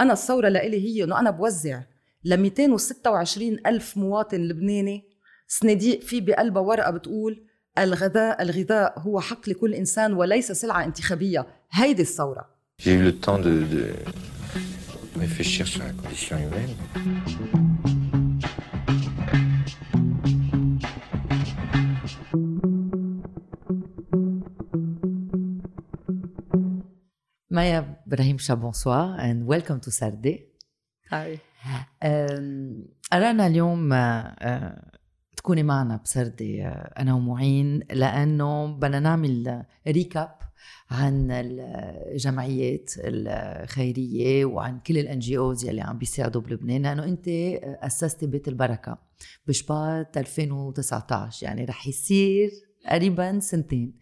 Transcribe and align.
أنا 0.00 0.12
الثورة 0.12 0.48
لإلي 0.48 0.76
هي 0.88 1.04
إنه 1.04 1.20
أنا 1.20 1.30
بوزع 1.30 1.82
ل 2.24 2.36
226 2.36 3.56
ألف 3.66 3.96
مواطن 3.96 4.40
لبناني. 4.40 5.04
صناديق 5.48 6.00
في 6.00 6.20
بقلبها 6.20 6.62
ورقة 6.62 6.90
بتقول 6.90 7.42
الغذاء 7.78 8.42
الغذاء 8.42 8.98
هو 8.98 9.20
حق 9.20 9.48
لكل 9.48 9.74
إنسان 9.74 10.12
وليس 10.12 10.52
سلعة 10.52 10.84
انتخابية. 10.84 11.46
هيدي 11.72 12.02
الثورة. 12.02 12.60
J'ai 12.82 12.94
eu 12.94 13.02
le 13.02 13.12
temps 13.26 13.38
de, 13.38 13.54
de 13.74 13.84
réfléchir 15.20 15.66
sur 15.66 15.80
la 15.82 15.92
condition 16.02 16.36
humaine. 16.38 17.69
Maya 27.52 27.82
Brahim 28.06 28.38
Shah, 28.38 28.54
bonsoir 28.54 29.16
and 29.18 29.44
welcome 29.44 29.80
to 29.80 29.90
Saturday. 29.90 30.46
هاي 31.08 31.38
قررنا 33.12 33.46
اليوم 33.46 33.92
آه، 33.92 34.90
تكوني 35.36 35.62
معنا 35.62 36.00
بـ 36.04 36.10
Saturday 36.10 36.62
آه، 36.62 36.94
أنا 36.98 37.14
ومعين 37.14 37.82
لأنه 37.92 38.66
بدنا 38.66 39.00
نعمل 39.00 39.64
recap 39.88 40.34
عن 40.90 41.30
الجمعيات 41.30 42.90
الخيرية 42.98 44.44
وعن 44.44 44.80
كل 44.80 44.98
ال 44.98 45.18
NGOs 45.18 45.64
يلي 45.64 45.80
عم 45.80 45.98
بيساعدوا 45.98 46.42
بلبنان 46.42 46.82
لأنه 46.82 47.04
أنت 47.04 47.28
اسستي 47.64 48.26
بيت 48.26 48.48
البركة 48.48 48.98
بشباط 49.46 50.18
2019 50.18 51.46
يعني 51.46 51.64
رح 51.64 51.86
يصير 51.88 52.50
قريبا 52.88 53.40
سنتين. 53.40 53.98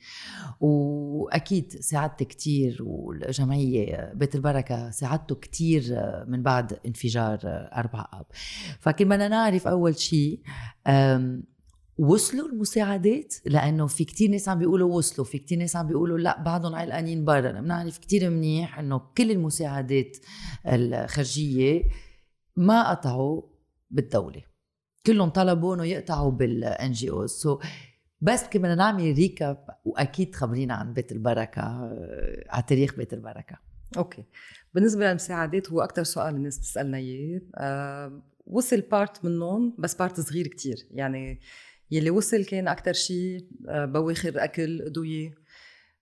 وأكيد 0.60 1.72
ساعدت 1.72 2.22
كتير 2.22 2.78
والجمعية 2.80 4.12
بيت 4.14 4.34
البركة 4.34 4.90
ساعدته 4.90 5.34
كتير 5.34 5.82
من 6.26 6.42
بعد 6.42 6.78
انفجار 6.86 7.38
أربعة 7.76 8.08
آب. 8.12 8.26
فكنا 8.80 9.08
بدنا 9.08 9.28
نعرف 9.28 9.66
أول 9.66 9.98
شيء 9.98 10.40
وصلوا 11.98 12.48
المساعدات 12.48 13.34
لأنه 13.46 13.86
في 13.86 14.04
كتير 14.04 14.30
ناس 14.30 14.48
عم 14.48 14.58
بيقولوا 14.58 14.96
وصلوا 14.96 15.26
في 15.26 15.38
كتير 15.38 15.58
ناس 15.58 15.76
عم 15.76 15.86
بيقولوا 15.86 16.18
لا 16.18 16.42
بعدهم 16.42 16.74
علقانين 16.74 17.24
برا. 17.24 17.60
بنعرف 17.60 17.98
كتير 17.98 18.30
منيح 18.30 18.78
إنه 18.78 19.00
كل 19.18 19.30
المساعدات 19.30 20.16
الخارجية 20.66 21.82
ما 22.56 22.90
قطعوا 22.90 23.42
بالدولة. 23.90 24.42
كلهم 25.06 25.28
طلبوا 25.28 25.74
إنه 25.74 25.84
يقطعوا 25.84 26.30
بال 26.30 26.51
NGOs 26.51 26.92
so 26.92 27.58
بس 28.20 28.44
كنا 28.44 28.74
نعمل 28.74 29.12
recap 29.14 29.66
وأكيد 29.84 30.34
خبرينا 30.34 30.74
عن 30.74 30.92
بيت 30.92 31.12
البركة 31.12 31.62
آه، 31.62 32.44
على 32.48 32.64
تاريخ 32.68 32.94
بيت 32.94 33.12
البركة. 33.12 33.56
Okay. 33.96 34.24
بالنسبة 34.74 35.06
للمساعدات 35.08 35.70
هو 35.70 35.80
أكثر 35.80 36.02
سؤال 36.04 36.34
الناس 36.34 36.58
بتسألنا 36.58 36.96
إياه. 36.98 37.40
أه 37.56 38.22
وصل 38.46 38.80
part 38.80 39.24
منهم 39.24 39.74
بس 39.78 39.94
part 39.94 40.20
صغير 40.20 40.46
كتير. 40.46 40.76
يعني 40.90 41.40
يلي 41.90 42.10
وصل 42.10 42.44
كان 42.44 42.68
أكتر 42.68 42.92
شيء 42.92 43.48
آه، 43.68 43.84
بواخر 43.84 44.44
أكل 44.44 44.82
أدوية 44.82 45.34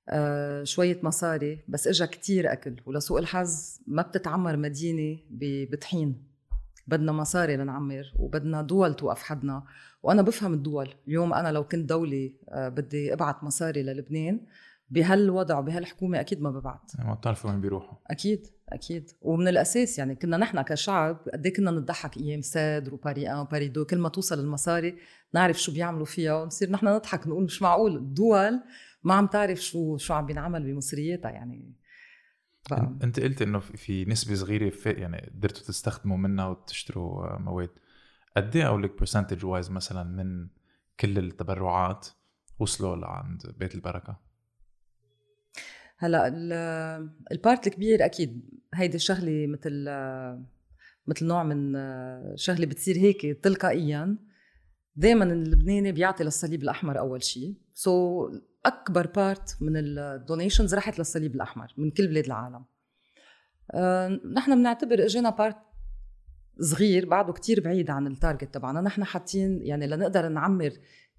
آه، 0.08 0.64
شوية 0.64 1.00
مصاري 1.02 1.64
بس 1.68 1.86
إجا 1.86 2.06
كتير 2.06 2.52
أكل. 2.52 2.76
ولسوء 2.86 3.18
الحظ 3.18 3.78
ما 3.86 4.02
بتتعمر 4.02 4.56
مدينة 4.56 5.18
بطحين. 5.70 6.35
بدنا 6.86 7.12
مصاري 7.12 7.56
لنعمر 7.56 8.12
وبدنا 8.18 8.62
دول 8.62 8.94
توقف 8.94 9.22
حدنا. 9.22 9.62
وأنا 10.02 10.22
بفهم 10.22 10.54
الدول. 10.54 10.94
اليوم 11.08 11.34
أنا 11.34 11.52
لو 11.52 11.64
كنت 11.64 11.88
دولة 11.88 12.32
آه، 12.48 12.68
بدي 12.68 13.12
أبعت 13.12 13.44
مصاري 13.44 13.82
للبنان 13.82 14.40
بهالوضع 14.90 15.58
وبهالحكومة 15.58 16.20
أكيد 16.20 16.40
ما 16.42 16.50
ببعت. 16.50 16.92
ما 16.98 17.14
بتعرفوا 17.14 17.50
وين 17.50 17.60
بيروحوا. 17.60 17.98
أكيد 18.06 18.46
أكيد. 18.68 19.10
ومن 19.22 19.48
الأساس 19.48 19.98
يعني 19.98 20.14
كنا 20.14 20.36
نحن 20.36 20.62
كشعب 20.62 21.18
قد 21.32 21.46
إيه 21.46 21.54
كنا 21.54 21.70
نضحك 21.70 22.16
أيام 22.16 22.40
سادر 22.40 22.94
وباري 22.94 23.24
1 23.24 23.36
وباري 23.38 23.66
2 23.66 23.86
كل 23.86 23.98
ما 23.98 24.08
توصل 24.08 24.38
المصاري 24.38 24.96
نعرف 25.34 25.62
شو 25.62 25.72
بيعملوا 25.72 26.04
فيها 26.06 26.42
ونصير 26.42 26.70
نحن 26.70 26.86
نضحك 26.86 27.26
نقول 27.26 27.44
مش 27.44 27.62
معقول. 27.62 27.96
الدول 27.96 28.60
ما 29.04 29.14
عم 29.14 29.26
تعرف 29.26 29.60
شو 29.60 29.96
شو 29.96 30.14
عم 30.14 30.26
بينعمل 30.26 30.62
بمصرياتها 30.72 31.30
يعني. 31.30 31.74
ف... 32.68 32.72
انت 32.72 33.20
قلت 33.20 33.42
إنه 33.42 33.58
في 33.58 34.04
نسبة 34.04 34.34
صغيرة 34.34 34.70
في 34.70 34.90
يعني 34.90 35.30
قدرتوا 35.34 35.62
تستخدموا 35.62 36.16
منها 36.16 36.46
وتشتروا 36.46 37.38
مواد. 37.38 37.70
قد 38.36 38.56
إيه 38.56 38.76
لك 38.76 38.98
percentage 38.98 39.44
wise 39.44 39.70
مثلا 39.70 40.02
من 40.02 40.48
كل 41.00 41.18
التبرعات 41.18 42.08
وصلوا 42.58 42.96
لعند 42.96 43.54
بيت 43.58 43.74
البركة؟ 43.74 44.20
هلأ 45.98 46.28
ال 47.32 47.39
part 47.39 47.66
الكبير 47.66 48.04
أكيد 48.04 48.50
هيدي 48.74 48.96
الشغلة 48.96 49.46
مثل 49.46 49.84
مثل 51.06 51.26
نوع 51.26 51.42
من 51.42 51.72
شغلة 52.36 52.66
بتصير 52.66 52.96
هيك 52.96 53.26
تلقائيا. 53.42 54.16
دائما 54.96 55.24
اللبناني 55.24 55.92
بيعطي 55.92 56.24
للصليب 56.24 56.62
الأحمر 56.62 56.98
أول 56.98 57.22
شيء 57.22 57.54
so 57.74 58.28
so, 58.28 58.34
أكبر 58.66 59.06
part 59.06 59.56
من 59.60 59.72
ال 59.76 59.86
donations 59.86 60.74
رحت 60.74 60.98
للصليب 60.98 61.34
الأحمر 61.34 61.74
من 61.76 61.90
كل 61.90 62.08
بلاد 62.08 62.24
العالم. 62.24 62.64
أه 63.70 64.08
نحن 64.08 64.54
بنعتبر 64.54 65.04
إجينا 65.04 65.30
part 65.30 65.56
صغير 66.60 67.06
بعده 67.08 67.32
كتير 67.32 67.60
بعيد 67.60 67.90
عن 67.90 68.06
ال 68.06 68.13
target 68.13 68.54
تبعنا. 68.54 68.80
نحن 68.80 69.04
حاطين 69.04 69.62
يعني 69.62 69.86
لنقدر 69.86 70.28
نعمر 70.28 70.72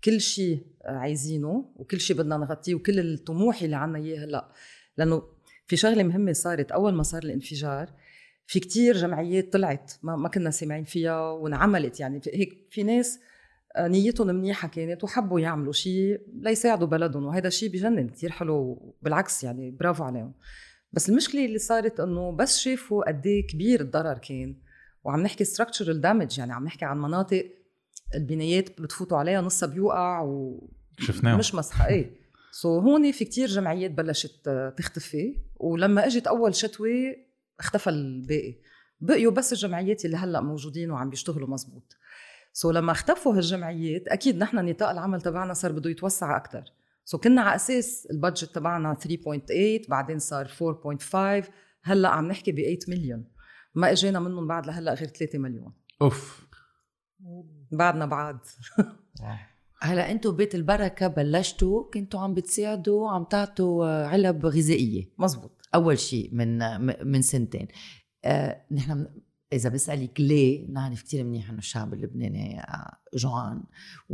كل 0.03 0.21
شيء 0.21 0.67
عايزينه 0.85 1.73
وكل 1.75 1.99
شيء 1.99 2.17
بدنا 2.17 2.37
نغطيه 2.37 2.75
وكل 2.75 2.99
الطموح 2.99 3.61
اللي 3.61 3.75
عنا 3.75 3.97
إياه 3.97 4.25
هلأ. 4.25 4.51
لأنه 4.97 5.23
في 5.67 5.77
شغلة 5.77 6.03
مهمة 6.03 6.33
صارت. 6.33 6.71
أول 6.71 6.93
ما 6.93 7.03
صار 7.03 7.23
الانفجار 7.23 7.89
في 8.47 8.59
كتير 8.59 8.97
جمعيات 8.97 9.53
طلعت 9.53 9.93
ما, 10.03 10.15
ما 10.15 10.29
كنا 10.29 10.51
سامعين 10.51 10.83
فيها 10.83 11.31
وانعملت 11.31 11.99
يعني 11.99 12.21
هيك 12.33 12.67
في 12.71 12.83
ناس 12.83 13.19
نيتهم 13.79 14.27
منيحه 14.27 14.67
كانت 14.67 15.03
وحبوا 15.03 15.39
يعملوا 15.39 15.73
شيء 15.73 16.21
ليساعدوا 16.41 16.87
بلدهم 16.87 17.25
وهذا 17.25 17.47
الشيء 17.47 17.69
بجنن 17.69 18.09
كثير 18.09 18.31
حلو 18.31 18.95
بالعكس 19.01 19.43
يعني 19.43 19.71
برافو 19.71 20.03
عليهم. 20.03 20.33
بس 20.93 21.09
المشكلة 21.09 21.45
اللي 21.45 21.59
صارت 21.59 21.99
إنه 21.99 22.31
بس 22.31 22.57
شافوا 22.57 23.07
قد 23.07 23.27
إيه 23.27 23.47
كبير 23.47 23.81
الضرر 23.81 24.17
كان 24.17 24.55
وعم 25.03 25.21
نحكي 25.21 25.45
structural 25.45 26.01
damage 26.03 26.39
يعني 26.39 26.53
عم 26.53 26.65
نحكي 26.65 26.85
عن 26.85 27.01
مناطق 27.01 27.45
البنايات 28.15 28.81
بتفوتوا 28.81 29.17
عليها 29.17 29.41
نصها 29.41 29.67
بيوقع 29.67 30.21
و 30.21 30.67
شفناه 30.99 31.37
مش 31.37 31.55
مسحه 31.55 31.87
إيه. 31.87 32.11
سو 32.51 32.81
so 32.81 32.83
هون 32.83 33.11
في 33.11 33.25
كتير 33.25 33.47
جمعيات 33.47 33.91
بلشت 33.91 34.49
تختفي 34.77 35.35
ولما 35.55 36.05
اجت 36.05 36.27
أول 36.27 36.55
شتوة 36.55 37.15
اختفى 37.59 37.89
الباقي. 37.89 38.55
بقيوا 39.01 39.31
بس 39.31 39.53
الجمعيات 39.53 40.05
اللي 40.05 40.17
هلأ 40.17 40.41
موجودين 40.41 40.91
وعم 40.91 41.09
بيشتغلوا 41.09 41.49
مزبوط. 41.49 41.97
so 42.57 42.71
لما 42.71 42.91
اختفوا 42.91 43.35
هالجمعيات 43.35 44.07
أكيد 44.07 44.37
نحن 44.37 44.65
نطاق 44.65 44.89
العمل 44.89 45.21
تبعنا 45.21 45.53
صار 45.53 45.71
بده 45.71 45.89
يتوسع 45.89 46.37
أكثر 46.37 46.63
so 47.05 47.17
كنا 47.17 47.41
على 47.41 47.55
أساس 47.55 48.07
ال 48.11 48.17
budget 48.17 48.55
تبعنا 48.55 48.93
3.8 48.93 49.89
بعدين 49.89 50.19
صار 50.19 50.47
4.5 50.47 51.49
هلأ 51.83 52.09
عم 52.09 52.27
نحكي 52.27 52.51
ب 52.51 52.55
8 52.55 52.77
مليون 52.87 53.25
ما 53.75 53.91
إجينا 53.91 54.19
منهم 54.19 54.47
بعد 54.47 54.67
لهلأ 54.67 54.93
غير 54.93 55.07
3 55.07 55.39
مليون. 55.39 55.73
أوف. 56.01 56.47
بعدنا 57.71 58.05
بعد. 58.05 58.39
هلأ 59.81 60.11
أنتم 60.11 60.31
بيت 60.35 60.55
البركة 60.55 61.07
بلشتوا 61.07 61.89
كنتوا 61.93 62.19
عم 62.19 62.33
بتساعدوا 62.33 63.09
عم 63.09 63.23
تعطوا 63.23 64.07
علب 64.07 64.45
غذائية. 64.45 65.09
مزبوط. 65.17 65.61
أول 65.75 65.99
شيء 65.99 66.29
من 66.33 66.59
من 67.07 67.21
سنتين. 67.21 67.67
آه 68.25 68.65
نحن 68.71 69.07
إذا 69.53 69.69
بسألك 69.69 70.21
ليه 70.21 70.67
نعرف 70.71 71.03
كثير 71.03 71.23
منيح 71.23 71.49
إنه 71.49 71.57
الشعب 71.57 71.93
اللبناني 71.93 72.61
جوعان 73.13 73.63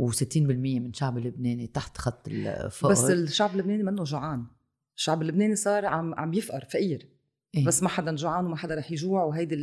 و60% 0.00 0.36
من 0.36 0.86
الشعب 0.86 1.18
اللبناني 1.18 1.66
تحت 1.66 1.98
خط 1.98 2.28
الفقر. 2.28 2.90
بس 2.90 3.10
الشعب 3.10 3.50
اللبناني 3.52 3.82
منه 3.82 4.04
جوعان. 4.04 4.44
الشعب 4.96 5.22
اللبناني 5.22 5.56
صار 5.56 5.86
عم 5.86 6.14
عم 6.14 6.34
يفقر 6.34 6.64
فقير. 6.72 7.08
إيه؟ 7.54 7.64
بس 7.64 7.82
ما 7.82 7.88
حدا 7.88 8.14
جوعان 8.14 8.46
وما 8.46 8.56
حدا 8.56 8.74
رح 8.74 8.92
يجوع 8.92 9.24
وهيدي 9.24 9.56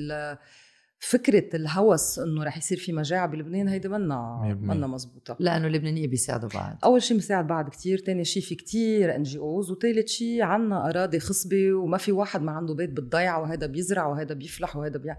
فكرة 1.00 1.56
الهوس 1.56 2.19
إنه 2.19 2.44
رح 2.44 2.57
يصير 2.57 2.78
في 2.78 2.94
مجاعة 2.94 3.28
بلبنان 3.28 3.68
هيدي 3.68 3.88
منا 3.88 4.57
منا 4.62 4.88
مزبوطة. 4.88 5.38
لأنه 5.40 5.68
اللبنانية 5.68 6.07
بيساعدوا 6.07 6.50
بعض. 6.50 6.78
أول 6.84 7.01
شيء 7.01 7.18
بيساعد 7.18 7.48
بعض 7.48 7.69
كتير 7.69 7.98
ثاني 7.98 8.25
شيء 8.25 8.44
في 8.44 8.56
كتير 8.56 9.16
ان 9.16 9.24
جي 9.24 9.38
اوز 9.38 9.72
وثالث 9.72 10.07
شيء 10.07 10.42
عنا 10.42 10.90
أراضي 10.90 11.19
خصبة 11.19 11.74
وما 11.74 11.98
في 11.98 12.12
واحد 12.12 12.42
ما 12.42 12.51
عنده 12.51 12.74
بيت 12.74 12.90
بالضيعة 12.90 13.42
وهذا 13.42 13.68
بيزرع 13.68 14.07
وهذا 14.07 14.34
بيفلح 14.34 14.75
وهذا 14.75 14.98
بيع 14.98 15.18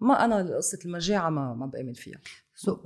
ما 0.00 0.24
أنا 0.24 0.56
قصة 0.56 0.78
المجاعة 0.84 1.30
ما 1.30 1.54
ما 1.54 1.66
بآمن 1.66 1.92
فيها. 1.92 2.18
so 2.54 2.78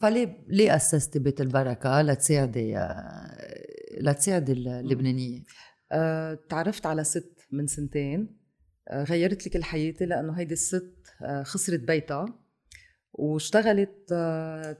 فليه 0.00 0.44
ليه 0.48 0.76
اسستي 0.76 1.18
بيت 1.18 1.40
البركة 1.40 2.02
لتساعدي 2.02 2.78
لتساعدي 4.00 4.52
اللبنانيه؟ 4.52 5.42
أه 5.92 6.38
تعرفت 6.48 6.86
على 6.86 7.04
ست 7.04 7.38
من 7.52 7.66
سنتين. 7.66 8.36
أه 8.88 9.04
غيرت 9.04 9.44
لي 9.44 9.50
كل 9.50 9.64
حياتي 9.64 10.06
لأنه 10.06 10.32
هيدي 10.32 10.54
الست 10.54 10.94
آه، 11.22 11.42
خسرت 11.42 11.80
بيتها 11.80 12.26
واشتغلت 13.12 14.08
آه، 14.12 14.76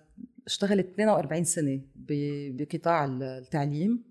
اشتغلت 0.46 0.86
42 0.86 1.44
سنة 1.44 1.80
بقطاع 1.94 3.04
التعليم. 3.04 4.04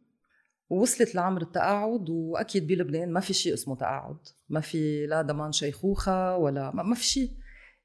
ووصلت 0.69 1.15
لعمر 1.15 1.41
التقاعد 1.41 2.09
وأكيد 2.09 2.67
بلبنان 2.67 3.11
ما 3.11 3.19
في 3.19 3.33
شيء 3.33 3.53
اسمه 3.53 3.75
تقاعد. 3.75 4.17
ما 4.49 4.59
في 4.59 5.05
لا 5.05 5.21
ضمان 5.21 5.51
شيخوخة 5.51 6.37
ولا 6.37 6.71
ما 6.71 6.95
في 6.95 7.03
شيء. 7.03 7.31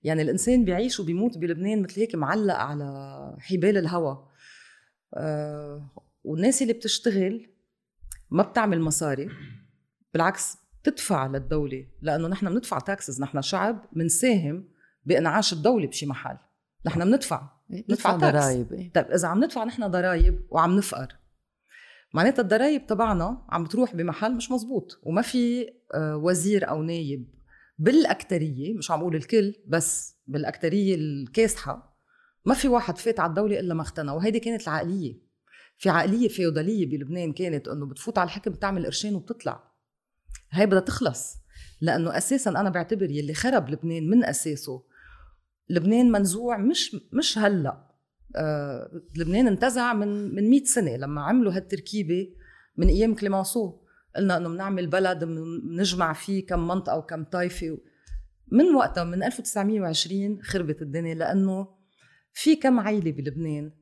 يعني 0.03 0.23
الإنسان 0.23 0.65
بيعيش 0.65 1.01
وبيموت 1.01 1.39
بلبنان 1.39 1.83
مثل 1.83 2.01
هيك 2.01 2.15
معلق 2.15 2.55
على 2.55 3.37
حبال 3.41 3.77
الهوى 3.77 4.29
أه 5.15 5.91
والناس 6.25 6.63
اللي 6.63 6.73
بتشتغل 6.73 7.47
ما 8.31 8.43
بتعمل 8.43 8.81
مصاري 8.81 9.29
بالعكس 10.15 10.57
بتدفع 10.83 11.27
للدولة 11.27 11.87
لأنه 12.03 12.29
نحن 12.29 12.55
بندفع 12.55 12.79
تاكسز 12.79 13.23
نحن 13.23 13.43
شعب 13.43 13.85
بنساهم 13.93 14.69
بإنعاش 15.05 15.53
الدولة 15.53 15.87
بشي 15.87 16.07
محل. 16.07 16.37
نحن 16.87 17.05
بندفع 17.05 17.51
إيه، 17.71 17.85
ندفع 17.91 18.17
ضرائب 18.17 18.73
إيه؟ 18.73 18.93
طيب 18.93 19.07
إذا 19.07 19.29
عم 19.29 19.45
ندفع 19.45 19.65
نحن 19.65 19.87
ضرائب 19.91 20.47
وعم 20.51 20.77
نفقر 20.77 21.17
معناتها 22.15 22.43
الضرائب 22.43 22.87
تبعنا 22.87 23.47
عم 23.49 23.65
بتروح 23.65 23.95
بمحل 23.95 24.37
مش 24.37 24.51
مزبوط 24.51 25.01
وما 25.03 25.23
في 25.23 25.69
آه، 25.95 26.17
وزير 26.17 26.69
أو 26.69 26.83
نايب 26.83 27.35
بالأكترية 27.79 28.75
مش 28.75 28.91
عم 28.91 29.01
بقول 29.01 29.17
الكل 29.17 29.55
بس 29.67 30.17
بالأكترية 30.27 30.95
الكاسحة 30.95 31.99
ما 32.45 32.55
في 32.55 32.69
واحد 32.69 32.99
فات 32.99 33.21
على 33.21 33.31
الدولة 33.31 33.61
إلا 33.61 33.75
ما 33.75 33.83
اختنى 33.83 34.11
وهيدي 34.11 34.41
كانت 34.41 34.63
العقلية 34.63 35.29
في 35.79 35.91
عقلية 35.91 36.29
فيودالية 36.29 36.87
بلبنان 36.87 37.33
كانت 37.33 37.69
إنه 37.69 37.87
بتفوت 37.87 38.19
على 38.19 38.27
الحكم 38.27 38.51
بتعمل 38.51 38.85
قرشين 38.85 39.15
وبتطلع. 39.15 39.73
هاي 40.51 40.67
بدها 40.67 40.81
تخلص 40.81 41.37
لأنه 41.81 42.17
أساسا 42.17 42.51
أنا 42.51 42.71
بعتبر 42.71 43.11
يلي 43.11 43.35
خرب 43.35 43.71
لبنان 43.71 44.11
من 44.11 44.25
أساسه 44.25 44.83
لبنان 45.71 46.13
منزوع 46.13 46.57
مش 46.59 46.97
مش 47.13 47.39
هلأ. 47.39 47.89
آه 48.37 49.03
لبنان 49.17 49.47
انتزع 49.47 49.95
من 49.95 50.35
من 50.35 50.51
100 50.51 50.65
سنة 50.65 50.97
لما 50.97 51.23
عملوا 51.23 51.53
هالتركيبة 51.53 52.29
من 52.77 52.89
أيام 52.89 53.15
كليمانسو. 53.15 53.79
قلنا 54.17 54.37
إنه 54.37 54.49
بنعمل 54.49 54.87
بلد 54.87 55.25
بنجمع 55.25 56.13
فيه 56.13 56.47
كم 56.47 56.69
منطقه 56.69 56.99
وكم 56.99 57.25
طائفه 57.25 57.79
من 58.53 58.75
وقتها 58.75 59.05
من 59.05 59.23
1920 59.23 60.43
خربت 60.43 60.83
الدنيا 60.83 61.15
لأنه 61.15 61.69
في 62.33 62.57
كم 62.57 62.81
عائله 62.81 63.13
بلبنان. 63.13 63.73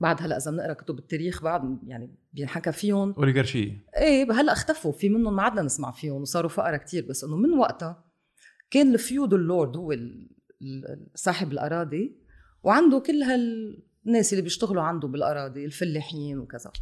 بعد 0.00 0.22
هلأ 0.22 0.36
إذا 0.36 0.50
بنقرأ 0.50 0.72
كتب 0.72 0.98
التاريخ 0.98 1.42
بعد 1.42 1.78
يعني 1.86 2.14
بينحكى 2.32 2.72
فيهم. 2.72 3.12
أوليغارشية. 3.12 3.84
إيه 3.96 4.32
هلأ 4.32 4.52
اختفوا. 4.52 4.92
في 4.92 5.08
منهم 5.08 5.36
ما 5.36 5.42
عدنا 5.42 5.62
نسمع 5.62 5.90
فيهم 5.90 6.20
وصاروا 6.20 6.50
فقراء 6.50 6.76
كتير. 6.76 7.06
بس 7.08 7.24
إنه 7.24 7.36
من 7.36 7.58
وقتها 7.58 8.04
كان 8.70 8.94
ال 8.94 9.00
feudal 9.00 9.34
lord 9.34 9.76
هو 9.76 9.96
صاحب 11.14 11.52
الأراضي 11.52 12.16
وعنده 12.62 12.98
كل 12.98 13.22
هالناس 13.22 14.32
اللي 14.32 14.42
بيشتغلوا 14.42 14.82
عنده 14.82 15.08
بالأراضي 15.08 15.64
الفلاحين 15.64 16.38
وكذا. 16.38 16.72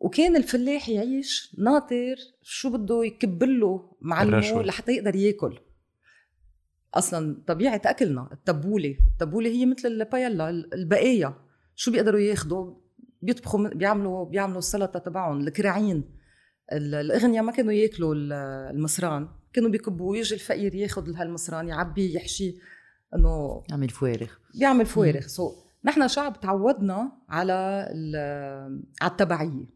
وكان 0.00 0.36
الفلاح 0.36 0.88
يعيش 0.88 1.56
ناطر 1.58 2.16
شو 2.42 2.70
بده 2.70 3.04
يكبله 3.04 3.96
معلمه 4.00 4.62
لحتى 4.62 4.92
يقدر 4.92 5.16
ياكل. 5.16 5.58
أصلا 6.94 7.42
طبيعة 7.46 7.82
أكلنا 7.84 8.28
التبولة. 8.32 8.96
التبولة 9.12 9.50
هي 9.50 9.66
مثل 9.66 9.88
البايلا 9.88 10.50
البقايا. 10.50 11.34
شو 11.74 11.90
بيقدروا 11.90 12.20
ياخذوا 12.20 12.74
بيطبخوا 13.22 13.68
بيعملوا 13.68 14.24
بيعملوا 14.24 14.58
السلطة 14.58 14.98
تبعهم 14.98 15.40
الكراعين. 15.40 16.04
الأغنياء 16.72 17.44
ما 17.44 17.52
كانوا 17.52 17.72
ياكلوا 17.72 18.14
المصران 18.70 19.28
كانوا 19.52 19.70
بيكبوا 19.70 20.10
ويجي 20.10 20.34
الفقير 20.34 20.74
ياخذ 20.74 21.14
هالمصران 21.14 21.68
يعبيه 21.68 22.16
يحشيه 22.16 22.54
إنه 23.14 23.62
يعمل 23.70 23.88
فوارغ. 23.88 24.30
بيعمل 24.58 24.86
فوارغ. 24.86 25.20
so 25.20 25.52
نحن 25.84 26.08
شعب 26.08 26.40
تعودنا 26.40 27.12
على 27.28 27.52
على 29.02 29.10
التبعية. 29.10 29.75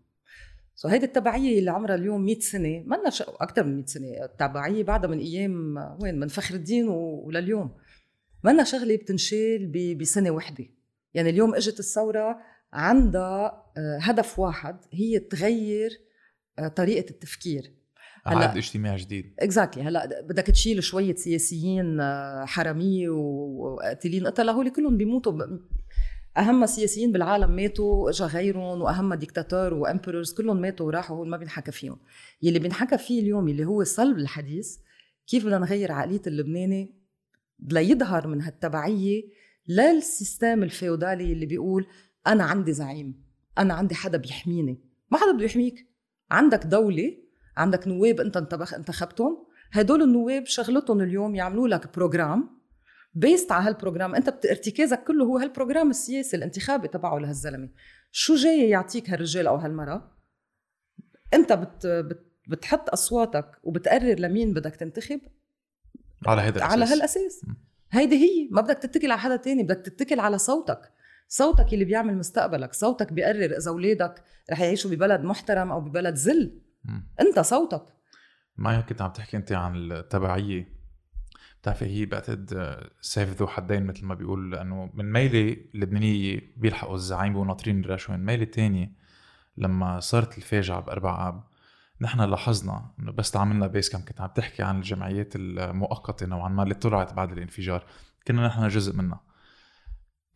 so 0.80 0.88
هيدي 0.88 1.06
التبعية 1.06 1.58
اللي 1.58 1.70
عمرها 1.70 1.94
اليوم 1.94 2.24
100 2.24 2.40
سنة 2.40 2.82
ما 2.86 2.96
لنا 2.96 3.10
أكثر 3.28 3.64
من 3.64 3.76
100 3.76 3.86
سنة. 3.86 4.24
التبعية 4.24 4.84
بعدها 4.84 5.10
من 5.10 5.18
أيام 5.18 5.76
وين؟ 6.02 6.20
من 6.20 6.28
فخر 6.28 6.54
الدين 6.54 6.88
ولليوم. 6.88 7.76
ما 8.44 8.50
لنا 8.50 8.64
شغلة 8.64 8.96
بتنشال 8.96 9.72
بسنة 10.00 10.30
وحدة. 10.30 10.64
يعني 11.14 11.30
اليوم 11.30 11.54
إجت 11.54 11.80
الثورة 11.80 12.38
عندها 12.72 13.72
آه، 13.76 13.98
هدف 14.00 14.38
واحد 14.38 14.76
هي 14.92 15.18
تغير 15.18 15.90
آه، 16.58 16.68
طريقة 16.68 17.10
التفكير. 17.10 17.74
عقد 18.26 18.56
اجتماعي 18.56 18.96
جديد. 18.96 19.34
exactly 19.38 19.82
هلا 19.82 20.22
بدك 20.28 20.46
تشيل 20.46 20.82
شوية 20.82 21.14
سياسيين 21.14 22.00
آه، 22.00 22.44
حرامية 22.44 23.08
وقاتلين 23.08 24.26
قتله 24.26 24.52
هول 24.52 24.70
كلهم 24.70 24.96
بيموتوا 24.96 25.32
أهم 26.38 26.66
سياسيين 26.66 27.12
بالعالم 27.12 27.50
ماتوا 27.50 28.10
اجى 28.10 28.24
غيرهم 28.24 28.82
وأهم 28.82 29.14
ديكتاتور 29.14 29.74
و 29.74 29.81
emperors 29.81 30.32
كلهم 30.32 30.60
ماتوا 30.60 30.86
وراحوا 30.86 31.16
هول 31.16 31.28
ما 31.28 31.36
بينحكى 31.36 31.72
فيهم. 31.72 31.98
يلي 32.42 32.58
بينحكى 32.58 32.98
فيه 32.98 33.20
اليوم 33.20 33.48
اللي 33.48 33.64
هو 33.64 33.84
صلب 33.84 34.18
الحديث 34.18 34.76
كيف 35.26 35.44
بدنا 35.44 35.58
نغير 35.58 35.92
عقلية 35.92 36.22
اللبناني 36.26 36.94
ليظهر 37.60 38.26
من 38.26 38.42
هالتبعية 38.42 39.22
لل 39.68 39.92
system 39.92 40.62
الفيودالي 40.62 41.32
اللي 41.32 41.46
بيقول 41.46 41.86
أنا 42.26 42.44
عندي 42.44 42.72
زعيم 42.72 43.24
أنا 43.58 43.74
عندي 43.74 43.94
حدا 43.94 44.18
بيحميني. 44.18 44.80
ما 45.10 45.18
حدا 45.18 45.32
بده 45.32 45.44
يحميك. 45.44 45.86
عندك 46.30 46.66
دولة 46.66 47.16
عندك 47.56 47.88
نواب 47.88 48.20
أنت 48.20 48.36
انتخبتهم. 48.76 49.46
هدول 49.72 50.02
النواب 50.02 50.46
شغلتهم 50.46 51.00
اليوم 51.00 51.34
يعملوا 51.34 51.68
لك 51.68 51.94
program 51.96 52.59
based 53.14 53.52
على 53.52 53.66
هال 53.66 53.77
program 53.77 54.14
أنت 54.14 54.28
ارتكازك 54.28 55.04
كله 55.04 55.24
هو 55.24 55.38
هال 55.38 55.50
program 55.50 55.90
السياسي 55.90 56.36
الانتخابي 56.36 56.88
تبعه 56.88 57.18
لهالزلمه 57.18 57.68
شو 58.12 58.34
جاي 58.34 58.68
يعطيك 58.68 59.10
هالرجال 59.10 59.46
أو 59.46 59.56
هالمرأة؟ 59.56 60.16
أنت 61.34 61.52
بت, 61.52 61.86
بت 61.86 62.30
بتحط 62.48 62.90
أصواتك 62.90 63.58
وبتقرر 63.62 64.18
لمين 64.18 64.54
بدك 64.54 64.76
تنتخب؟ 64.76 65.20
على 66.26 66.40
هذا 66.40 66.56
الأساس. 66.56 66.72
على 66.72 66.84
هالاساس 66.84 67.46
هيدي 67.90 68.16
هي 68.16 68.48
ما 68.50 68.60
بدك 68.60 68.78
تتكل 68.78 69.10
على 69.10 69.20
حدا 69.20 69.36
تاني 69.36 69.62
بدك 69.62 69.76
تتكل 69.76 70.20
على 70.20 70.38
صوتك. 70.38 70.92
صوتك 71.28 71.72
اللي 71.72 71.84
بيعمل 71.84 72.16
مستقبلك 72.16 72.74
صوتك 72.74 73.12
بيقرر 73.12 73.56
إذا 73.56 73.70
أولادك 73.70 74.24
رح 74.50 74.60
يعيشوا 74.60 74.90
ببلد 74.90 75.20
محترم 75.20 75.72
أو 75.72 75.80
ببلد 75.80 76.14
ذل. 76.14 76.60
أنت 77.20 77.40
صوتك. 77.40 77.82
ما 78.56 78.80
كنت 78.80 79.02
عم 79.02 79.12
تحكي 79.12 79.36
أنت 79.36 79.52
عن 79.52 79.92
التبعية؟ 79.92 80.79
بتعرفي 81.62 81.84
هي 81.84 82.06
بعتقد 82.06 82.78
سيف 83.00 83.40
ذو 83.40 83.46
حدين 83.46 83.86
مثل 83.86 84.06
ما 84.06 84.14
بيقول 84.14 84.52
لأنه 84.52 84.90
من 84.94 85.12
ميله 85.12 85.56
اللبنانيه 85.74 86.40
بيلحقوا 86.56 86.94
الزعيم 86.94 87.36
وناطرين 87.36 87.84
الرشوه 87.84 88.16
من 88.16 88.24
ميله 88.24 88.44
تانية 88.44 88.92
لما 89.56 90.00
صارت 90.00 90.38
الفاجعة 90.38 90.80
بأربع 90.80 91.28
آب 91.28 91.44
نحن 92.00 92.20
لاحظنا 92.20 92.90
إنه 93.00 93.12
بس 93.12 93.30
عملنا 93.30 93.66
base 93.66 93.90
camp 93.90 94.04
كنت 94.04 94.20
عم 94.20 94.28
تحكي 94.28 94.62
عن 94.62 94.76
الجمعيات 94.76 95.32
المؤقتة 95.36 96.26
نوعا 96.26 96.48
ما 96.48 96.62
اللي 96.62 96.74
طلعت 96.74 97.14
بعد 97.14 97.32
الانفجار. 97.32 97.84
كنا 98.26 98.46
نحن 98.46 98.68
جزء 98.68 98.96
منها. 98.96 99.20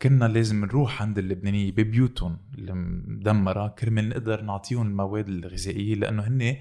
كنا 0.02 0.24
لازم 0.24 0.64
نروح 0.64 1.02
عند 1.02 1.18
اللبنانيه 1.18 1.72
ببيوتهم 1.72 2.38
المدمرة 2.58 3.68
كرمال 3.68 4.08
نقدر 4.08 4.42
نعطيهم 4.42 4.86
المواد 4.86 5.28
الغذائية 5.28 5.94
لأنه 5.94 6.22
هن 6.22 6.56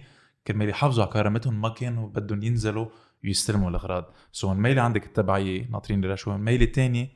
كرمال 0.48 0.70
يحافظوا 0.70 1.04
على 1.04 1.14
كرامتهم 1.14 1.62
ما 1.62 1.70
كانوا 1.70 2.10
بدهم 2.10 2.44
ينزلوا 2.44 2.88
ويستلموا 3.24 3.70
الأغراض 3.70 4.14
so 4.32 4.54
so, 4.54 4.58
ميلة 4.58 4.82
عندك 4.82 5.06
التبعيه 5.06 5.70
ناطرين 5.72 6.04
الرشوه 6.04 6.38
ميلة 6.38 6.66
تانية 6.66 7.08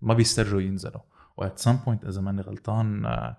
ما 0.00 0.14
بيسترجوا 0.14 0.60
ينزلوا 0.60 1.00
و 1.36 1.43
at 1.43 1.58
some 1.58 1.76
point 1.76 2.04
إذا 2.04 2.20
ماني 2.20 2.40
غلطان 2.40 3.06
آه، 3.06 3.36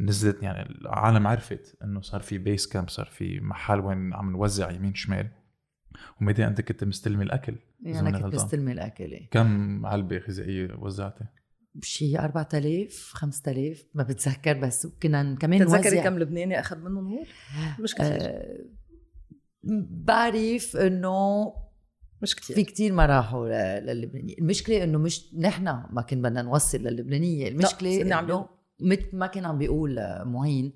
نزلت 0.00 0.42
يعني 0.42 0.70
العالم 0.70 1.26
عرفت 1.26 1.76
إنه 1.84 2.00
صار 2.00 2.20
في 2.20 2.38
بيس 2.38 2.66
كامب 2.66 2.88
صار 2.88 3.06
في 3.06 3.40
محل 3.40 3.80
وين 3.80 4.14
عم 4.14 4.32
نوزع 4.32 4.70
يمين 4.70 4.94
شمال 4.94 5.28
وميدي 6.20 6.46
أنت 6.46 6.60
كنت 6.60 6.84
مستلمي 6.84 7.24
الأكل 7.24 7.54
يعني 7.82 8.12
كنت 8.12 8.34
مستلمي 8.34 8.72
الأكل 8.72 9.04
إيه. 9.04 9.30
كم 9.30 9.86
علبة 9.86 10.18
غذائية 10.18 10.74
وزعتي؟ 10.78 11.24
شي 11.82 12.18
4000 12.18 13.10
5000 13.14 13.84
ما 13.94 14.02
بتذكر 14.02 14.58
بس 14.58 14.86
كنا 14.86 15.36
كمان 15.40 15.60
تتذكري 15.60 16.02
كم 16.02 16.18
لبناني 16.18 16.60
أخذ 16.60 16.78
منهم 16.78 17.06
هو؟ 17.06 17.24
مش 17.80 17.94
كثير 17.94 18.16
آه 18.20 18.77
بعرف 19.90 20.76
انه 20.76 21.52
مش 22.22 22.36
كثير 22.36 22.56
في 22.56 22.64
كثير 22.64 22.92
ما 22.92 23.06
راحوا 23.06 23.80
للبنانية. 23.80 24.38
المشكلة 24.38 24.84
إنه 24.84 24.98
مش 24.98 25.34
نحن 25.34 25.64
ما 25.64 26.02
كنا 26.02 26.28
بدنا 26.28 26.42
نوصل 26.42 26.78
للبنانية. 26.78 27.48
المشكلة 27.48 28.02
إنه 28.02 28.48
مثل 28.80 29.08
ما 29.12 29.26
كان 29.26 29.44
عم 29.44 29.58
بيقول 29.58 30.00
معين. 30.24 30.72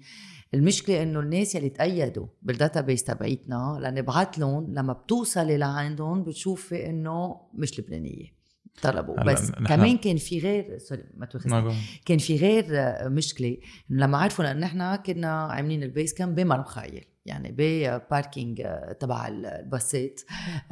المشكلة 0.54 1.02
إنه 1.02 1.20
الناس 1.20 1.54
يلي 1.54 1.68
تأيدوا 1.68 2.26
بال 2.42 2.80
database 2.80 3.04
تبعيتنا 3.04 3.78
لنبعث 3.82 4.38
لهم 4.38 4.74
لما 4.74 4.92
بتوصلي 4.92 5.56
لعندهم 5.56 6.24
بتشوفي 6.24 6.86
إنه 6.86 7.40
مش 7.54 7.80
لبنانية. 7.80 8.41
طلبوا. 8.83 9.23
بس 9.25 9.50
كمان 9.50 9.99
كان 9.99 10.17
في 10.17 10.38
غير 10.38 10.79
sorry 10.78 11.04
ما 11.14 11.26
تاخذني 11.26 11.75
كان 12.05 12.19
في 12.19 12.37
غير 12.37 12.67
مشكلة. 13.11 13.57
لما 13.91 14.19
عرفوا 14.19 14.45
لأنه 14.45 14.61
نحن 14.61 14.97
كنا 14.97 15.43
عاملين 15.43 15.83
ال 15.82 15.89
base 15.89 16.14
camp 16.14 16.35
بمار 16.35 16.61
مخايل 16.61 17.04
يعني 17.26 17.55
ب 17.59 17.72
parking 17.72 18.62
تبع 19.00 19.29
الباصات 19.29 20.21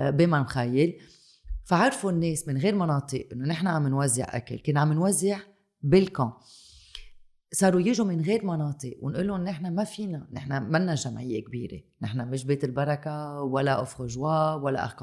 بمار 0.00 0.38
مخايل 0.38 1.00
فعرفوا 1.64 2.10
الناس 2.10 2.48
من 2.48 2.56
غير 2.56 2.74
مناطق 2.74 3.28
إنه 3.32 3.48
نحن 3.48 3.66
عم 3.66 3.88
نوزع 3.88 4.26
أكل. 4.28 4.58
كنا 4.58 4.80
عم 4.80 4.92
نوزع 4.92 5.38
بال 5.82 5.99
camp 5.99 6.32
صاروا 7.52 7.80
يجوا 7.80 8.06
من 8.06 8.20
غير 8.20 8.44
مناطق 8.44 8.96
ونقول 9.02 9.28
لهم 9.28 9.44
نحن 9.44 9.74
ما 9.74 9.84
فينا 9.84 10.28
نحن 10.32 10.62
منا 10.62 10.94
جمعية 10.94 11.44
كبيرة. 11.44 11.80
نحن 12.02 12.28
مش 12.28 12.44
بيت 12.44 12.64
البركة 12.64 13.42
ولا 13.42 13.72
Offre 13.72 14.06
Joie 14.06 14.54
ولا 14.54 14.94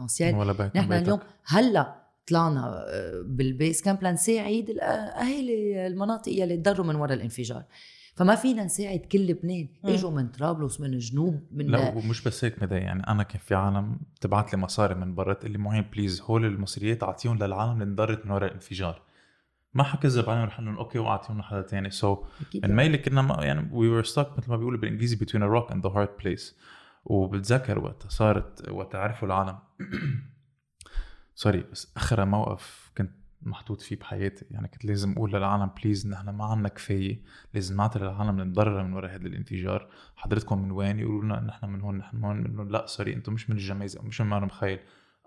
بيت 0.51 0.77
نحن 0.77 0.89
بيتك. 0.89 1.03
اليوم 1.03 1.19
هلأ 1.45 2.06
طلعنا 2.27 2.85
آه، 2.87 3.23
بال 3.25 3.44
base 3.44 3.81
camp 3.81 4.03
لنساعد 4.03 4.69
الاهالي 4.69 5.87
المناطق 5.87 6.31
يلي 6.31 6.57
تضرروا 6.57 6.85
من 6.85 6.95
وراء 6.95 7.13
الانفجار. 7.13 7.63
فما 8.15 8.35
فينا 8.35 8.63
نساعد 8.63 8.99
كل 8.99 9.27
لبنان. 9.27 9.67
إجوا 9.85 10.11
من 10.11 10.27
طرابلس 10.27 10.81
من 10.81 10.93
الجنوب 10.93 11.47
من 11.51 11.65
لا 11.67 11.93
ومش 11.95 12.23
بس 12.23 12.45
هيك 12.45 12.63
مدى 12.63 12.75
يعني 12.75 13.07
أنا 13.07 13.23
كان 13.23 13.39
في 13.39 13.55
عالم 13.55 13.99
تبعت 14.21 14.53
لي 14.53 14.59
مصاري 14.59 14.95
من 14.95 15.15
برا 15.15 15.33
تقول 15.33 15.51
لي 15.51 15.57
معين 15.57 15.85
please 15.93 16.21
هول 16.21 16.45
المصريات 16.45 17.03
أعطيهم 17.03 17.37
للعالم 17.37 17.73
اللي 17.73 17.83
انضرت 17.83 18.25
من 18.25 18.31
وراء 18.31 18.49
الانفجار. 18.49 19.01
ما 19.73 19.83
حكذب 19.83 20.29
عليهم 20.29 20.45
رح 20.45 20.59
لهم 20.59 20.77
okay 20.77 20.99
وأعطيهم 20.99 21.39
لحدا 21.39 21.61
تاني. 21.61 21.89
so. 21.89 22.23
الميلة 22.55 22.97
كنا 22.97 23.21
ما 23.21 23.45
يعني 23.45 23.69
we 23.71 23.87
were 23.87 24.03
stuck 24.03 24.37
مثل 24.37 24.49
ما 24.49 24.57
بيقولوا 24.57 24.79
بالإنجليزي 24.79 25.17
between 25.17 25.41
a 25.41 25.49
rock 25.59 25.73
and 25.73 25.81
the 25.81 25.93
hard 25.93 26.23
place. 26.23 26.53
وبتذكر 27.05 27.79
وقتها 27.79 28.09
صارت 28.09 28.69
وقت 28.69 28.95
عرفوا 28.95 29.27
العالم. 29.27 29.57
sorry 31.39 31.63
بس 31.71 31.91
آخر 31.97 32.25
موقف 32.25 32.91
كنت 32.97 33.11
محطوط 33.41 33.81
فيه 33.81 33.95
بحياتي 33.95 34.45
يعني 34.51 34.67
كنت 34.67 34.85
لازم 34.85 35.11
أقول 35.11 35.33
للعالم 35.33 35.65
please 35.83 36.07
نحن 36.07 36.29
ما 36.29 36.45
عنا 36.45 36.69
كفاية 36.69 37.21
لازم 37.53 37.77
نعطي 37.77 37.99
للعالم 37.99 38.39
انضرر 38.39 38.83
من 38.83 38.93
وراء 38.93 39.15
هذا 39.15 39.27
الانفجار. 39.27 39.89
حضرتكم 40.15 40.61
من 40.61 40.71
وين 40.71 40.99
يقولوا 40.99 41.23
لنا 41.23 41.39
نحن 41.41 41.65
من 41.69 41.81
هون 41.81 41.97
نحن 41.97 42.17
من 42.17 42.57
هون 42.57 42.67
لا 42.71 42.85
sorry 42.85 43.13
أنتم 43.13 43.33
مش 43.33 43.49
من 43.49 43.55
الجميزه 43.55 43.99
أو 43.99 44.05
مش 44.05 44.21
من 44.21 44.27
مار 44.27 44.49
مخايل 44.49 44.79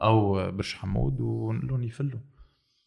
أو 0.03 0.51
برج 0.51 0.75
حمود 0.75 1.21
ونقول 1.21 1.85
يفلوا. 1.85 2.21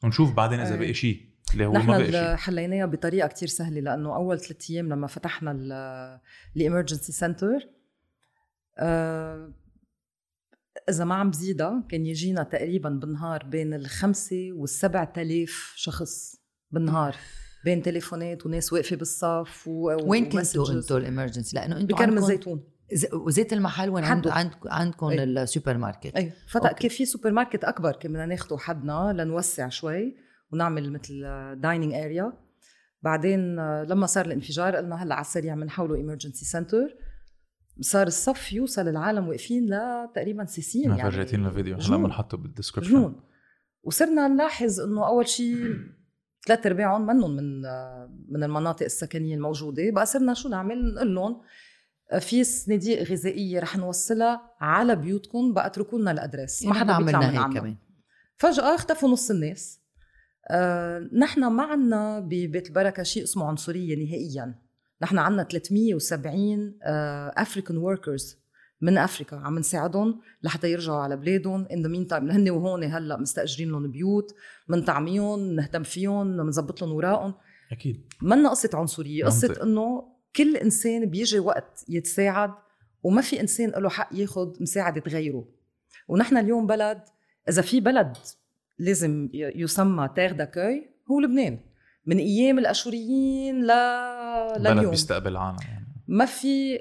ونشوف 0.04 0.34
بعدين 0.34 0.60
إذا 0.60 0.74
أي. 0.74 0.80
بقي 0.80 0.94
شيء 0.94 1.30
اللي 1.54 1.66
هو 1.66 1.72
ما 1.74 1.80
نحن 1.80 1.88
بقي 1.92 2.02
ال- 2.06 2.12
شيء. 2.12 2.36
حليناها 2.36 2.86
بطريقة 2.86 3.28
كتير 3.28 3.48
سهلة 3.48 3.82
لأنه 3.82 4.16
أول 4.16 4.40
ثلاث 4.40 4.72
أيام 4.72 4.90
لما 4.90 5.08
فتحنا 5.08 5.52
الامرجنسي 6.58 7.12
سنتر 7.12 7.60
إذا 10.90 11.04
ما 11.04 11.16
عم 11.16 11.30
بزيدها 11.30 11.84
كان 11.90 12.06
يجينا 12.06 12.44
تقريبا 12.44 12.90
بالنهار 12.90 13.44
بين 13.44 13.74
الخمسة 13.74 14.50
والسبع 14.54 15.04
تلاف 15.04 15.74
شخص 15.76 16.36
بالنهار 16.72 17.16
بين 17.66 17.82
تليفونات 17.82 18.46
وناس 18.46 18.74
واقفة 18.74 18.96
بالصف 18.96 19.68
و... 19.68 19.98
وين 20.04 20.26
كنتوا. 20.30 20.72
أنتوا 20.72 20.98
الإمرجنسي 20.98 21.56
لأنه 21.56 21.78
أنتوا 21.78 21.98
بكرم 21.98 22.18
الزيتون 22.18 22.64
وزيت 23.14 23.54
المحل 23.54 23.90
وين. 23.90 24.04
عند 24.04 24.28
عند 24.28 24.52
عندكم 24.66 25.08
أي. 25.08 25.24
السوبر 25.24 25.78
ماركت 25.78 26.16
اي 26.16 26.32
فتح. 26.48 26.72
كان 26.72 26.90
في 26.90 27.06
سوبر 27.06 27.32
ماركت 27.32 27.64
أكبر 27.64 27.92
كان 27.92 28.12
بدنا 28.12 28.26
ناخده 28.26 28.58
حدنا 28.58 29.14
لنوسع 29.18 29.70
شوي 29.70 30.16
ونعمل 30.52 30.92
مثل 30.92 31.22
dining 31.56 31.94
area 31.94 32.34
بعدين 33.02 33.60
آه، 33.60 33.84
لما 33.84 34.06
صار 34.06 34.26
الانفجار 34.26 34.76
قلنا 34.76 35.04
هلأ 35.04 35.16
على 35.16 35.22
السريع 35.22 35.56
بنحوله 35.56 35.96
emergency 35.96 36.46
center 36.46 36.96
صار 37.82 38.08
الصف 38.08 38.54
يوصل 38.54 38.88
العالم 38.88 39.28
واقفين 39.28 39.66
لتقريبا 39.66 40.46
ساسين 40.46 40.90
يعني. 40.90 41.12
فرجيتينا 41.12 41.50
الفيديو 41.50 41.76
هلا. 41.76 41.98
بنحطه 41.98 42.38
بال 42.38 42.45
description. 42.45 42.90
جنون 42.92 43.22
وصرنا 43.84 44.28
نلاحظ 44.28 44.80
إنه 44.80 45.08
أول 45.08 45.28
شيء 45.28 45.76
ثلاث 46.48 46.66
أرباعهم 46.68 47.06
منهم 47.06 47.36
من 47.36 47.62
من 48.30 48.44
المناطق 48.44 48.84
السكنية 48.84 49.36
الموجودة. 49.36 49.92
بقى 49.92 50.06
صرنا 50.06 50.34
شو 50.34 50.50
نعمل؟ 50.50 50.94
نقول 50.94 51.16
لهم 51.16 51.42
آه، 52.12 52.20
في 52.20 52.44
صناديق 52.44 53.04
غذائية 53.04 53.60
رح 53.60 53.78
نوصلها 53.78 54.42
على 54.62 54.96
بيوتكم 54.96 55.54
بقى 55.54 55.66
اتركوا 55.66 56.00
لنا 56.00 56.12
ال 56.12 56.18
address. 56.18 56.66
ما 56.66 56.74
حدا 56.74 56.94
عملنا 56.94 57.48
هيك. 57.48 57.58
كمان. 57.60 57.76
فجأة 58.38 58.76
اختفوا 58.76 59.10
نص 59.10 59.32
الناس. 59.32 59.80
آه، 60.50 61.10
نحن 61.14 61.46
ما 61.46 61.64
عنا 61.64 62.20
ببيت 62.20 62.68
البركة 62.68 63.04
شيء 63.04 63.24
اسمه 63.24 63.46
عنصرية 63.48 64.06
نهائيا. 64.06 64.63
نحن 65.02 65.18
عنا 65.18 65.44
370 65.44 66.78
African 67.38 67.78
workers 67.78 68.44
من 68.82 68.98
أفريكا 68.98 69.36
عم 69.36 69.60
نساعدهم 69.60 70.20
لحتى 70.44 70.72
يرجعوا 70.72 71.00
على 71.02 71.18
بلادهم. 71.18 71.66
in 71.72 71.82
the 71.82 71.88
meantime 71.88 72.32
هن 72.32 72.50
وهون 72.50 72.84
هلأ 72.84 73.18
مستأجرين 73.18 73.72
لهم 73.72 73.92
بيوت 73.92 74.36
بنطعميهم 74.70 75.56
نهتم 75.56 75.84
فيهم 75.84 76.38
بنظبط 76.38 76.82
لهم 76.82 76.92
اوراقهم 76.92 77.34
أكيد. 77.72 78.14
منا 78.22 78.50
قصة 78.50 78.70
عنصرية 78.74 79.26
قصة 79.26 79.48
منطق. 79.48 79.62
إنه 79.62 80.14
كل 80.36 80.58
إنسان 80.58 81.06
بيجي 81.06 81.40
وقت 81.40 81.86
يتساعد 81.90 82.52
وما 83.04 83.22
في 83.22 83.42
إنسان 83.42 83.70
له 83.70 83.90
حق 83.90 84.10
ياخذ 84.12 84.62
مساعدة 84.62 85.04
غيره. 85.08 85.46
ونحن 86.08 86.38
اليوم 86.38 86.68
بلد 86.68 87.02
إذا 87.50 87.62
في 87.62 87.80
بلد 87.80 88.18
لازم 88.80 89.30
يسمى 89.34 90.10
terre 90.16 90.32
d'accueil 90.32 90.90
هو 91.12 91.20
لبنان. 91.20 91.60
من 92.06 92.18
أيام 92.18 92.60
الأشوريين 92.60 93.64
ل... 93.66 93.68
بلد 94.56 94.68
لليوم 94.68 94.90
بيستقبل 94.90 95.32
العالم 95.32 95.58
يعني. 95.68 95.84
ما 96.08 96.26
في 96.26 96.80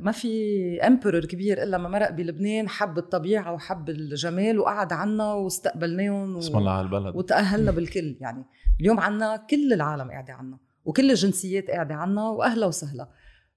ما 0.00 0.12
في 0.12 0.80
emperor 0.86 1.24
كبير 1.24 1.62
إلا 1.62 1.78
ما 1.78 1.88
مرق 1.88 2.10
بلبنان 2.10 2.68
حب 2.68 2.98
الطبيعة 2.98 3.52
وحب 3.52 3.90
الجمال 3.90 4.58
وقعد 4.58 4.92
عنا 4.92 5.32
واستقبلناهم. 5.32 6.36
اسم 6.36 6.58
الله 6.58 6.72
على 6.72 6.86
البلد. 6.86 7.16
وتأهلنا 7.16 7.70
بالكل 7.70 8.16
يعني. 8.20 8.44
اليوم 8.80 9.00
عنا 9.00 9.36
كل 9.50 9.72
العالم 9.72 10.10
قاعدة 10.10 10.32
عنا 10.32 10.58
وكل 10.84 11.10
الجنسيات 11.10 11.70
قاعدة 11.70 11.94
عنا 11.94 12.28
وأهلا 12.28 12.66
وسهلا. 12.66 13.08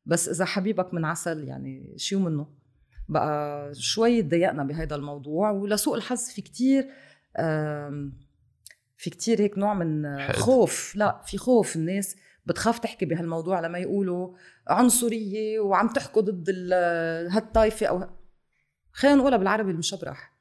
بس 0.05 0.29
إذا 0.29 0.45
حبيبك 0.45 0.93
من 0.93 1.05
عسل 1.05 1.43
يعني 1.43 1.93
شو 1.97 2.19
منه؟ 2.19 2.47
بقى 3.09 3.69
شوي 3.73 4.21
تضايقنا 4.21 4.63
بهذا 4.63 4.95
الموضوع 4.95 5.51
ولسوء 5.51 5.95
الحظ 5.97 6.29
في 6.29 6.41
كتير 6.41 6.87
آم، 7.39 8.13
في 8.97 9.09
كتير 9.09 9.41
هيك 9.41 9.57
نوع 9.57 9.73
من. 9.73 10.05
خوف. 10.33 10.95
لا 10.95 11.21
في 11.25 11.37
خوف. 11.37 11.75
الناس 11.75 12.15
بتخاف 12.45 12.79
تحكي 12.79 13.05
بهالموضوع 13.05 13.59
لما 13.59 13.77
يقولوا 13.79 14.35
عنصرية 14.67 15.59
وعم 15.59 15.87
تحكوا 15.87 16.21
ضد 16.21 16.45
ال- 16.49 17.31
هالطائفة 17.31 17.85
أو 17.85 18.09
خلينا 18.91 19.17
نقولها 19.17 19.37
بالعربي 19.37 19.71
المشبرح. 19.71 20.35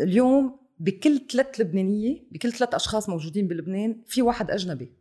اليوم 0.00 0.58
بكل 0.78 1.20
ثلاث 1.32 1.60
لبنانية 1.60 2.22
بكل 2.30 2.52
ثلاث 2.52 2.74
أشخاص 2.74 3.08
موجودين 3.08 3.48
بلبنان 3.48 4.02
في 4.06 4.22
واحد 4.22 4.50
أجنبي. 4.50 4.92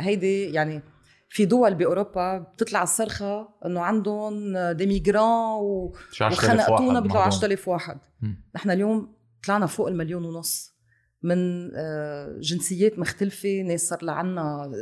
هيدي 0.00 0.44
يعني 0.52 0.82
في 1.28 1.44
دول 1.44 1.74
بأوروبا 1.74 2.38
بتطلع 2.38 2.82
الصرخة 2.82 3.48
إنه 3.66 3.80
عندهم 3.80 4.58
ديميغران 4.72 5.58
و... 5.60 5.94
شي 6.12 6.24
10000 6.24 6.44
واحد 6.44 6.58
وخنقتونا 6.60 7.00
بيطلعوا 7.00 7.24
معظم. 7.24 7.36
10000 7.36 7.68
واحد. 7.68 7.98
نحن 8.54 8.70
اليوم 8.70 9.14
طلعنا 9.46 9.66
فوق 9.66 9.88
المليون 9.88 10.24
ونص. 10.24 10.75
من 11.22 11.70
آه، 11.74 12.38
جنسيات 12.40 12.98
مختلفة 12.98 13.62
ناس 13.62 13.88
صار 13.88 14.04
لها 14.04 14.14
عنا 14.14 14.72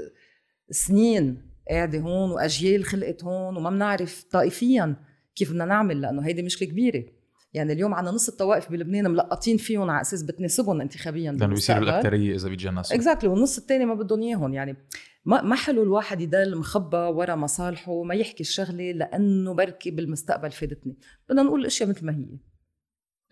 سنين 0.70 1.54
قاعدة 1.70 1.98
هون 1.98 2.30
وأجيال 2.30 2.84
خلقت 2.84 3.24
هون 3.24 3.56
وما 3.56 3.70
بنعرف 3.70 4.24
طائفيا 4.30 4.96
كيف 5.34 5.50
بدنا 5.50 5.64
نعمل 5.64 6.00
لأنه 6.00 6.26
هيدي 6.26 6.42
مشكلة 6.42 6.68
كبيرة. 6.68 7.04
يعني 7.52 7.72
اليوم 7.72 7.94
عنا 7.94 8.10
نص 8.10 8.28
الطوائف 8.28 8.70
بلبنان 8.70 9.10
ملقطين 9.10 9.56
فيهم 9.56 9.90
على 9.90 10.00
أساس 10.00 10.22
بتناسبهم 10.22 10.80
انتخابيا 10.80 11.32
لأنه 11.32 11.46
بيصيروا. 11.46 11.82
الاكثريه 11.82 12.34
إذا 12.34 12.48
بيتجنسوا 12.48 12.96
اكزاكتلي 12.96 13.28
والنص 13.28 13.58
الثاني 13.58 13.84
ما 13.84 13.94
بدهم 13.94 14.22
إياهم. 14.22 14.54
يعني 14.54 14.76
ما 15.24 15.42
ما 15.42 15.54
حلو 15.54 15.82
الواحد 15.82 16.20
يضل 16.20 16.58
مخبى 16.58 16.96
ورا 16.96 17.34
مصالحه 17.34 18.02
ما 18.02 18.14
يحكي 18.14 18.40
الشغلة 18.40 18.92
لأنه 18.92 19.54
بركي 19.54 19.90
بالمستقبل 19.90 20.50
فادتني. 20.50 20.98
بدنا 21.28 21.42
نقول 21.42 21.60
الأشياء 21.60 21.88
مثل 21.88 22.06
ما 22.06 22.16
هي. 22.16 22.38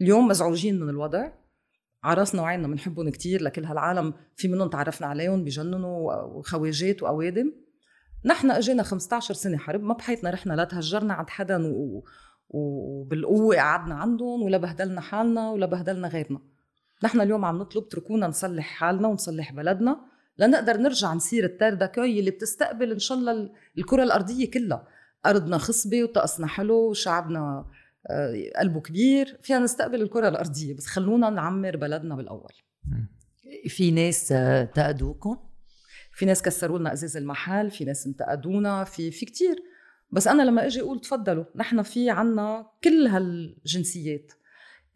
اليوم 0.00 0.28
مزعوجين 0.28 0.80
من 0.80 0.88
الوضع. 0.88 1.41
عرسنا 2.04 2.42
وعينا 2.42 2.68
بنحبهم 2.68 3.08
كتير 3.10 3.42
لكل 3.42 3.64
هالعالم 3.64 4.14
في 4.36 4.48
منهم 4.48 4.68
تعرفنا 4.68 5.06
عليهم 5.06 5.44
بجننوا 5.44 6.12
وخواجات 6.22 7.02
وأوادم 7.02 7.52
نحن 8.24 8.50
إجينا 8.50 8.82
15 8.82 9.34
سنة 9.34 9.58
حرب 9.58 9.82
ما 9.82 9.94
بحياتنا 9.94 10.30
رحنا 10.30 10.52
لا 10.52 10.64
تهجرنا 10.64 11.14
عند 11.14 11.30
حدا. 11.30 11.72
وبالقوة 12.48 13.56
قعدنا 13.56 13.94
عندهم 13.94 14.42
ولا 14.42 14.58
بهدلنا 14.58 15.00
حالنا 15.00 15.50
ولا 15.50 15.66
بهدلنا 15.66 16.08
غيرنا 16.08 16.40
نحن 17.04 17.20
اليوم 17.20 17.44
عم 17.44 17.58
نطلب 17.58 17.84
اتركونا 17.84 18.26
نصلح 18.26 18.64
حالنا 18.66 19.08
ونصلح 19.08 19.52
بلدنا 19.52 20.00
لنقدر 20.38 20.76
نرجع 20.76 21.12
نصير 21.14 21.44
التير 21.44 21.74
داكوي 21.74 22.18
اللي 22.20 22.30
بتستقبل 22.30 22.92
إن 22.92 22.98
شاء 22.98 23.18
الله 23.18 23.32
ال- 23.32 23.52
الكرة 23.78 24.02
الأرضية 24.02 24.50
كلها 24.50 24.86
أرضنا 25.26 25.58
خصبة 25.58 26.02
وطقسنا 26.04 26.46
حلو 26.46 26.74
وشعبنا 26.90 27.66
قلبه 28.56 28.80
كبير. 28.80 29.38
فينا 29.42 29.58
نستقبل 29.58 30.02
الكرة 30.02 30.28
الأرضية 30.28 30.74
بس 30.74 30.86
خلونا 30.86 31.30
نعمر 31.30 31.76
بلدنا 31.76 32.16
بالأول. 32.16 32.52
في 33.68 33.90
ناس 33.90 34.32
آه، 34.32 34.64
تأدوكم. 34.64 35.36
في 36.14 36.26
ناس 36.26 36.42
كسروا 36.42 36.78
لنا 36.78 36.92
أزاز 36.92 37.16
المحل 37.16 37.70
في 37.70 37.84
ناس 37.84 38.06
انتقدونا 38.06 38.84
في 38.84 39.10
في 39.10 39.26
كتير. 39.26 39.62
بس 40.10 40.28
أنا 40.28 40.42
لما 40.42 40.66
أجي 40.66 40.80
أقول 40.80 41.00
تفضلوا 41.00 41.44
نحن 41.56 41.82
في 41.82 42.10
عنا 42.10 42.66
كل 42.84 43.06
هالجنسيات. 43.06 44.32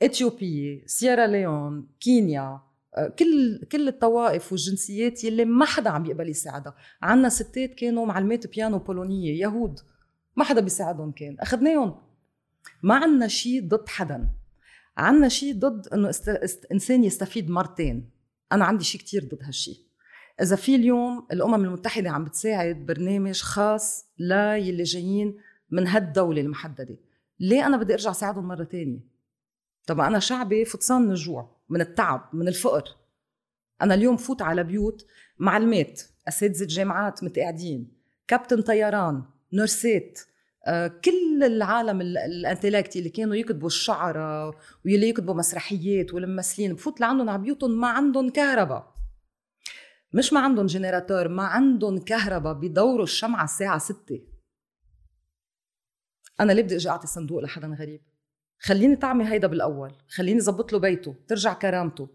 إثيوبية 0.02 0.86
سيرا 0.86 1.26
ليون 1.26 1.88
كينيا 2.00 2.60
آه، 2.96 3.08
كل 3.08 3.64
كل 3.72 3.88
الطوائف 3.88 4.52
والجنسيات 4.52 5.24
يلي 5.24 5.44
ما 5.44 5.64
حدا 5.64 5.90
عم 5.90 6.06
يقبل 6.06 6.28
يساعدها. 6.28 6.74
عنا 7.02 7.28
ستات 7.28 7.74
كانوا 7.74 8.06
معلمات 8.06 8.46
بيانو 8.46 8.78
بولونية 8.78 9.40
يهود. 9.40 9.78
ما 10.36 10.44
حدا 10.44 10.60
بيساعدهم 10.60 11.12
كان. 11.12 11.36
أخذناهم. 11.40 12.05
ما 12.82 12.94
عنا 12.94 13.28
شيء 13.28 13.68
ضد 13.68 13.88
حدا. 13.88 14.28
عنا 14.96 15.28
شيء 15.28 15.54
ضد 15.58 15.88
إنه 15.88 16.08
است... 16.08 16.28
است... 16.28 16.66
إنسان 16.72 17.04
يستفيد 17.04 17.50
مرتين. 17.50 18.10
أنا 18.52 18.64
عندي 18.64 18.84
شيء 18.84 19.00
كتير 19.00 19.24
ضد 19.24 19.42
هالشيء 19.42 19.86
إذا 20.40 20.56
في 20.56 20.74
اليوم 20.74 21.26
الأمم 21.32 21.64
المتحدة 21.64 22.10
عم 22.10 22.24
بتساعد 22.24 22.86
برنامج 22.86 23.42
خاص 23.42 24.06
للي 24.18 24.82
جايين 24.82 25.36
من 25.70 25.86
هالدولة 25.86 26.40
المحددة. 26.40 26.96
ليه 27.40 27.66
أنا 27.66 27.76
بدي 27.76 27.92
أرجع 27.92 28.12
ساعدهم 28.12 28.48
مرة 28.48 28.64
تانية؟ 28.64 29.00
طب 29.86 30.00
أنا 30.00 30.18
شعبي 30.18 30.64
فطسان 30.64 31.02
من 31.02 31.10
الجوع 31.10 31.56
من 31.68 31.80
التعب 31.80 32.30
من 32.32 32.48
الفقر. 32.48 32.96
أنا 33.82 33.94
اليوم 33.94 34.16
فوت 34.16 34.42
على 34.42 34.64
بيوت 34.64 35.06
معلمات 35.38 36.02
أساتذة 36.28 36.66
جامعات 36.66 37.24
متقاعدين 37.24 37.92
كابتن 38.28 38.62
طيران 38.62 39.22
نرسات. 39.52 40.20
كل 41.04 41.42
العالم 41.42 42.00
الانتلكتي 42.00 42.98
اللي 42.98 43.10
كانوا 43.10 43.34
يكتبوا 43.34 43.66
الشعراء 43.66 44.54
واللي 44.84 45.08
يكتبوا 45.08 45.34
مسرحيات 45.34 46.14
والممثلين 46.14 46.74
بفوت 46.74 47.00
لعندهم 47.00 47.28
على 47.28 47.42
بيوتهم 47.42 47.80
ما 47.80 47.88
عندهم 47.88 48.30
كهرباء. 48.30 48.96
مش 50.12 50.32
ما 50.32 50.40
عندهم 50.40 50.66
جنراتور 50.66 51.28
ما 51.28 51.42
عندهم 51.42 51.98
كهرباء 51.98 52.54
بدوروا 52.54 53.04
الشمعة 53.04 53.44
الساعة 53.44 53.78
ستة. 53.78 54.20
أنا 56.40 56.52
ليه 56.52 56.62
بدي 56.62 56.76
أجي 56.76 56.88
أعطي 56.88 57.06
صندوق 57.06 57.40
لحدا 57.40 57.68
غريب؟ 57.68 58.00
خليني 58.58 58.96
طعمي 58.96 59.28
هيدا 59.28 59.48
بالأول 59.48 59.92
خليني 60.08 60.40
زبط 60.40 60.72
له 60.72 60.78
بيته 60.78 61.14
ترجع 61.28 61.52
كرامته. 61.52 62.08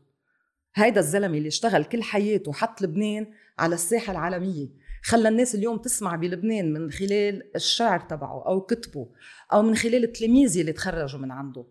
هيدا 0.75 1.00
الزلمة 1.00 1.38
اللي 1.38 1.48
اشتغل 1.48 1.84
كل 1.84 2.03
حياته 2.03 2.53
حط 2.53 2.81
لبنان 2.81 3.34
على 3.60 3.75
الساحة 3.75 4.12
العالمية. 4.12 4.67
خلى 5.03 5.29
الناس 5.29 5.55
اليوم 5.55 5.77
تسمع 5.77 6.15
بلبنان 6.15 6.74
من 6.74 6.91
خلال 6.91 7.55
الشعر 7.55 8.00
تبعه 8.00 8.48
أو 8.48 8.62
كتبه 8.62 9.10
أو 9.53 9.62
من 9.62 9.75
خلال 9.75 10.03
التلاميذ 10.03 10.58
اللي 10.60 10.74
تخرجوا 10.74 11.20
من 11.20 11.31
عنده. 11.31 11.65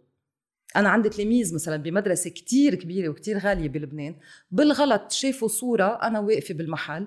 أنا 0.77 0.89
عندي 0.89 1.09
تلاميذ 1.09 1.55
مثلا 1.55 1.77
بمدرسة 1.77 2.31
كتير 2.31 2.75
كبيرة 2.75 3.09
وكتير 3.09 3.39
غالية 3.39 3.69
بلبنان 3.69 4.17
بالغلط 4.51 5.13
شافوا 5.13 5.49
صورة 5.49 5.99
أنا 6.03 6.21
واقفة 6.21 6.55
بالمحل 6.55 7.07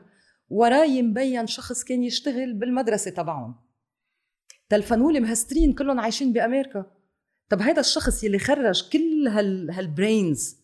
وراي 0.50 1.02
مبين 1.02 1.48
شخص 1.48 1.84
كان 1.84 2.04
يشتغل 2.04 2.54
بالمدرسة 2.54 3.12
تبعهم. 3.12 3.56
تلفنوا 4.70 5.12
لي 5.12 5.20
مهسترين 5.20 5.74
كلهم 5.74 6.00
عايشين 6.00 6.34
بأمريكا. 6.34 6.86
طب 7.50 7.62
هيدا 7.62 7.80
الشخص 7.80 8.24
يلي 8.24 8.40
خرج 8.40 8.90
كل 8.90 9.28
هال 9.28 9.72
هال 9.72 9.93
brains 9.93 10.58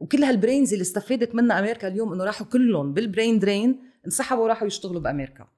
وكل 0.00 0.24
هال 0.24 0.36
brains 0.36 0.72
اللي 0.72 0.82
استفادت 0.82 1.34
منها 1.34 1.58
أمريكا 1.58 1.88
اليوم 1.88 2.12
إنه 2.12 2.24
راحوا 2.24 2.46
كلهم 2.46 2.92
بال 2.92 3.05
brain 3.05 3.38
drain 3.38 3.87
انسحبوا 4.06 4.44
وراحوا 4.44 4.66
يشتغلوا 4.66 5.00
بأمريكا. 5.00 5.48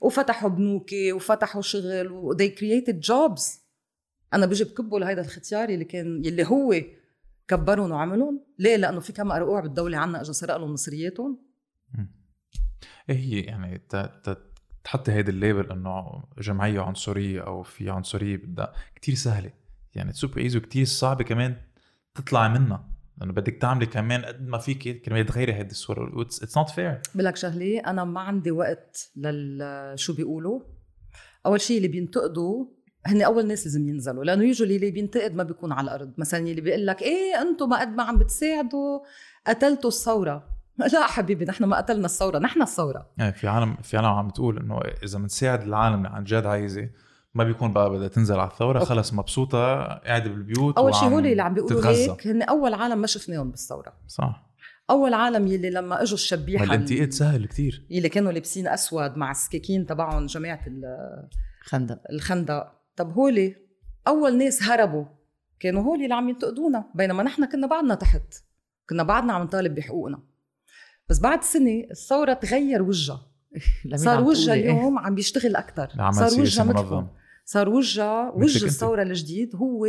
وفتحوا 0.00 0.50
بنوكي 0.50 1.12
وفتحوا 1.12 1.62
شغل 1.62 2.12
و 2.12 2.36
they 2.36 2.50
created 2.50 3.06
jobs. 3.06 3.58
أنا 4.34 4.46
بجي 4.46 4.64
بكبه 4.64 4.98
لهيدا 4.98 5.20
الختيار 5.22 5.68
اللي 5.68 5.84
كان 5.84 6.24
يلي 6.24 6.44
هو 6.44 6.74
كبرهم 7.48 7.90
وعملهم. 7.90 8.44
ليه؟ 8.58 8.76
لأنه 8.76 9.00
في 9.00 9.12
كم 9.12 9.32
أرقوع 9.32 9.60
بالدولة 9.60 9.98
عنا 9.98 10.20
اجى 10.20 10.32
سرق 10.32 10.56
لهم 10.56 10.72
مصرياتهم. 10.72 11.38
إيه 13.10 13.16
هي 13.16 13.40
يعني 13.40 13.82
تحطي 14.84 15.12
هيدا 15.12 15.30
ال 15.30 15.37
label 15.37 15.70
إنه 15.70 16.24
جمعية 16.38 16.80
عنصرية 16.80 17.40
أو 17.40 17.62
في 17.62 17.90
عنصرية 17.90 18.36
بدها 18.36 18.72
كثير 18.94 19.14
سهلة. 19.14 19.50
يعني 19.94 20.12
super 20.12 20.38
easy 20.38 20.58
وكثير 20.58 20.84
صعبة 20.84 21.24
كمان 21.24 21.56
تطلعي 22.14 22.48
منها. 22.48 22.88
لأنه 23.18 23.32
بدك 23.32 23.56
تعملي 23.60 23.86
كمان 23.86 24.24
قد 24.24 24.48
ما 24.48 24.58
فيك 24.58 25.02
كرمال 25.02 25.26
تغيري 25.26 25.54
هيدي 25.54 25.70
الصورة. 25.70 26.22
It's 26.22 26.56
not 26.56 26.70
fair 26.70 27.00
بقول 27.14 27.38
شغله 27.38 27.80
أنا 27.80 28.04
ما 28.04 28.20
عندي 28.20 28.50
وقت 28.50 29.10
لل 29.16 29.92
شو 29.98 30.14
بيقولوا. 30.14 30.60
أول 31.46 31.60
شيء 31.60 31.76
اللي 31.76 31.88
بينتقدوا 31.88 32.66
هن 33.06 33.22
أول 33.22 33.46
ناس 33.46 33.66
لازم 33.66 33.88
ينزلوا 33.88 34.24
لأنه 34.24 34.44
يوجولي 34.44 34.76
اللي 34.76 34.90
بينتقد 34.90 35.34
ما 35.34 35.42
بيكون 35.42 35.72
على 35.72 35.84
الأرض. 35.84 36.12
مثلا 36.18 36.40
اللي 36.40 36.60
بيقول 36.60 36.86
لك 36.86 37.02
إيه 37.02 37.42
أنتم 37.42 37.68
ما 37.68 37.80
قد 37.80 37.88
ما 37.88 38.02
عم 38.02 38.18
بتساعدوا 38.18 39.00
قتلتوا 39.46 39.90
الثورة. 39.90 40.56
لا 40.92 41.06
حبيبي 41.06 41.44
نحن 41.44 41.64
ما 41.64 41.76
قتلنا 41.76 42.06
الثورة 42.06 42.38
نحن 42.38 42.62
الثورة. 42.62 43.10
يعني 43.18 43.32
في 43.32 43.48
عالم 43.48 43.76
في 43.76 43.96
عالم 43.96 44.08
عم 44.08 44.28
بتقول 44.28 44.58
إنه 44.58 44.80
إذا 45.02 45.18
بنساعد 45.18 45.62
العالم 45.62 45.96
اللي 45.96 46.08
عن 46.08 46.24
جد 46.24 46.46
عايزه 46.46 46.90
ما 47.36 47.44
بيكون 47.44 47.72
بقى 47.72 47.90
بدها 47.90 48.08
تنزل 48.08 48.38
على 48.40 48.50
الثورة 48.50 48.84
خلص 48.84 49.12
مبسوطة 49.12 49.84
قاعدة 49.84 50.30
بالبيوت 50.30 50.78
أول 50.78 50.94
شيء 50.94 51.08
هول 51.08 51.26
اللي 51.26 51.42
عم 51.42 51.54
بيقولوا 51.54 51.86
هيك 51.86 52.26
هن 52.26 52.42
أول 52.42 52.74
عالم 52.74 52.98
ما 52.98 53.06
شفناهم 53.06 53.50
بالثورة. 53.50 53.92
صح. 54.06 54.46
أول 54.90 55.14
عالم 55.14 55.46
يلي 55.46 55.70
لما 55.70 56.02
إجوا 56.02 56.14
الشبيحة 56.14 56.64
الانتقاد 56.64 57.12
سهل 57.12 57.46
كتير. 57.46 57.86
يلي 57.90 58.08
كانوا 58.08 58.32
لابسين 58.32 58.68
أسود 58.68 59.16
مع 59.16 59.30
السكاكين 59.30 59.86
تبعهم 59.86 60.26
جماعة 60.26 60.60
الخندق 61.62 62.00
الخندق. 62.12 62.72
طب 62.96 63.12
هولي 63.12 63.56
أول 64.08 64.38
ناس 64.38 64.62
هربوا 64.62 65.04
كانوا 65.60 65.82
هولي 65.82 66.04
اللي 66.04 66.14
عم 66.14 66.28
ينتقدونا 66.28 66.84
بينما 66.94 67.22
نحن 67.22 67.44
كنا 67.44 67.66
بعدنا 67.66 67.94
تحت. 67.94 68.34
كنا 68.90 69.02
بعدنا 69.02 69.32
عم 69.32 69.42
نطالب 69.42 69.74
بحقوقنا. 69.74 70.22
بس 71.08 71.20
بعد 71.20 71.42
سنة 71.42 71.84
الثورة 71.90 72.32
تغير 72.32 72.82
وجهها. 72.82 73.26
صار 73.94 74.24
وجهها؟ 74.24 74.54
اليوم 74.54 74.98
عم 74.98 75.14
بيشتغل 75.14 75.56
أكثر 75.56 75.88
صار 76.10 76.40
وجهها 76.40 76.64
مثلهم 76.64 77.08
صار 77.48 77.68
وجهها 77.68 78.30
وجه 78.30 78.64
الثورة 78.64 79.02
الجديد 79.02 79.56
هو 79.56 79.86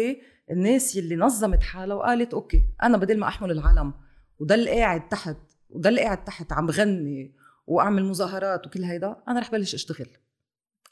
الناس 0.52 0.98
اللي 0.98 1.16
نظمت 1.16 1.64
حالها 1.64 1.96
وقالت 1.96 2.34
أوكي 2.34 2.64
أنا 2.84 2.98
بدل 2.98 3.20
ما 3.20 3.28
أحمل 3.28 3.52
العلم 3.52 3.94
وضل 4.40 4.70
قاعد 4.70 5.08
تحت 5.10 5.38
وضل 5.70 6.00
قاعد 6.00 6.24
تحت 6.24 6.52
عم 6.54 6.70
غني 6.70 7.36
وأعمل 7.68 8.06
مظاهرات 8.06 8.68
وكل 8.68 8.84
هيدا 8.84 9.16
أنا 9.28 9.40
رح 9.40 9.52
بلش 9.52 9.74
أشتغل. 9.74 10.08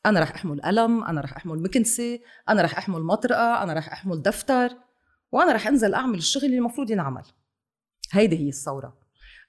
أنا 0.05 0.19
رح 0.19 0.31
أحمل 0.31 0.61
قلم 0.61 1.03
أنا 1.03 1.21
رح 1.21 1.35
أحمل 1.35 1.63
مكنسة 1.63 2.19
أنا 2.49 2.61
رح 2.61 2.77
أحمل 2.77 3.01
مطرقة 3.01 3.63
أنا 3.63 3.73
رح 3.73 3.91
أحمل 3.91 4.21
دفتر 4.21 4.69
وأنا 5.31 5.53
رح 5.53 5.67
أنزل 5.67 5.93
أعمل 5.93 6.17
الشغل 6.17 6.45
اللي 6.45 6.57
المفروض 6.57 6.91
ينعمل. 6.91 7.23
هيدي 8.11 8.37
هي 8.39 8.49
الثورة. 8.49 8.97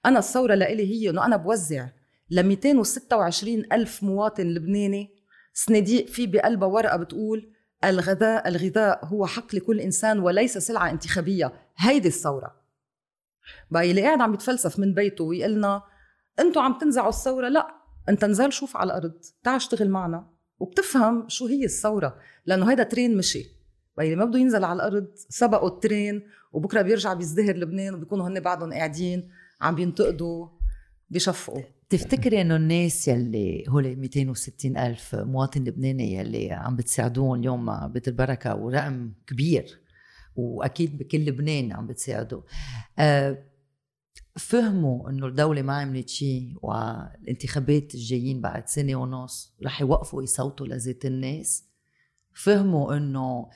أنا 0.07 0.18
الثورة 0.18 0.55
لإلي 0.55 0.83
هي 0.94 1.11
إنه 1.11 1.24
أنا 1.26 1.37
بوزع 1.37 1.88
ل 2.31 2.42
226 2.42 3.62
ألف 3.72 4.02
مواطن 4.02 4.46
لبناني 4.46 5.15
صناديق 5.58 6.06
في 6.06 6.26
بقلبها 6.26 6.68
ورقة 6.68 6.96
بتقول 6.96 7.52
الغذاء 7.84 8.48
الغذاء 8.48 9.04
هو 9.04 9.26
حق 9.26 9.54
لكل 9.54 9.80
إنسان 9.80 10.18
وليس 10.18 10.58
سلعة 10.58 10.90
انتخابية. 10.90 11.52
هيدي 11.76 12.08
الثورة. 12.08 12.56
بقى 13.70 13.90
اللي 13.90 14.02
قاعد 14.02 14.20
عم 14.20 14.34
يتفلسف 14.34 14.78
من 14.78 14.94
بيته 14.94 15.24
ويقلنا 15.24 15.82
أنتوا 16.40 16.62
عم 16.62 16.78
تنزعوا 16.78 17.08
الثورة. 17.08 17.48
لا 17.48 17.74
أنت 18.08 18.24
نزل 18.24 18.52
شوف 18.52 18.76
على 18.76 18.86
الأرض 18.92 19.12
تعال 19.42 19.56
اشتغل 19.56 19.90
معنا. 19.90 20.30
وبتفهم 20.58 21.28
شو 21.28 21.46
هي 21.46 21.64
الثورة 21.64 22.18
لأنه 22.46 22.70
هيدا 22.70 22.82
ترين 22.82 23.16
مشي. 23.16 23.46
بقى 23.96 24.06
اللي 24.06 24.16
ما 24.16 24.24
بده 24.24 24.38
ينزل 24.38 24.64
على 24.64 24.76
الأرض 24.76 25.08
سبقوا 25.14 25.68
الترين 25.68 26.28
وبكرة 26.52 26.82
بيرجع 26.82 27.12
بيزدهر 27.12 27.56
لبنان 27.56 27.94
وبيكونوا 27.94 28.28
هن 28.28 28.40
بعدهم 28.40 28.72
قاعدين 28.72 29.30
عم 29.60 29.74
بينتقدوا 29.74 30.48
بيشفقوا. 31.10 31.62
تفتكري 31.88 32.40
إنه 32.40 32.57
الناس 32.57 33.09
يلي 33.09 33.64
هول 33.68 33.96
260 33.96 34.77
ألف 34.77 35.14
مواطن 35.14 35.64
لبناني 35.64 36.14
يلي 36.14 36.53
عم 36.53 36.77
بتساعدوهم 36.77 37.40
اليوم 37.40 37.88
بيت 37.88 38.09
البركة 38.09 38.57
ورقم 38.57 39.12
كبير 39.27 39.81
وأكيد 40.37 40.99
بكل 40.99 41.18
لبنان 41.18 41.72
عم 41.72 41.87
بتساعدوا. 41.87 42.42
أه 42.99 43.44
فهموا 44.37 45.11
إنه 45.11 45.27
الدولة 45.27 45.62
ما 45.62 45.75
عملت 45.75 46.09
شيء 46.09 46.55
والانتخابات 46.62 47.94
الجايين 47.94 48.40
بعد 48.40 48.68
سنة 48.68 48.96
ونص 48.96 49.57
رح 49.64 49.81
يوقفوا 49.81 50.22
يصوتوا 50.22 50.66
لذات 50.66 51.05
الناس. 51.05 51.64
فهموا 52.35 52.96
إنه 52.96 53.49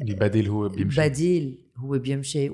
البديل 0.00 0.48
هو 0.48 0.68
بيمشي. 0.68 1.02
البديل 1.02 1.67
هو 1.78 1.98
بيمشي 1.98 2.50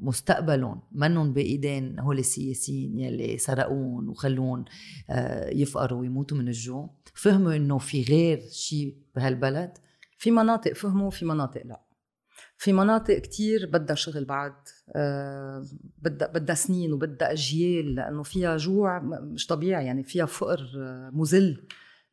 مستقبلهم 0.00 0.82
منهم 0.92 1.32
بإيدين 1.32 1.98
هول 1.98 2.18
السياسيين 2.18 2.98
يلي 2.98 3.38
سرقون 3.38 4.08
وخلون 4.08 4.64
آه، 5.10 5.50
يفقروا 5.50 6.00
ويموتوا 6.00 6.38
من 6.38 6.48
الجوع. 6.48 6.90
فهموا 7.14 7.56
إنه 7.56 7.78
في 7.78 8.02
غير 8.02 8.40
شيء 8.50 8.96
بهالبلد. 9.16 9.72
في 10.18 10.30
مناطق 10.30 10.72
فهموا 10.72 11.10
في 11.10 11.24
مناطق 11.24 11.62
لا. 11.66 11.80
في 12.56 12.72
مناطق 12.72 13.18
كتير 13.18 13.70
بدها 13.72 13.96
شغل 13.96 14.24
بعد 14.24 14.54
آه، 14.96 15.64
بدها 15.98 16.28
بدها 16.28 16.54
سنين 16.54 16.92
وبدها 16.92 17.32
أجيال 17.32 17.94
لأنه 17.94 18.22
فيها 18.22 18.56
جوع 18.56 18.98
مش 19.02 19.46
طبيعي 19.46 19.86
يعني 19.86 20.02
فيها 20.02 20.26
فقر 20.26 20.72
آه، 20.76 21.10
مذل 21.12 21.66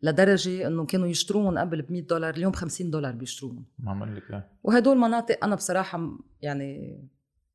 لدرجة 0.04 0.68
إنه 0.68 0.86
كانوا 0.86 1.08
يشتروهم 1.08 1.58
قبل 1.58 1.82
ب 1.82 1.92
100 1.92 2.02
دولار 2.02 2.34
اليوم 2.34 2.52
ب 2.52 2.56
50 2.56 2.92
دولار 2.92 3.12
بيشتروهم. 3.12 3.66
ما 3.80 4.06
لك. 4.06 4.50
وهدول 4.64 4.98
مناطق 4.98 5.44
أنا 5.44 5.56
بصراحة 5.56 6.18
يعني 6.42 7.00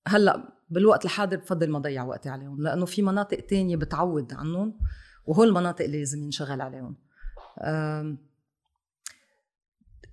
هلأ 0.07 0.53
بالوقت 0.71 1.05
الحاضر 1.05 1.37
بفضل 1.37 1.71
ما 1.71 1.79
اضيع 1.79 2.05
وقتي 2.05 2.29
عليهم 2.29 2.63
لأنه 2.63 2.85
في 2.87 3.03
مناطق 3.03 3.41
تانية 3.41 3.77
بتعود 3.77 4.33
عنهم 4.33 4.79
وهول 5.27 5.49
المناطق 5.49 5.85
اللي 5.85 5.99
لازم 5.99 6.23
ينشغل 6.23 6.61
عليهم. 6.61 6.97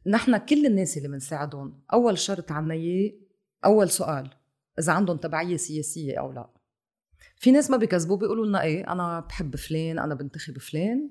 نحن 0.08 0.38
كل 0.38 0.66
الناس 0.66 0.98
اللي 0.98 1.08
بنساعدهم 1.08 1.82
أول 1.94 2.18
شرط 2.18 2.52
عنا 2.52 2.74
إياه 2.74 3.12
أول 3.66 3.90
سؤال 3.90 4.30
إذا 4.80 4.94
عندهم 4.94 5.18
تبعية 5.18 5.58
سياسية 5.58 6.20
أو 6.20 6.32
لا. 6.32 6.50
في 7.36 7.52
ناس 7.52 7.72
ما 7.72 7.78
بيكذبوا 7.78 8.18
بيقولوا 8.18 8.46
لنا 8.46 8.62
إيه 8.62 8.92
أنا 8.92 9.20
بحب 9.20 9.56
فلان 9.56 10.00
أنا 10.00 10.16
بنتخب 10.16 10.58
فلان 10.58 11.10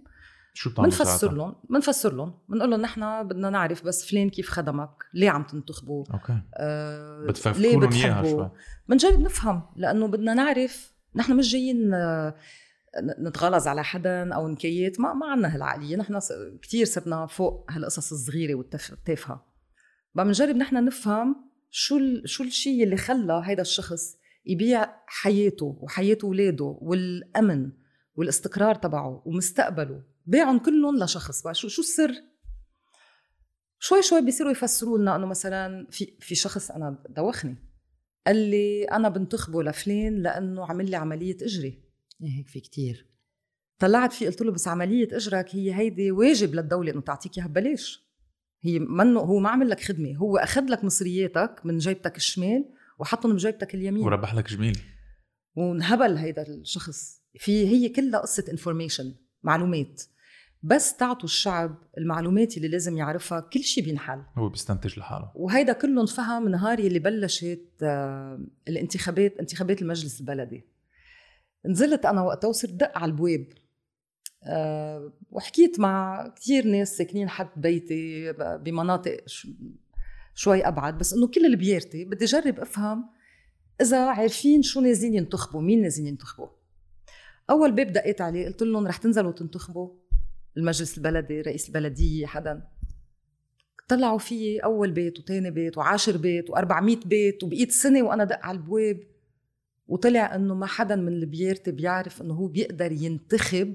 شو 0.55 0.71
بنفسر 0.75 1.33
لهم 1.33 1.55
بنفسر 1.71 2.15
لهم. 2.15 2.39
بنقول 2.49 2.71
لهم 2.71 2.81
نحن 2.81 3.29
بدنا 3.29 3.51
نعرف 3.51 3.85
بس 3.85 4.11
فلان 4.11 4.31
كيف 4.31 4.51
خدمك 4.51 4.91
ليه 5.15 5.31
عم 5.31 5.43
تنتخبه؟ 5.43 6.05
أوكي. 6.15 6.43
آه 6.55 7.35
إياها 7.93 8.23
شوي. 8.23 8.51
بنجرب 8.89 9.21
نفهم 9.21 9.63
لأنه 9.77 10.07
بدنا 10.07 10.35
نعرف 10.35 10.95
نحن 11.15 11.37
مش 11.37 11.53
جايين 11.53 11.95
آه 11.95 12.35
نتغلظ 13.19 13.67
على 13.67 13.85
حدا 13.85 14.35
أو 14.35 14.49
نكيت. 14.49 15.01
ما 15.01 15.13
ما 15.13 15.27
عندنا 15.27 15.55
هالعقلية. 15.55 15.97
نحن 15.97 16.19
كثير 16.63 16.87
صرنا 16.87 17.27
فوق 17.27 17.67
هالقصص 17.71 18.13
الصغيرة 18.13 18.55
والتافهه 18.55 19.47
بنجرب 20.15 20.57
نحن 20.57 20.85
نفهم 20.85 21.37
شو 21.71 21.97
ال... 21.97 22.29
شو 22.29 22.45
الشيء 22.45 22.85
اللي 22.85 22.97
خلى 22.97 23.43
هيدا 23.45 23.63
الشخص 23.63 24.17
يبيع 24.47 24.95
حياته 25.07 25.79
وحياة 25.81 26.19
اولاده 26.25 26.79
والأمن 26.81 27.73
والإستقرار 28.17 28.75
تبعه 28.75 29.23
ومستقبله. 29.27 30.12
بيعهم 30.27 30.59
كلهم 30.59 30.99
لشخص. 30.99 31.43
بقى 31.43 31.55
شو 31.55 31.69
شو 31.69 31.83
السر؟ 31.83 32.15
شوي 33.79 34.03
شوي 34.03 34.23
بيصيروا 34.23 34.53
يفسروا 34.53 34.99
لنا 34.99 35.17
إنه 35.17 35.27
مثلا 35.27 35.87
في 35.91 36.17
في 36.21 36.35
شخص 36.35 36.71
أنا 36.71 37.05
دوخني. 37.09 37.57
قال 38.27 38.37
لي 38.37 38.85
أنا 38.85 39.09
بنتخبه 39.09 39.63
لفلان 39.63 40.23
لأنه 40.23 40.67
عمل 40.67 40.91
لي 40.91 40.97
عملية 40.97 41.37
إجري. 41.43 41.83
إيه، 42.23 42.39
هيك 42.39 42.49
في 42.49 42.61
كتير. 42.61 43.07
طلعت 43.79 44.13
فيه 44.13 44.27
قلت 44.27 44.43
له 44.43 44.53
بس 44.53 44.69
عملية 44.69 45.17
إجرك 45.17 45.55
هي 45.55 45.75
هيدي 45.75 46.11
واجب 46.11 46.55
للدولة 46.55 46.93
إنه 46.93 47.01
تعطيك 47.01 47.39
إياها 47.39 47.47
ببلاش. 47.47 48.13
هي 48.63 48.79
منه 48.79 49.21
هو 49.21 49.39
ما 49.39 49.49
عمل 49.51 49.71
لك 49.71 49.81
خدمة 49.81 50.17
هو 50.17 50.37
أخذ 50.37 50.65
لك 50.65 50.85
مصرياتك 50.85 51.61
من 51.65 51.79
جيبتك 51.79 52.17
الشمال 52.17 52.65
وحطهم 52.99 53.33
بجيبتك 53.33 53.75
اليمين. 53.75 54.05
وربح 54.05 54.35
لك 54.35 54.49
جميل. 54.49 54.79
وانهبل 55.57 56.17
هيدا 56.17 56.43
الشخص. 56.49 57.23
في 57.39 57.67
هي 57.67 57.89
كلها 57.89 58.21
قصة 58.21 58.45
information 58.51 59.15
معلومات. 59.43 60.03
بس 60.63 60.97
تعطوا 60.97 61.25
الشعب 61.25 61.77
المعلومات 61.99 62.57
اللي 62.57 62.69
لازم 62.69 62.97
يعرفها 62.97 63.41
كل 63.41 63.63
شيء 63.63 63.85
بينحل. 63.85 64.23
هو 64.37 64.49
بيستنتج 64.49 64.99
لحاله. 64.99 65.33
وهيدا 65.35 65.73
كله 65.73 66.01
انفهم 66.01 66.49
نهار 66.49 66.79
اللي 66.79 66.99
بلشت 66.99 67.69
آه، 67.83 68.41
الانتخابات 68.69 69.39
انتخابات 69.39 69.83
المجلس 69.83 70.21
البلدي. 70.21 70.65
نزلت 71.67 72.07
أنا 72.07 72.23
وقتها 72.23 72.49
وصرت 72.49 72.73
دق 72.73 72.99
على 72.99 73.11
البواب. 73.11 73.47
أه 74.45 75.13
وحكيت 75.31 75.81
مع 75.81 76.29
كثير 76.37 76.67
ناس 76.67 76.97
ساكنين 76.97 77.29
حد 77.29 77.49
بيتي 77.57 78.33
بمناطق 78.39 79.17
شوي 80.35 80.69
أبعد 80.69 80.99
بس 80.99 81.13
إنه 81.13 81.27
كل 81.27 81.47
ال 81.47 81.57
liberty 81.57 82.05
بدي 82.05 82.25
اجرب 82.25 82.61
أفهم 82.61 83.11
إذا 83.81 84.07
عارفين 84.07 84.63
شو 84.63 84.81
نازلين 84.81 85.15
ينتخبوا 85.15 85.61
مين 85.61 85.83
نازلين 85.83 86.09
ينتخبوا. 86.09 86.49
أول 87.51 87.73
باب 87.73 87.93
دقيت 87.93 88.21
عليه 88.21 88.47
قلت 88.47 88.63
لهم 88.63 88.87
رح 88.87 88.97
تنزلوا 88.97 89.33
تنتخبوا. 89.33 90.02
المجلس 90.57 90.99
البلدي 90.99 91.41
رئيس 91.41 91.69
البلديه 91.69 92.27
حدا. 92.27 92.63
طلعوا 93.89 94.19
فيي 94.19 94.59
أول 94.59 94.91
بيت 94.91 95.19
وثاني 95.19 95.51
بيت 95.51 95.79
وعاشر 95.79 96.17
بيت 96.17 96.51
و400 96.51 97.07
بيت 97.07 97.43
وبقيت 97.43 97.71
سنة 97.73 98.03
وأنا 98.03 98.25
دق 98.25 98.39
على 98.43 98.59
البواب. 98.59 99.01
وطلع 99.89 100.35
إنه 100.35 100.55
ما 100.55 100.67
حدا 100.67 100.97
من 100.97 101.09
اللي 101.09 101.27
بيرتي 101.27 101.71
بيعرف 101.71 102.23
إنه 102.23 102.35
هو 102.35 102.47
بيقدر 102.47 102.93
ينتخب 102.93 103.75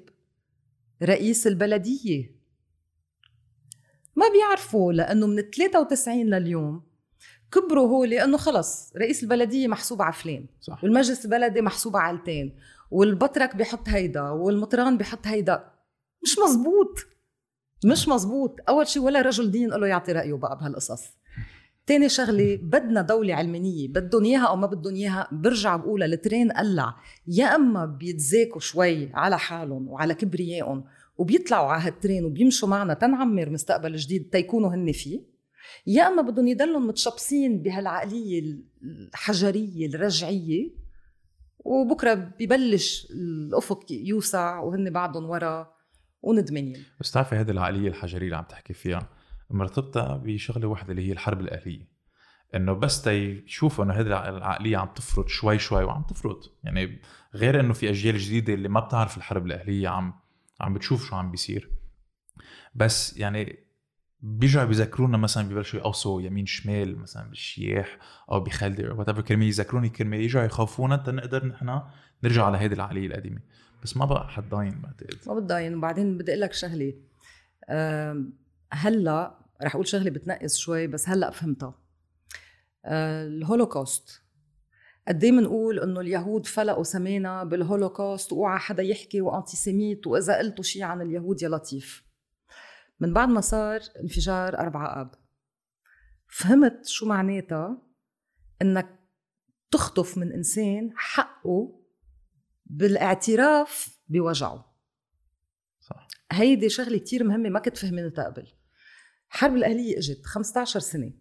رئيس 1.04 1.48
البلدية. 1.48 2.38
ما 4.16 4.26
بيعرفوا 4.30 4.94
لأنه 4.94 5.28
من 5.28 5.42
93 5.42 6.26
لليوم 6.26 6.82
كبروا 7.52 7.88
هو 7.88 8.04
لأنه 8.04 8.38
خلص 8.38 8.94
رئيس 8.98 9.24
البلدية 9.24 9.68
محسوب 9.68 10.02
على 10.02 10.14
فلان 10.14 10.46
صح. 10.62 10.84
والمجلس 10.84 11.26
البلدي 11.26 11.62
محسوب 11.62 11.98
على 11.98 12.18
التين 12.18 12.56
والبطرك 12.92 13.56
بيحط 13.56 13.90
هيدا 13.90 14.22
والمطران 14.22 14.98
بيحط 14.98 15.28
هيدا. 15.28 15.77
مش 16.28 16.40
مزبوط 16.40 17.00
مش 17.86 18.08
مزبوط 18.08 18.56
أول 18.70 18.88
شيء 18.88 19.04
ولا 19.04 19.22
رجل 19.22 19.52
دين 19.52 19.70
له 19.70 19.88
يعطي 19.88 20.12
رأيه 20.12 20.34
بقى 20.34 20.58
بهالقصص. 20.58 21.04
تاني 21.86 22.10
شغلة 22.10 22.60
بدنا 22.62 23.02
دولة 23.02 23.36
علمانية 23.36 23.88
بدهم 23.88 24.24
إياها 24.24 24.46
أو 24.48 24.56
ما 24.56 24.68
بدهم 24.68 24.96
إياها 24.96 25.28
برجع 25.32 25.76
بقولها 25.76 26.08
الترين 26.08 26.52
قلع. 26.52 26.96
يا 27.28 27.56
أما 27.56 27.86
بيتزاكوا 27.86 28.60
شوي 28.60 29.14
على 29.14 29.40
حالهم 29.40 29.88
وعلى 29.88 30.14
كبريائهم 30.14 30.84
وبيطلعوا 31.18 31.68
على 31.68 31.84
هالترين 31.84 32.26
وبيمشوا 32.26 32.68
معنا 32.68 32.94
تنعمر 32.94 33.50
مستقبل 33.50 33.96
جديد 33.96 34.30
تيكونوا 34.30 34.70
هن 34.70 34.92
فيه 34.92 35.22
يا 35.88 36.08
أما 36.08 36.22
بدهم 36.22 36.48
يضلوا 36.48 36.80
متشبصين 36.80 37.62
بهالعقلية 37.62 38.56
الحجرية 38.84 39.88
الرجعية 39.88 40.70
وبكرة 41.60 42.14
ببلش 42.14 43.08
الأفق 43.12 43.86
يوسع 43.92 44.60
وهن 44.60 44.90
بعدهم 44.90 45.30
ورا. 45.30 45.77
وندمانين. 46.22 46.84
بس 47.00 47.12
تعرفي 47.12 47.36
هذه 47.36 47.52
العقلية 47.52 47.88
الحجرية 47.88 48.26
اللي 48.26 48.38
عم 48.38 48.44
تحكي 48.44 48.74
فيها 48.74 49.10
مرتبطة 49.50 50.18
بشغلة 50.18 50.68
واحدة 50.68 50.92
اللي 50.92 51.08
هي 51.08 51.12
الحرب 51.12 51.42
الاهليه 51.42 51.88
إنه 52.56 52.74
بس 52.74 53.02
تيشوفوا 53.02 53.86
إنه 53.86 53.94
هذه 53.94 54.08
العقلية 54.08 54.78
عم 54.78 54.88
تفرط 54.88 55.28
شوي 55.28 55.60
شوي 55.60 55.84
وعم 55.84 56.04
تفرط. 56.04 56.58
يعني 56.64 57.02
غير 57.36 57.60
إنه 57.60 57.74
في 57.74 57.90
أجيال 57.90 58.18
جديدة 58.18 58.54
اللي 58.54 58.70
ما 58.70 58.80
بتعرف 58.80 59.18
الحرب 59.18 59.46
الاهليه 59.46 59.88
عم 59.88 60.14
عم 60.62 60.74
بتشوف 60.74 61.10
شو 61.10 61.16
عم 61.16 61.32
بيصير. 61.32 61.70
بس 62.76 63.18
يعني 63.18 63.68
بيرجعوا 64.22 64.66
بيذكرونا 64.66 65.18
مثلا 65.18 65.50
ببلشوا 65.50 65.80
يقوصوا 65.80 66.22
يمين 66.22 66.46
شمال 66.46 67.00
مثلا 67.00 67.30
بالشياح 67.30 67.98
أو 68.32 68.40
بخلدي 68.40 68.90
أو 68.90 69.00
whatever 69.00 69.22
كلمة 69.22 69.46
يذكروني 69.46 69.90
كلمة 69.90 70.18
يرجعوا 70.18 70.46
يخوفونا 70.46 71.04
نقدر 71.08 71.46
نحن 71.46 71.82
نرجع 72.24 72.46
على 72.46 72.58
هيدي 72.58 72.76
العقلية 72.76 73.08
القديمة. 73.08 73.40
بس 73.84 73.98
ما 73.98 74.06
بقى 74.06 74.30
حد 74.30 74.50
ضاين 74.50 74.82
بعتقد 74.82 75.28
ما 75.28 75.34
بتضاين. 75.34 75.76
وبعدين 75.76 76.18
بدي 76.18 76.32
أقول 76.32 76.42
لك 76.42 76.54
شغلة. 76.54 76.94
هلأ 78.74 79.38
رح 79.64 79.76
أقول 79.76 79.88
شغلة 79.88 80.10
بتنقص 80.10 80.58
شوي 80.58 80.88
بس 80.88 81.10
هلأ 81.10 81.32
فهمتها. 81.32 81.80
أه، 82.86 83.28
الهولوكوست 83.28 84.22
قد 85.08 85.24
إيه 85.24 85.32
بنقول 85.32 85.80
إنه 85.80 86.00
اليهود 86.00 86.46
فلقوا 86.46 86.84
سمينا 86.84 87.44
بالهولوكوست 87.44 88.34
وأوعى 88.34 88.60
حدا 88.60 88.84
يحكي 88.84 89.22
و 89.22 89.58
anti-Semite 89.58 90.08
وإذا 90.08 90.38
قلتوا 90.38 90.64
شيء 90.64 90.84
عن 90.84 91.02
اليهود 91.02 91.42
يا 91.42 91.50
لطيف. 91.50 92.04
من 93.00 93.14
بعد 93.14 93.30
ما 93.30 93.42
صار 93.42 93.80
انفجار 94.04 94.58
أربعة 94.60 95.02
آب 95.02 95.12
فهمت 96.28 96.86
شو 96.86 97.06
معناتها؟ 97.06 97.82
إنك 98.62 99.00
تخطف 99.72 100.18
من 100.18 100.32
إنسان 100.32 100.92
حقه 100.96 101.77
بالاعتراف 102.70 104.00
بوجعه. 104.08 104.78
صح. 105.80 106.08
هيدي 106.32 106.70
شغلة 106.70 106.98
كتير 106.98 107.24
مهمة 107.24 107.50
ما 107.50 107.60
كنت 107.60 107.78
فهمتها 107.78 108.26
قبل 108.26 108.48
الحرب 109.32 109.56
الأهلية 109.56 109.98
إجت 109.98 110.26
15 110.26 110.80
سنة. 110.80 111.14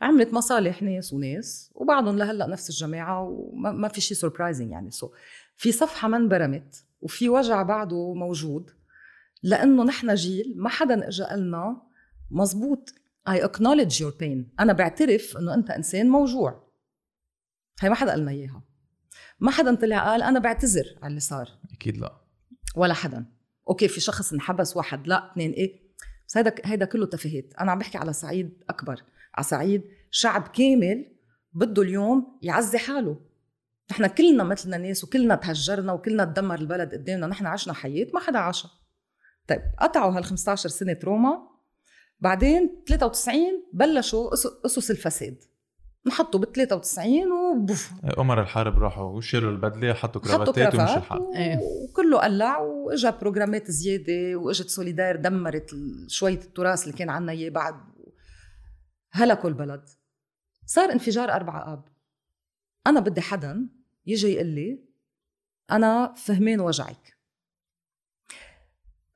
عملت 0.00 0.34
مصالح 0.34 0.82
ناس 0.82 1.12
وناس 1.12 1.70
وبعضهم 1.74 2.18
لهلأ 2.18 2.46
نفس 2.46 2.70
الجماعة 2.70 3.22
وما 3.22 3.88
في 3.88 4.00
شيء 4.00 4.16
surprising 4.16 4.70
يعني. 4.70 4.90
so 4.90 5.12
في 5.56 5.72
صفحة 5.72 6.08
ما 6.08 6.16
انبرمت 6.16 6.84
وفي 7.00 7.28
وجع 7.28 7.62
بعده 7.62 8.14
موجود 8.14 8.70
لأنه 9.42 9.84
نحن 9.84 10.14
جيل 10.14 10.54
ما 10.56 10.68
حدا 10.68 11.08
اجى 11.08 11.22
قالنا 11.22 11.82
مزبوط 12.30 12.94
I 13.28 13.38
acknowledge 13.38 14.00
your 14.00 14.12
pain. 14.20 14.60
أنا 14.60 14.72
بعترف 14.72 15.36
إنه 15.36 15.54
أنت 15.54 15.70
إنسان 15.70 16.08
موجوع. 16.08 16.72
هي 17.80 17.88
ما 17.88 17.94
حدا 17.94 18.10
قالنا 18.10 18.30
إياها. 18.30 18.62
ما 19.42 19.50
حدا 19.50 19.74
طلع 19.74 20.04
قال 20.10 20.22
أنا 20.22 20.38
بعتذر 20.38 20.84
على 21.02 21.10
اللي 21.10 21.20
صار. 21.20 21.48
أكيد 21.72 21.96
لا. 21.96 22.20
ولا 22.76 22.94
حدا. 22.94 23.26
أوكي 23.68 23.88
في 23.88 24.00
شخص 24.00 24.32
انحبس 24.32 24.76
واحد 24.76 25.06
لا 25.06 25.32
اثنين 25.32 25.52
إيه؟ 25.52 25.82
بس 26.28 26.36
هيدا 26.36 26.54
هيدا 26.64 26.84
كله 26.84 27.06
تفاهات. 27.06 27.54
أنا 27.60 27.72
عم 27.72 27.78
بحكي 27.78 27.98
على 27.98 28.12
صعيد 28.12 28.64
أكبر. 28.68 29.02
على 29.34 29.44
صعيد 29.44 29.82
شعب 30.10 30.48
كامل 30.48 31.16
بده 31.52 31.82
اليوم 31.82 32.38
يعزي 32.42 32.78
حاله. 32.78 33.20
نحن 33.90 34.06
كلنا 34.06 34.44
مثلنا 34.44 34.78
ناس 34.78 35.04
وكلنا 35.04 35.34
تهجرنا 35.34 35.92
وكلنا 35.92 36.24
تدمر 36.24 36.54
البلد 36.54 36.92
قدامنا. 36.92 37.26
نحن 37.26 37.46
عشنا 37.46 37.72
حياة 37.74 38.06
ما 38.14 38.20
حدا 38.20 38.38
عاشها. 38.38 38.70
طيب 39.48 39.62
قطعوا 39.80 40.12
هال 40.12 40.24
15 40.24 40.68
سنة 40.68 40.98
روما. 41.04 41.48
بعدين 42.20 42.84
93 42.86 43.64
بلشوا 43.72 44.34
اسس 44.66 44.90
الفساد. 44.90 45.44
نحطوا 46.06 46.40
ب 46.40 46.44
93 46.44 47.32
وبوف 47.32 47.90
عمر 48.18 48.42
الحرب 48.42 48.78
راحوا 48.78 49.04
وشيلوا 49.04 49.50
البدلة 49.50 49.94
حطوا 49.94 50.20
كرافاتات 50.20 50.74
ومشي 50.74 50.96
الحال. 50.96 51.36
إيه. 51.36 51.58
وكله 51.58 52.18
قلع 52.18 52.58
وإجا 52.58 53.10
بروجرامات 53.10 53.70
زيادة 53.70 54.36
وإجت 54.36 54.68
سوليدار 54.68 55.16
دمرت 55.16 55.70
شوية 56.08 56.38
التراث 56.38 56.84
اللي 56.84 56.98
كان 56.98 57.10
عنا 57.10 57.32
إياه 57.32 57.50
بعد. 57.50 57.74
هلكوا 59.12 59.50
البلد. 59.50 59.88
صار 60.66 60.92
انفجار 60.92 61.32
أربعة 61.32 61.72
آب. 61.72 61.84
أنا 62.86 63.00
بدي 63.00 63.20
حدا 63.20 63.68
يجي 64.06 64.28
يقول 64.28 64.46
لي 64.46 64.84
أنا 65.70 66.14
فهمان 66.16 66.60
وجعك. 66.60 67.16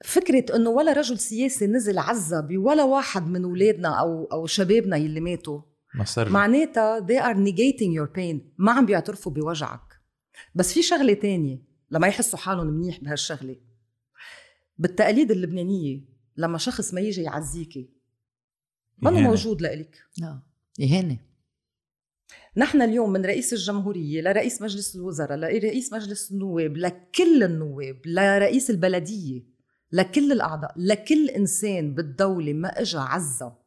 فكرة 0.04 0.56
إنه 0.56 0.70
ولا 0.70 0.92
رجل 0.92 1.18
سياسي 1.18 1.66
نزل 1.66 1.98
عزة 1.98 2.40
بولا 2.40 2.84
واحد 2.84 3.26
من 3.26 3.44
أولادنا 3.44 4.00
أو 4.00 4.24
أو 4.24 4.46
شبابنا 4.46 4.96
يلي 4.96 5.20
ماتوا. 5.20 5.60
معناتها 6.32 7.06
they 7.06 7.20
are 7.22 7.36
negating 7.36 7.92
your 7.98 8.08
pain. 8.18 8.36
ما 8.58 8.72
عم 8.72 8.86
بيعترفوا 8.86 9.32
بوجعك. 9.32 10.00
بس 10.54 10.72
في 10.72 10.82
شغلة 10.82 11.14
تانية 11.14 11.62
لما 11.90 12.06
يحسوا 12.06 12.38
حالهم 12.38 12.66
منيح 12.66 13.00
بهالشغلة. 13.00 13.56
بالتقاليد 14.78 15.30
اللبنانية 15.30 16.00
لما 16.36 16.58
شخص 16.58 16.94
ما 16.94 17.00
يجي 17.00 17.22
يعزيكي. 17.22 17.90
ما 18.98 19.10
موجود 19.10 19.62
لإلك. 19.62 20.02
لا 20.18 20.42
إهانة 20.82 21.18
نحن 22.56 22.82
اليوم 22.82 23.12
من 23.12 23.26
رئيس 23.26 23.52
الجمهورية 23.52 24.20
لرئيس 24.20 24.62
مجلس 24.62 24.96
الوزراء 24.96 25.38
لرئيس 25.38 25.92
مجلس 25.92 26.32
النواب 26.32 26.76
لكل 26.76 27.42
النواب 27.42 28.00
لرئيس 28.06 28.70
البلدية 28.70 29.42
لكل 29.92 30.32
الأعضاء 30.32 30.72
لكل 30.76 31.30
إنسان 31.30 31.94
بالدولة 31.94 32.52
ما 32.52 32.80
إجا 32.80 32.98
عزة. 32.98 33.65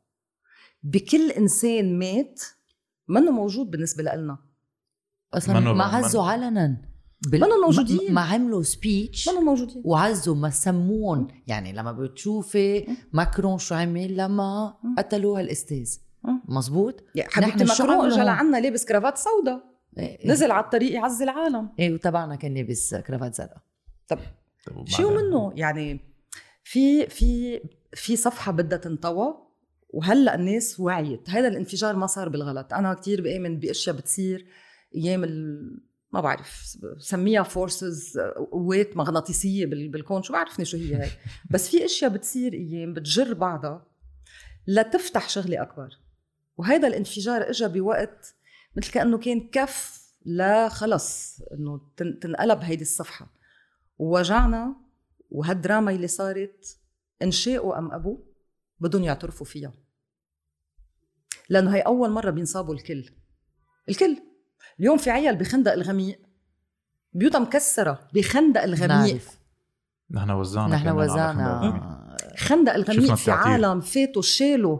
بكل 0.83 1.31
إنسان 1.31 1.99
مات 1.99 2.41
منه 3.07 3.31
موجود 3.31 3.71
بالنسبة 3.71 4.03
لنا 4.03 4.37
أصلا 5.33 5.59
ما 5.59 5.83
عزوا 5.83 6.23
علنا. 6.23 6.89
بال... 7.31 7.41
منو 7.41 7.61
موجودين. 7.65 8.13
ما 8.13 8.21
عملوا 8.21 8.63
سبيتش 8.63 9.29
منه 9.29 9.41
موجودين. 9.41 9.81
وعزوا 9.85 10.35
ما 10.35 10.49
سمون 10.49 11.27
يعني 11.47 11.73
لما 11.73 11.91
بتشوفي 11.91 12.87
ماكرون 13.13 13.57
شو 13.57 13.75
عمل 13.75 14.17
لما. 14.17 14.77
قتلوا 14.97 15.39
هالأستاذ. 15.39 15.97
مزبوط 16.45 17.03
يعني 17.15 17.31
حبيبتي 17.31 17.63
ماكرون 17.63 18.11
اجى؟ 18.11 18.21
لعنا 18.21 18.57
لابس 18.57 18.85
كرافات 18.85 19.17
سودا 19.17 19.63
إيه، 19.97 20.31
نزل 20.31 20.51
على 20.51 20.63
الطريق 20.63 20.93
يعزي 20.93 21.23
العالم. 21.23 21.69
إيه 21.79 21.93
وتبعنا 21.93 22.35
كان 22.35 22.53
لابس 22.53 22.95
كرافات 22.95 23.35
زرقاء 23.35 23.61
طب 24.07 24.19
شو؟ 24.85 25.09
منه؟ 25.09 25.53
يعني 25.55 25.99
في 26.63 27.07
في 27.07 27.59
في 27.93 28.15
صفحة 28.15 28.51
بدها 28.51 28.77
تنطوى. 28.77 29.48
وهلأ 29.89 30.35
الناس 30.35 30.79
وعيت. 30.79 31.29
هذا 31.29 31.47
الانفجار 31.47 31.95
ما 31.95 32.07
صار 32.07 32.29
بالغلط. 32.29 32.73
أنا 32.73 32.93
كتير 32.93 33.21
بآمن 33.21 33.59
بأشياء 33.59 33.95
بتصير 33.95 34.47
أيام 34.95 35.23
ال... 35.23 35.71
ما 36.13 36.21
بعرف 36.21 36.75
سميها 36.99 37.43
forces 37.43 38.19
قوات 38.51 38.97
مغناطيسية 38.97 39.65
بال- 39.65 39.89
بالكون. 39.89 40.23
شو 40.23 40.33
بعرفني 40.33 40.65
شو 40.65 40.77
هي 40.77 40.95
هاي. 40.95 41.09
بس 41.51 41.69
في 41.69 41.85
أشياء 41.85 42.11
بتصير 42.11 42.53
أيام 42.53 42.93
بتجر 42.93 43.33
بعضها 43.33 43.85
لتفتح 44.67 45.29
شغلة 45.29 45.61
أكبر. 45.61 45.89
وهذا 46.57 46.87
الانفجار 46.87 47.49
اجى 47.49 47.67
بوقت 47.67 48.35
مثل 48.77 48.91
كأنه 48.91 49.17
كان 49.17 49.49
كف 49.49 49.99
لا 50.25 50.69
خلص 50.69 51.39
إنه 51.53 51.81
تن- 51.97 52.19
تنقلب 52.19 52.59
هيدي 52.59 52.81
الصفحة. 52.81 53.33
ووجعنا 53.97 54.75
وهالدراما 55.31 55.91
اللي 55.91 56.07
صارت 56.07 56.77
ان 57.21 57.31
شاءوا 57.31 57.77
أم 57.77 57.91
ابوا 57.91 58.17
بدهم 58.79 59.03
يعترفوا 59.03 59.45
فيها. 59.45 59.73
لأنه 61.49 61.75
هي 61.75 61.81
أول 61.81 62.09
مرة 62.09 62.29
بينصابوا 62.29 62.73
الكل. 62.73 63.09
الكل. 63.89 64.17
اليوم 64.79 64.97
في 64.97 65.09
عيال 65.09 65.35
بخندق 65.35 65.73
الغميق. 65.73 66.21
بيوتها 67.13 67.39
مكسرة. 67.39 68.07
بخندق 68.13 68.63
الغميق. 68.63 68.87
نعرف. 68.87 69.39
نحن 70.11 70.31
وزعنا 70.31 70.75
نحن 70.75 70.89
وزعنا 70.89 72.17
خندق. 72.37 72.73
الغميق. 72.73 73.13
في. 73.13 73.31
عالم 73.31 73.81
فاتوا 73.81 74.21
شالوا 74.21 74.79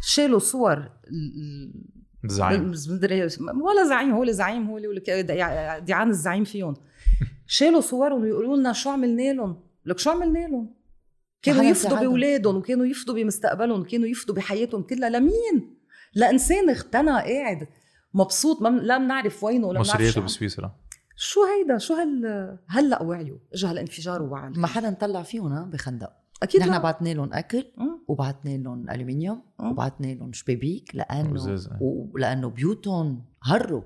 شالوا 0.00 0.38
صور. 0.38 0.90
مدري 2.88 3.22
ولا 3.62 3.84
زعيم 3.88 4.10
هو 4.10 4.22
الزعيم 4.22 4.70
هو 4.70 4.78
ديعان 5.78 6.10
الزعيم 6.10 6.44
فيهم. 6.44 6.74
شالوا 7.46 7.80
صورهم 7.80 8.22
ويقولوا 8.22 8.56
لنا 8.56 8.72
شو 8.72 8.90
عملنا 8.90 9.32
لهم؟ 9.32 9.62
لك 9.86 9.98
شو 9.98 10.10
عملنا 10.10 10.38
لهم؟ 10.38 10.77
كانوا 11.42 11.62
يفضوا 11.62 11.90
ساعدهم. 11.90 12.08
بأولادهم 12.08 12.56
وكانوا 12.56 12.86
يفضوا 12.86 13.14
بمستقبلهم 13.14 13.80
وكانوا 13.80 14.06
يفضوا 14.08 14.34
بحياتهم 14.34 14.82
كلها 14.82 15.08
لمين 15.10 15.74
لانسان 16.14 16.70
اغتنى 16.70 17.10
قاعد 17.10 17.68
مبسوط 18.14 18.62
ما 18.62 18.70
من- 18.70 18.78
لا 18.82 18.98
بنعرف 18.98 19.44
وينه 19.44 19.66
ولا 19.66 19.78
بنعرف 19.80 19.90
مصرياته 19.94 20.14
شو, 20.14 20.20
بسويسرا 20.20 20.74
شو 21.16 21.40
هيدا 21.44 21.78
شو 21.78 21.94
هال 21.94 22.58
هلا 22.68 23.02
وعيوا 23.02 23.38
اجى 23.54 23.66
هالانفجار 23.66 24.22
ووعى 24.22 24.50
ما 24.56 24.66
حدا 24.66 24.90
طلع 24.94 25.22
فيهم 25.22 25.52
ها 25.52 25.64
بخندق 25.64 26.10
أكيد 26.42 26.60
نحن 26.60 26.70
لا. 26.70 26.78
بعتنا 26.78 27.08
لهم 27.08 27.32
أكل 27.32 27.64
مم. 27.76 28.04
وبعتنا 28.08 28.50
لهم 28.50 28.90
ألومنيوم 28.90 29.42
مم. 29.60 29.70
وبعتنا 29.70 30.06
لهم 30.06 30.32
شبابيك 30.32 30.90
لأنه. 30.94 31.58
ولأنه 31.80 32.48
بيوتهم 32.50 33.24
هروا 33.42 33.82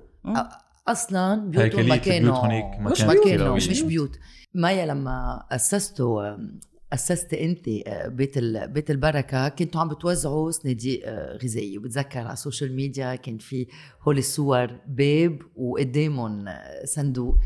أصلا 0.87 1.35
بيوتهم 1.49 1.87
ما 1.89 1.95
كانوا 1.95 2.47
ما 2.47 2.91
مش 2.91 2.99
كانوا 3.03 3.47
قوية. 3.47 3.55
مش 3.55 3.81
بيوت 3.81 4.19
مايا 4.53 4.85
لما 4.85 5.45
أسستوا 5.51 6.37
أسست 6.93 7.33
أنت 7.33 7.69
بيت 8.07 8.37
ال- 8.37 8.67
بيت 8.67 8.91
البركة. 8.91 9.49
كنتوا 9.49 9.81
عم 9.81 9.87
بتوزعوا 9.89 10.51
صناديق 10.51 11.01
آه، 11.05 11.37
غذائية. 11.43 11.77
وبتذكر 11.77 12.19
على 12.19 12.33
السوشيال 12.33 12.75
ميديا 12.75 13.15
كان 13.15 13.37
في 13.37 13.67
هول 14.01 14.17
الصور 14.17 14.67
باب 14.87 15.39
وقدامهم 15.55 16.47
آه، 16.47 16.85
صندوق. 16.85 17.37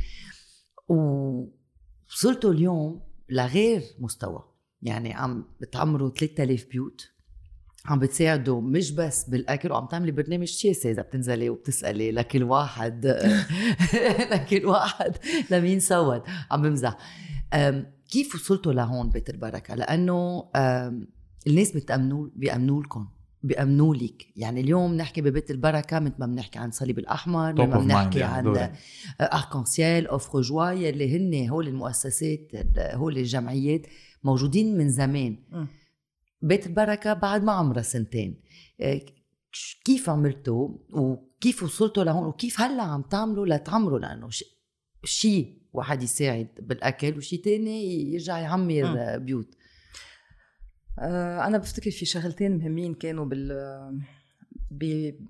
ووصلتوا 0.87 2.51
اليوم 2.53 3.01
لغير 3.29 3.81
مستوى. 3.99 4.43
يعني 4.81 5.13
عم 5.13 5.45
بتعمروا 5.61 6.09
3000 6.09 6.65
بيوت. 6.71 7.01
عم 7.85 7.99
بتساعدوا 7.99 8.61
مش 8.61 8.91
بس 8.91 9.29
بالأكل 9.29 9.71
وعم 9.71 9.87
تعملي 9.87 10.11
برنامج 10.11 10.47
سياسي 10.47 10.91
إذا 10.91 11.01
بتنزلي 11.01 11.49
وبتسألي 11.49 12.11
لكل 12.11 12.43
واحد. 12.43 13.05
لكل 14.31 14.65
واحد 14.65 15.17
لمين 15.51 15.79
سود 15.79 16.21
عم 16.51 16.61
بمزح. 16.61 16.97
كيف 18.09 18.35
وصلتوا 18.35 18.73
لهون 18.73 19.09
بيت 19.09 19.29
البركه 19.29 19.75
لأنه 19.75 20.49
الناس 21.47 21.71
بتأمنوا 21.71 22.27
بيأمنوا 22.35 22.83
لكم 22.83 23.07
بيأمنوا 23.43 23.95
لك 23.95 24.27
يعني 24.35 24.61
اليوم 24.61 24.93
نحكي 24.93 25.21
ببيت 25.21 25.51
البركة 25.51 25.99
مثل 25.99 26.15
ما 26.19 26.25
بنحكي 26.25 26.59
عن 26.59 26.69
الصليب 26.69 26.99
الأحمر 26.99 27.53
مثل 27.53 27.61
ما 27.69 27.79
بنحكي 27.79 28.19
يعني 28.19 28.33
عن 28.37 28.43
دول. 28.43 28.69
arc-en-ciel، 29.21 30.07
offre-joie 30.07 30.71
يلي 30.71 31.17
هن 31.17 31.49
هول 31.49 31.67
المؤسسات 31.67 32.51
هول 32.79 33.17
الجمعيات 33.17 33.81
موجودين 34.23 34.77
من 34.77 34.89
زمان. 34.89 35.37
بيت 36.41 36.67
البركة 36.67 37.13
بعد 37.13 37.43
ما 37.43 37.51
عمرها 37.51 37.81
سنتين. 37.81 38.41
ش- 39.51 39.81
كيف 39.85 40.09
عملتوا؟ 40.09 40.69
وكيف 40.93 41.63
وصلتوا 41.63 42.03
لهون؟ 42.03 42.27
وكيف 42.27 42.61
هلأ 42.61 42.83
عم 42.83 43.01
تعملوا 43.01 43.45
لتعمروا؟ 43.47 43.99
لأنه 43.99 44.29
شيء 45.03 45.57
واحد 45.77 46.03
يساعد 46.03 46.47
بالأكل 46.59 47.17
وشيء 47.17 47.43
تاني 47.43 48.13
يرجع 48.13 48.37
يعمر. 48.39 49.17
بيوت 49.17 49.55
آه، 50.99 51.47
أنا 51.47 51.57
بفتكر 51.57 51.91
في 51.91 52.05
شغلتين 52.05 52.57
مهمين 52.57 52.93
كانوا 52.93 53.25
بال. 53.25 54.01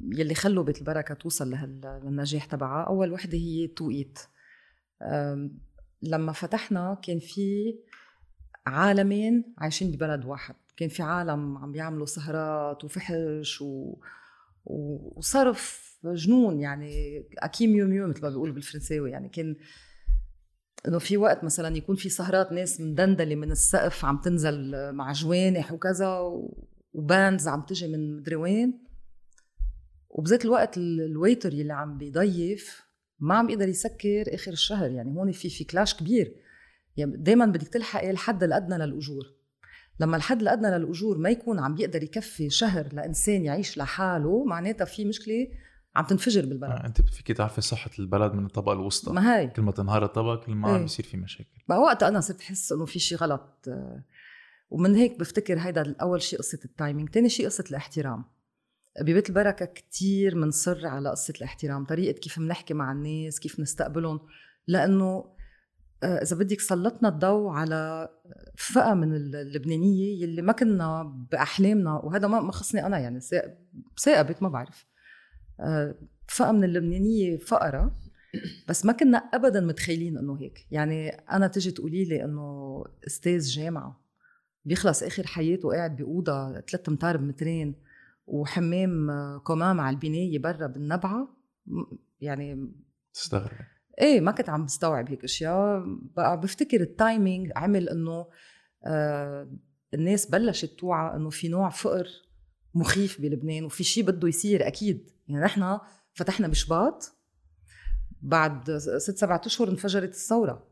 يلي 0.01 0.35
خلوا 0.35 0.63
بيت 0.63 0.77
البركة 0.79 1.13
توصل. 1.13 1.53
للنجاح 2.03 2.45
تبعها 2.45 2.83
أول 2.87 3.11
وحدة 3.11 3.37
هي 3.37 3.67
توقيت 3.67 4.19
آم، 5.01 5.59
لما 6.01 6.31
فتحنا 6.31 6.97
كان 7.03 7.19
في 7.19 7.75
عالمين 8.65 9.53
عايشين 9.57 9.91
ببلد 9.91 10.25
واحد 10.25 10.55
كان 10.77 10.89
في 10.89 11.03
عالم 11.03 11.57
عم 11.57 11.71
بيعملوا 11.71 12.05
سهرات 12.05 12.83
وفحش 12.83 13.61
و... 13.61 13.95
وصرف 14.65 15.87
جنون 16.05 16.59
يعني 16.59 17.23
اكي 17.37 17.67
ميو 17.67 17.87
ميو 17.87 18.07
مثل 18.07 18.21
ما 18.21 18.29
بيقولوا 18.29 18.53
بالفرنساوي 18.53 19.11
يعني 19.11 19.29
كان 19.29 19.55
إنه 20.87 20.99
في 20.99 21.17
وقت 21.17 21.43
مثلا 21.43 21.77
يكون 21.77 21.95
في 21.95 22.09
سهرات 22.09 22.51
ناس 22.51 22.81
مدندلة 22.81 23.35
من 23.35 23.51
السقف 23.51 24.05
عم 24.05 24.17
تنزل 24.17 24.71
مع 24.93 25.11
جوانح 25.11 25.71
وكذا 25.73 26.19
و 26.93 27.02
bands 27.02 27.47
عم 27.47 27.61
تجي 27.61 27.87
من 27.87 28.17
مدري 28.17 28.35
وين 28.35 28.79
وبذات 30.09 30.45
الوقت 30.45 30.77
ال- 30.77 31.01
ال 31.01 31.09
waiter 31.09 31.53
يلي 31.53 31.73
عم 31.73 31.97
بيضيف 31.97 32.83
ما 33.19 33.35
عم 33.35 33.47
بيقدر 33.47 33.67
يسكر 33.69 34.23
آخر 34.33 34.51
الشهر 34.51 34.91
يعني 34.91 35.15
هون 35.15 35.31
في 35.31 35.49
في 35.49 35.63
clash 35.63 35.95
كبير. 35.95 36.35
يعني 36.97 37.17
دائما 37.17 37.45
بدك 37.45 37.67
تلحقي 37.67 38.11
الحد 38.11 38.43
الأدنى 38.43 38.77
للأجور. 38.77 39.23
لما 39.99 40.17
الحد 40.17 40.41
الأدنى 40.41 40.77
للأجور 40.77 41.17
ما 41.17 41.29
يكون 41.29 41.59
عم 41.59 41.75
بيقدر 41.75 42.03
يكفي 42.03 42.49
شهر 42.49 42.93
لإنسان 42.93 43.45
يعيش 43.45 43.77
لحاله 43.77 44.43
معناتها 44.45 44.85
في 44.85 45.05
مشكلة 45.05 45.47
عم 45.97 46.05
تنفجر 46.05 46.45
بالبلد. 46.45 46.71
آه، 46.71 46.85
أنت 46.85 47.01
فيك 47.01 47.31
تعرفي 47.31 47.61
صحة 47.61 47.91
البلد 47.99 48.33
من 48.33 48.45
الطبقة 48.45 48.73
الوسطى. 48.73 49.13
ما 49.13 49.37
هي. 49.39 49.47
كل 49.47 49.61
ما 49.61 49.71
تنهار 49.71 50.05
الطبقه 50.05 50.35
كل 50.45 50.55
ما 50.55 50.67
عم 50.67 50.75
إيه. 50.75 50.81
بيصير 50.81 51.05
في 51.05 51.17
مشاكل. 51.17 51.61
بقى 51.69 51.79
وقتها 51.79 52.07
أنا 52.07 52.19
صرت 52.19 52.41
أحس 52.41 52.71
إنه 52.71 52.85
في 52.85 52.99
شيء 52.99 53.17
غلط 53.17 53.65
آه، 53.67 54.03
ومن 54.69 54.95
هيك 54.95 55.19
بفتكر 55.19 55.59
هيدا 55.59 55.95
اول 56.01 56.21
شيء 56.21 56.39
قصة 56.39 56.59
التايمينج 56.65 57.09
تاني 57.09 57.29
شيء 57.29 57.45
قصة 57.45 57.63
الاحترام. 57.69 58.25
ببيت 59.01 59.29
البركة 59.29 59.65
كتير 59.65 60.35
منصر 60.35 60.87
على 60.87 61.09
قصة 61.09 61.33
الاحترام 61.37 61.85
طريقة 61.85 62.19
كيف 62.19 62.39
بنحكي 62.39 62.73
مع 62.73 62.91
الناس 62.91 63.39
كيف 63.39 63.59
نستقبلهم 63.59 64.19
لأنه 64.67 65.37
آه، 66.03 66.21
إذا 66.21 66.35
بدك 66.35 66.59
سلطنا 66.59 67.09
الضوء 67.09 67.49
على 67.49 68.09
فئة 68.55 68.93
من 68.93 69.15
اللبنانية 69.15 70.23
يلي 70.23 70.41
ما 70.41 70.53
كنا 70.53 71.03
بأحلامنا 71.31 71.93
وهذا 71.93 72.27
ما 72.27 72.51
خصني 72.51 72.85
أنا 72.85 72.99
يعني 72.99 73.19
ثاقبت 73.99 74.43
ما 74.43 74.49
بعرف. 74.49 74.85
فئه 76.27 76.51
من 76.51 76.63
اللبنانية 76.63 77.37
فقرة 77.37 77.95
بس 78.69 78.85
ما 78.85 78.93
كنا 78.93 79.17
ابدا 79.17 79.59
متخيلين 79.61 80.17
إنه 80.17 80.39
هيك. 80.41 80.67
يعني 80.71 81.09
أنا 81.09 81.47
تجي 81.47 81.71
تقولي 81.71 82.05
لي 82.05 82.23
إنه 82.25 82.83
أستاذ 83.07 83.41
جامعة 83.47 84.01
بيخلص 84.65 85.03
آخر 85.03 85.27
حياته 85.27 85.69
قاعد 85.69 85.95
بأوضة 85.95 86.51
ثلاث 86.61 86.89
أمتار 86.89 87.17
بمترين 87.17 87.75
وحمام 88.27 89.09
آه، 89.09 89.39
كمام 89.47 89.79
على 89.81 89.93
البناية 89.93 90.39
برا 90.39 90.67
بالنبعة 90.67 91.27
يعني 92.21 92.71
تستغرب. 93.13 93.57
إيه 94.01 94.21
ما 94.21 94.31
كنت 94.31 94.49
عم 94.49 94.65
بستوعب 94.65 95.09
هيك 95.09 95.23
أشياء. 95.23 95.83
بقى 96.17 96.39
بفتكر 96.39 96.81
التايمينج 96.81 97.51
عمل 97.55 97.89
إنه 97.89 98.25
آه 98.85 99.51
الناس 99.93 100.25
بلشت 100.25 100.79
توعى 100.79 101.15
إنه 101.15 101.29
في 101.29 101.47
نوع 101.47 101.69
فقر 101.69 102.07
مخيف 102.75 103.21
بلبنان 103.21 103.63
وفي 103.63 103.83
شيء 103.83 104.03
بده 104.03 104.27
يصير 104.27 104.67
أكيد. 104.67 105.09
يعني 105.27 105.45
نحن 105.45 105.79
فتحنا 106.13 106.47
بشباط 106.47 107.13
بعد 108.21 108.77
ست 108.77 109.17
سبعة 109.17 109.41
أشهر 109.45 109.69
انفجرت 109.69 110.09
الثورة 110.09 110.67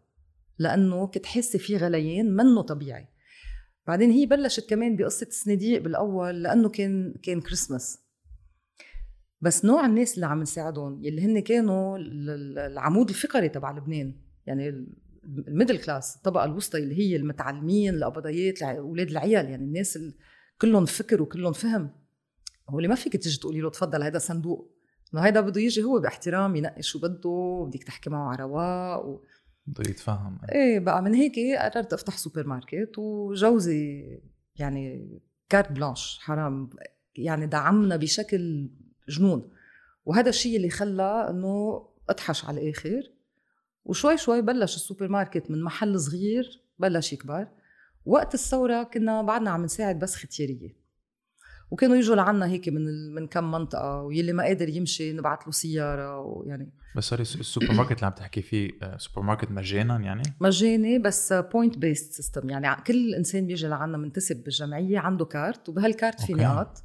لأنه 0.59 1.07
كنت 1.07 1.25
حاسه 1.25 1.59
في 1.59 1.77
غليان 1.77 2.35
منه 2.35 2.61
طبيعي. 2.61 3.07
بعدين 3.87 4.11
هي 4.11 4.25
بلشت 4.25 4.69
كمان 4.69 4.95
بقصة 4.95 5.27
الصناديق 5.27 5.81
بالأول 5.81 6.43
لأنه 6.43 6.69
كان 6.69 7.13
كان 7.23 7.41
كريسماس 7.41 8.05
بس 9.41 9.65
نوع 9.65 9.85
الناس 9.85 10.15
اللي 10.15 10.25
عم 10.25 10.41
نساعدهم 10.41 11.03
يلي 11.03 11.25
هن 11.25 11.39
كانوا 11.39 11.97
العمود 12.67 13.09
الفقري 13.09 13.49
تبع 13.49 13.71
لبنان 13.71 14.13
يعني 14.45 14.87
ال 15.47 15.51
middle 15.51 15.77
class 15.77 16.15
الطبقة 16.15 16.45
الوسطى 16.45 16.77
اللي 16.77 16.99
هي 16.99 17.15
المتعلمين 17.15 17.95
القبضيات 17.95 18.61
أولاد 18.61 19.09
العيال 19.09 19.49
يعني 19.49 19.63
الناس 19.63 19.99
كلهم 20.61 20.85
فكر 20.85 21.21
وكلهم 21.21 21.53
فهم. 21.53 22.04
هو 22.69 22.77
اللي 22.77 22.87
ما 22.87 22.95
فيك 22.95 23.17
تيجي 23.17 23.39
تقولي 23.39 23.61
له 23.61 23.69
تفضل 23.69 24.03
هذا 24.03 24.17
صندوق. 24.17 24.71
إنه 25.13 25.21
هيدا 25.21 25.41
بده 25.41 25.61
يجي 25.61 25.83
هو 25.83 25.99
باحترام 25.99 26.55
ينقي 26.55 26.81
شو 26.81 26.99
بده 26.99 27.65
بدك 27.67 27.83
تحكي 27.83 28.09
معه 28.09 28.29
على 28.29 28.43
رواق 28.43 29.05
و... 29.05 29.21
بده 29.67 29.89
يتفهم 29.89 30.39
إيه. 30.51 30.79
بقى 30.79 31.01
من 31.01 31.13
هيك 31.13 31.35
قررت 31.59 31.93
أفتح 31.93 32.17
سوبر 32.17 32.47
ماركت 32.47 32.91
وجوزي 32.97 34.03
يعني 34.55 35.09
carte 35.49 35.71
blanche 35.71 36.19
حرام 36.21 36.69
يعني 37.15 37.45
دعمنا 37.45 37.95
بشكل 37.95 38.69
جنون. 39.09 39.49
وهذا 40.05 40.29
الشيء 40.29 40.57
اللي 40.57 40.69
خلى 40.69 41.27
إنه 41.29 41.85
اطحش 42.09 42.45
على 42.45 42.61
الآخر. 42.61 43.11
وشوي 43.85 44.17
شوي 44.17 44.41
بلش 44.41 44.75
السوبر 44.75 45.07
ماركت 45.07 45.51
من 45.51 45.63
محل 45.63 45.99
صغير 45.99 46.61
بلش 46.79 47.13
يكبر. 47.13 47.47
وقت 48.05 48.33
الثورة 48.33 48.83
كنا 48.83 49.21
بعدنا 49.21 49.49
عم 49.49 49.63
نساعد 49.63 49.99
بس 49.99 50.15
ختيارية. 50.15 50.84
وكانوا 51.71 51.95
يجوا 51.95 52.15
لعنا 52.15 52.45
هيك 52.45 52.69
من 52.69 53.13
من 53.13 53.27
كم 53.27 53.51
منطقة 53.51 54.01
واللي 54.01 54.33
ما 54.33 54.43
قادر 54.43 54.69
يمشي 54.69 55.13
نبعث 55.13 55.39
له 55.45 55.51
سيارة 55.51 56.19
ويعني 56.19 56.73
بس 56.95 57.03
sorry 57.03 57.21
السوبر 57.21 57.71
ماركت 57.71 57.91
اللي 57.91 58.05
عم 58.05 58.11
تحكي 58.11 58.41
فيه 58.41 58.71
آه، 58.83 58.97
سوبر 58.97 59.21
ماركت 59.21 59.51
مجانا 59.51 59.99
يعني؟ 59.99 60.23
مجاني 60.41 60.99
بس 60.99 61.33
point-based 61.33 62.13
system 62.13 62.49
يعني 62.49 62.83
كل 62.83 63.13
إنسان 63.13 63.47
بيجي 63.47 63.67
لعنا 63.67 63.97
منتسب 63.97 64.43
بالجمعية 64.43 64.99
عنده 64.99 65.25
كارت 65.25 65.69
وبهالكارت 65.69 66.21
في 66.21 66.33
نقاط. 66.33 66.83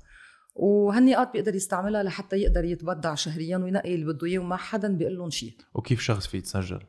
وهالنقاط 0.55 1.33
بيقدر 1.33 1.55
يستعملها 1.55 2.03
لحتى 2.03 2.37
يقدر 2.37 2.65
يتبضع 2.65 3.15
شهريا 3.15 3.57
وينقي 3.57 3.95
اللي 3.95 4.07
بده 4.07 4.27
إياه 4.27 4.39
وما 4.39 4.57
حدا 4.57 4.97
بيقول 4.97 5.17
لهم 5.17 5.31
شيء. 5.31 5.57
وكيف 5.75 6.01
شخص 6.01 6.27
في 6.27 6.37
يتسجل؟ 6.37 6.81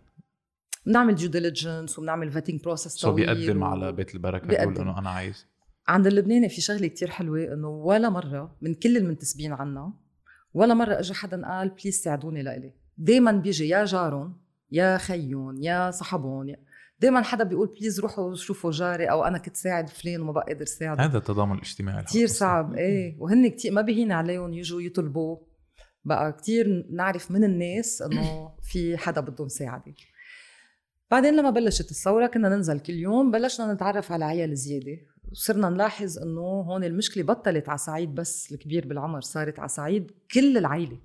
بنعمل 0.85 1.15
due 1.15 1.29
diligence 1.29 1.99
وبنعمل 1.99 2.31
vetting 2.31 2.61
process 2.63 2.95
so 2.95 3.13
بيقدم 3.13 3.61
و... 3.61 3.65
على 3.65 3.91
بيت 3.91 4.15
البركة 4.15 4.47
بيقول 4.47 4.77
إنه 4.77 4.99
أنا 4.99 5.09
عايز. 5.09 5.50
عند 5.91 6.07
اللبناني 6.07 6.49
في 6.49 6.61
شغلة 6.61 6.87
كتير 6.87 7.09
حلوة 7.09 7.53
إنه 7.53 7.67
ولا 7.69 8.09
مرة 8.09 8.57
من 8.61 8.73
كل 8.73 8.97
المنتسبين 8.97 9.53
عنا 9.53 9.93
ولا 10.53 10.73
مرة 10.73 10.99
اجى 10.99 11.13
حدا 11.13 11.45
قال 11.45 11.69
please 11.69 12.01
ساعدوني 12.01 12.43
لإلي. 12.43 12.73
دائما 12.97 13.31
بيجي 13.31 13.67
يا 13.69 13.85
جارهم 13.85 14.41
يا 14.71 14.97
خيون 14.97 15.63
يا 15.63 15.91
يا 16.11 16.57
دائما 16.99 17.21
حدا 17.21 17.43
بيقول 17.43 17.75
please 17.79 17.99
روحوا 17.99 18.35
شوفوا 18.35 18.71
جاري 18.71 19.05
أو 19.05 19.23
أنا 19.23 19.37
كنت 19.37 19.57
ساعد 19.57 19.89
فلان 19.89 20.21
وما 20.21 20.31
بقى 20.31 20.45
قادر 20.47 20.65
ساعد 20.65 20.99
هذا 20.99 21.17
التضامن 21.17 21.55
الاجتماعي 21.55 22.03
كثير 22.03 22.27
صعب. 22.27 22.75
إيه. 22.75 23.17
وهن 23.19 23.47
كثير 23.47 23.71
ما 23.71 23.81
بيهين 23.81 24.11
عليهم 24.11 24.53
يجوا 24.53 24.81
يطلبوا. 24.81 25.37
بقى 26.05 26.33
كثير 26.33 26.87
نعرف 26.91 27.31
من 27.31 27.43
الناس 27.43 28.01
إنه 28.01 28.53
في 28.63 28.97
حدا 28.97 29.21
بده 29.21 29.45
مساعده 29.45 29.93
بعدين 31.11 31.35
لما 31.35 31.49
بلشت 31.49 31.91
الثورة 31.91 32.27
كنا 32.27 32.49
ننزل 32.49 32.79
كل 32.79 32.93
يوم 32.93 33.31
بلشنا 33.31 33.73
نتعرف 33.73 34.11
على 34.11 34.25
عيال 34.25 34.57
زيادة. 34.57 35.10
وصرنا 35.31 35.69
نلاحظ 35.69 36.17
إنه 36.19 36.41
هون 36.41 36.83
المشكلة 36.83 37.23
بطلت 37.23 37.69
على 37.69 37.77
صعيد 37.77 38.15
بس 38.15 38.51
الكبير 38.51 38.87
بالعمر 38.87 39.21
صارت 39.21 39.59
على 39.59 39.67
صعيد 39.67 40.11
كل 40.33 40.57
العيلة. 40.57 40.99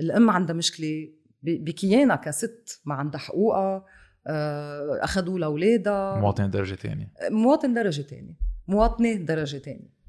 الأم 0.00 0.30
عندها 0.30 0.56
مشكلة 0.56 1.08
بكيانها 1.42 2.16
كست 2.16 2.80
ما 2.84 2.94
عندها 2.94 3.20
حقوقها 3.20 3.84
آه، 4.26 4.98
اخذوا 5.02 5.38
لأولادها. 5.38 6.20
مواطنة 6.20 6.46
درجة 6.46 6.74
ثانية 6.74 7.12
مواطن 7.30 7.74
درجة 7.74 8.02
ثانية 8.02 8.34
مواطنة 8.68 9.12
درجة 9.14 9.58
ثانية 9.58 10.00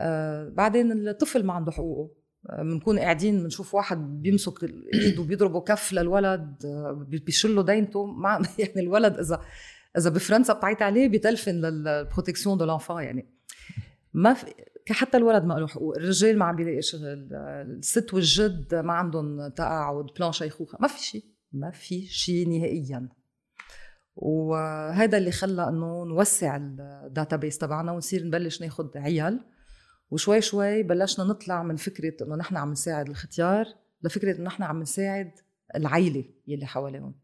آه 0.00 0.48
بعدين 0.48 1.08
الطفل 1.08 1.44
ما 1.44 1.52
عنده 1.52 1.72
حقوقه. 1.72 2.18
بنكون 2.58 2.98
قاعدين 2.98 3.42
بنشوف 3.42 3.74
واحد 3.74 4.22
بيمسك 4.22 4.64
الايد 4.64 5.18
وبيضربه 5.18 5.60
كف 5.60 5.92
للولد 5.92 6.56
بيشله 7.26 7.62
دينته. 7.62 8.06
مع 8.06 8.40
يعني 8.58 8.80
الولد 8.80 9.18
إذا 9.18 9.40
إذا 9.98 10.10
بفرنسا 10.10 10.52
بتعيط 10.52 10.82
عليه 10.82 11.08
بتلفن 11.08 11.54
لل 11.54 11.71
protection 11.71 12.58
de 12.58 12.64
l'enfant 12.64 13.02
يعني. 13.02 13.28
ما 14.14 14.34
في 14.34 14.46
حتى 14.90 15.16
الولد 15.16 15.44
ما 15.44 15.54
له 15.54 15.66
حقوق 15.66 15.96
الرجال 15.96 16.38
ما 16.38 16.44
عم 16.44 16.56
بيلاقي 16.56 16.82
شغل 16.82 17.28
الست 17.32 18.14
والجد 18.14 18.74
ما 18.74 18.92
عندهم 18.92 19.48
تقاعد 19.48 20.06
plan 20.18 20.32
شيخوخه 20.32 20.78
ما 20.80 20.88
في 20.88 21.04
شيء. 21.04 21.24
ما 21.52 21.70
في 21.70 22.06
شيء 22.06 22.48
نهائيا. 22.48 23.08
وهذا 24.16 25.18
اللي 25.18 25.30
خلى 25.30 25.68
إنه 25.68 26.04
نوسع 26.04 26.56
ال 26.56 27.36
database 27.36 27.58
تبعنا 27.58 27.92
ونصير 27.92 28.26
نبلش 28.26 28.62
ناخذ 28.62 28.98
عيال. 28.98 29.44
وشوي 30.10 30.40
شوي 30.40 30.82
بلشنا 30.82 31.24
نطلع 31.24 31.62
من 31.62 31.76
فكرة 31.76 32.24
إنه 32.26 32.36
نحن 32.36 32.56
عم 32.56 32.70
نساعد 32.70 33.08
الختيار 33.08 33.66
لفكرة 34.02 34.36
إنه 34.36 34.44
نحن 34.44 34.62
عم 34.62 34.80
نساعد 34.80 35.30
العيلة 35.76 36.24
يلي 36.46 36.66
حواليهم. 36.66 37.14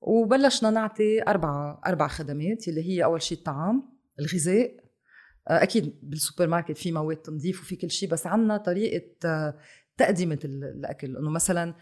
وبلشنا 0.00 0.70
نعطي 0.70 1.22
أربع 1.22 1.78
أربع 1.86 2.08
خدمات 2.08 2.68
يلي 2.68 2.82
هي 2.88 3.04
أول 3.04 3.22
شيء 3.22 3.38
الطعام 3.38 3.82
الغذاء. 4.20 4.76
آه، 5.48 5.62
أكيد 5.62 5.98
بالسوبر 6.02 6.46
ماركت 6.46 6.76
في 6.76 6.92
مواد 6.92 7.16
تنظيف 7.16 7.60
وفي 7.60 7.76
كل 7.76 7.90
شيء 7.90 8.10
بس 8.10 8.26
عندنا 8.26 8.56
طريقة 8.56 9.06
آه، 9.24 9.54
تقدمه 9.96 10.38
الأكل. 10.44 11.16
إنه 11.16 11.30
مثلا 11.30 11.74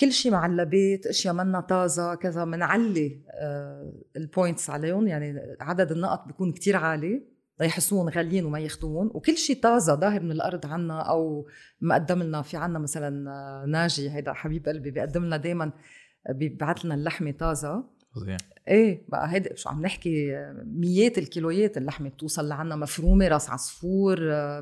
كل 0.00 0.12
شيء 0.12 0.32
معلبات 0.32 1.06
أشياء 1.06 1.34
منا 1.34 1.60
طازة 1.60 2.14
كذا 2.14 2.44
بنعلي 2.44 3.22
آه، 3.30 3.92
البوينتس 4.16 4.70
عليهم. 4.70 5.08
يعني 5.08 5.56
عدد 5.60 5.92
النقط 5.92 6.26
بيكون 6.26 6.52
كتير 6.52 6.76
عالي. 6.76 7.32
ليحسوهم 7.60 8.08
غاليين 8.08 8.44
وما 8.44 8.58
ياخذوهم 8.58 9.10
وكل 9.14 9.36
شيء 9.36 9.60
طازة 9.60 9.94
ظاهر 9.94 10.22
من 10.22 10.30
الأرض 10.30 10.66
عنا 10.66 11.00
أو 11.00 11.48
مقدم 11.80 12.22
لنا 12.22 12.42
في 12.42 12.56
عنا 12.56 12.78
مثلا 12.78 13.30
آه، 13.30 13.66
ناجي. 13.66 14.10
هيدا 14.10 14.32
حبيب 14.32 14.68
قلبي 14.68 14.90
بيقدم 14.90 15.24
لنا 15.24 15.36
دائما 15.36 15.72
آه، 16.26 16.32
بيبعث 16.32 16.84
لنا 16.84 16.94
اللحمة 16.94 17.30
طازة. 17.30 17.84
فظيع. 18.14 18.36
إيه 18.68 19.04
بقى 19.08 19.32
هيدا 19.32 19.56
شو 19.56 19.68
عم 19.68 19.82
نحكي 19.82 20.36
آه، 20.36 20.62
ميات 20.66 21.18
الكيلويات 21.18 21.76
اللحمة 21.76 22.08
بتوصل 22.08 22.48
لعنا 22.48 22.76
مفرومة 22.76 23.28
راس 23.28 23.50
عصفور 23.50 24.18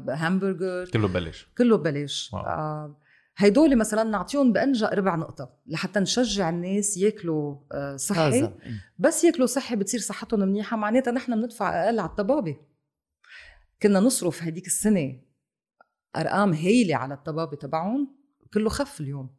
همبرجر. 0.09 0.91
كله 0.93 1.09
ببلاش 1.09 1.49
كله 1.59 1.77
ببلاش 1.77 2.31
آه 2.35 2.97
هيدول 3.37 3.77
مثلا 3.79 4.05
نعطيهم 4.05 4.53
بأنجا 4.53 4.89
ربع 4.89 5.17
نقطة 5.17 5.51
لحتى 5.67 6.01
نشجع 6.01 6.49
الناس 6.49 6.97
ياكلوا 6.97 7.57
صحي. 7.97 8.33
إيه. 8.33 8.55
بس 8.99 9.25
ياكلوا 9.25 9.47
صحي 9.47 9.77
بتصير 9.77 10.01
صحتهم 10.01 10.41
منيحة 10.41 10.77
معناتها 10.77 11.11
نحن 11.11 11.41
بندفع 11.41 11.85
أقل 11.85 12.01
على 12.01 12.09
الطبابة. 12.11 12.57
كنا 13.83 14.01
نصرف 14.01 14.43
هديك 14.43 14.67
السنة 14.67 15.21
أرقام 16.17 16.53
هايلة 16.53 16.97
على 16.97 17.15
الطبابة 17.15 17.57
تبعهم 17.57 18.17
كله 18.55 18.69
خف 18.69 19.01
اليوم. 19.01 19.31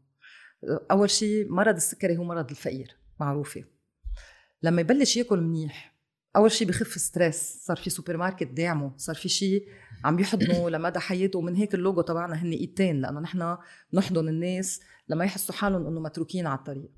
أول 0.91 1.09
شيء 1.09 1.51
مرض 1.51 1.75
السكري 1.75 2.17
هو 2.17 2.23
مرض 2.23 2.49
الفقير 2.49 2.97
معروفة. 3.19 3.63
لما 4.63 4.81
يبلش 4.81 5.17
ياكل 5.17 5.41
منيح 5.41 5.95
أول 6.35 6.51
شيء 6.51 6.67
بخف 6.67 6.93
stress 6.93 7.65
صار 7.65 7.77
في 7.77 7.89
سوبر 7.89 8.17
ماركت 8.17 8.47
داعمه 8.47 8.93
صار 8.97 9.15
في 9.15 9.29
شيء 9.29 9.67
عم 10.05 10.19
يحضنه 10.19 10.69
لمدى 10.69 10.99
حياته 10.99 11.39
ومن 11.39 11.55
هيك 11.55 11.75
اللوجو 11.75 12.01
تبعنا 12.01 12.35
هن 12.35 12.51
إيدتين 12.51 13.01
لأنه 13.01 13.19
نحن 13.19 13.57
نحضن 13.93 14.29
الناس 14.29 14.81
لما 15.07 15.25
يحسوا 15.25 15.55
حالهم 15.55 15.87
إنه 15.87 15.99
متروكين 15.99 16.47
على 16.47 16.59
الطريق. 16.59 16.91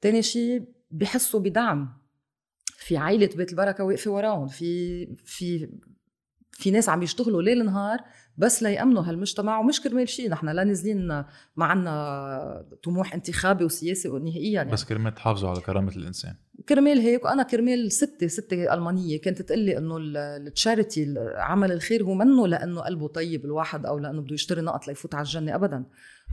تاني 0.00 0.22
شيء 0.22 0.68
بحسوا 0.90 1.40
بدعم. 1.40 1.98
في 2.78 2.96
عائلة 2.96 3.30
بيت 3.36 3.50
البركة 3.50 3.84
واقفة 3.84 4.10
وراهم 4.10 4.48
في 4.48 5.06
في 5.24 5.70
في 6.50 6.70
ناس 6.70 6.88
عم 6.88 7.02
يشتغلوا 7.02 7.42
ليل 7.42 7.64
نهار 7.64 7.98
بس 8.38 8.62
ليأمنوا 8.62 9.02
هالمجتمع 9.02 9.58
ومش 9.58 9.80
كرمال 9.80 10.08
شيء 10.08 10.30
نحن 10.30 10.48
لا 10.48 10.64
نازلين 10.64 11.06
ما 11.56 11.64
عنا 11.64 12.66
طموح 12.82 13.14
انتخابي 13.14 13.64
وسياسي 13.64 14.08
نهائيا 14.08 14.52
يعني. 14.52 14.72
بس 14.72 14.84
كرمال 14.84 15.14
تحافظوا 15.14 15.50
على 15.50 15.60
كرامة 15.60 15.96
الإنسان. 15.96 16.34
كرمال 16.68 16.98
هيك. 16.98 17.24
وأنا 17.24 17.42
كرمال 17.42 17.92
ستي 17.92 18.28
ستي 18.28 18.74
ألمانية. 18.74 19.20
كانت 19.20 19.42
تقول 19.42 19.58
لي 19.58 19.78
إنه 19.78 19.96
ال 19.98 20.12
charity 20.12 21.14
عمل 21.36 21.72
الخير 21.72 22.04
هو 22.04 22.14
منه 22.14 22.46
لأنه 22.46 22.80
قلبه 22.80 23.08
طيب 23.08 23.44
الواحد 23.44 23.86
أو 23.86 23.98
لأنه 23.98 24.22
بده 24.22 24.34
يشتري 24.34 24.60
نقط 24.60 24.88
ليفوت 24.88 25.14
على 25.14 25.24
الجنة 25.24 25.54
ابدا. 25.54 25.84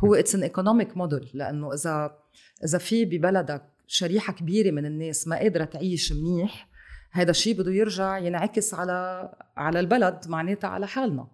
هو 0.04 0.16
it's 0.16 0.36
an 0.36 0.44
economic 0.44 0.98
model 0.98 1.30
لأنه 1.34 1.74
إذا 1.74 2.18
إذا 2.64 2.78
في 2.78 3.06
ببلدك 3.06 3.64
شريحة 3.88 4.34
كبيرة 4.34 4.72
من 4.72 4.86
الناس 4.86 5.28
ما 5.28 5.36
قادرة 5.36 5.66
تعيش 5.66 6.14
منيح 6.14 6.75
هذا 7.16 7.32
الشيء 7.32 7.58
بده 7.58 7.72
يرجع 7.72 8.18
ينعكس 8.18 8.74
على 8.74 9.30
على 9.58 9.80
البلد 9.80 10.26
معناتها 10.28 10.68
على 10.68 10.88
حالنا. 10.88 11.28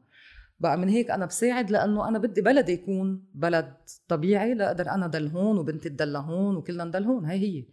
بقى 0.59 0.77
من 0.77 0.89
هيك 0.89 1.11
أنا 1.11 1.25
بساعد 1.25 1.71
لأنه 1.71 2.07
أنا 2.07 2.19
بدي 2.19 2.41
بلدي 2.41 2.71
يكون 2.71 3.23
بلد 3.33 3.73
طبيعي 4.07 4.53
لاقدر 4.53 4.89
أنا 4.89 5.07
ضل 5.07 5.27
هون 5.27 5.57
وبنتي 5.57 5.89
تضل 5.89 6.15
هون 6.15 6.55
وكلنا 6.55 6.83
نضل 6.83 7.03
هون 7.03 7.25
هي 7.25 7.37
هي. 7.37 7.65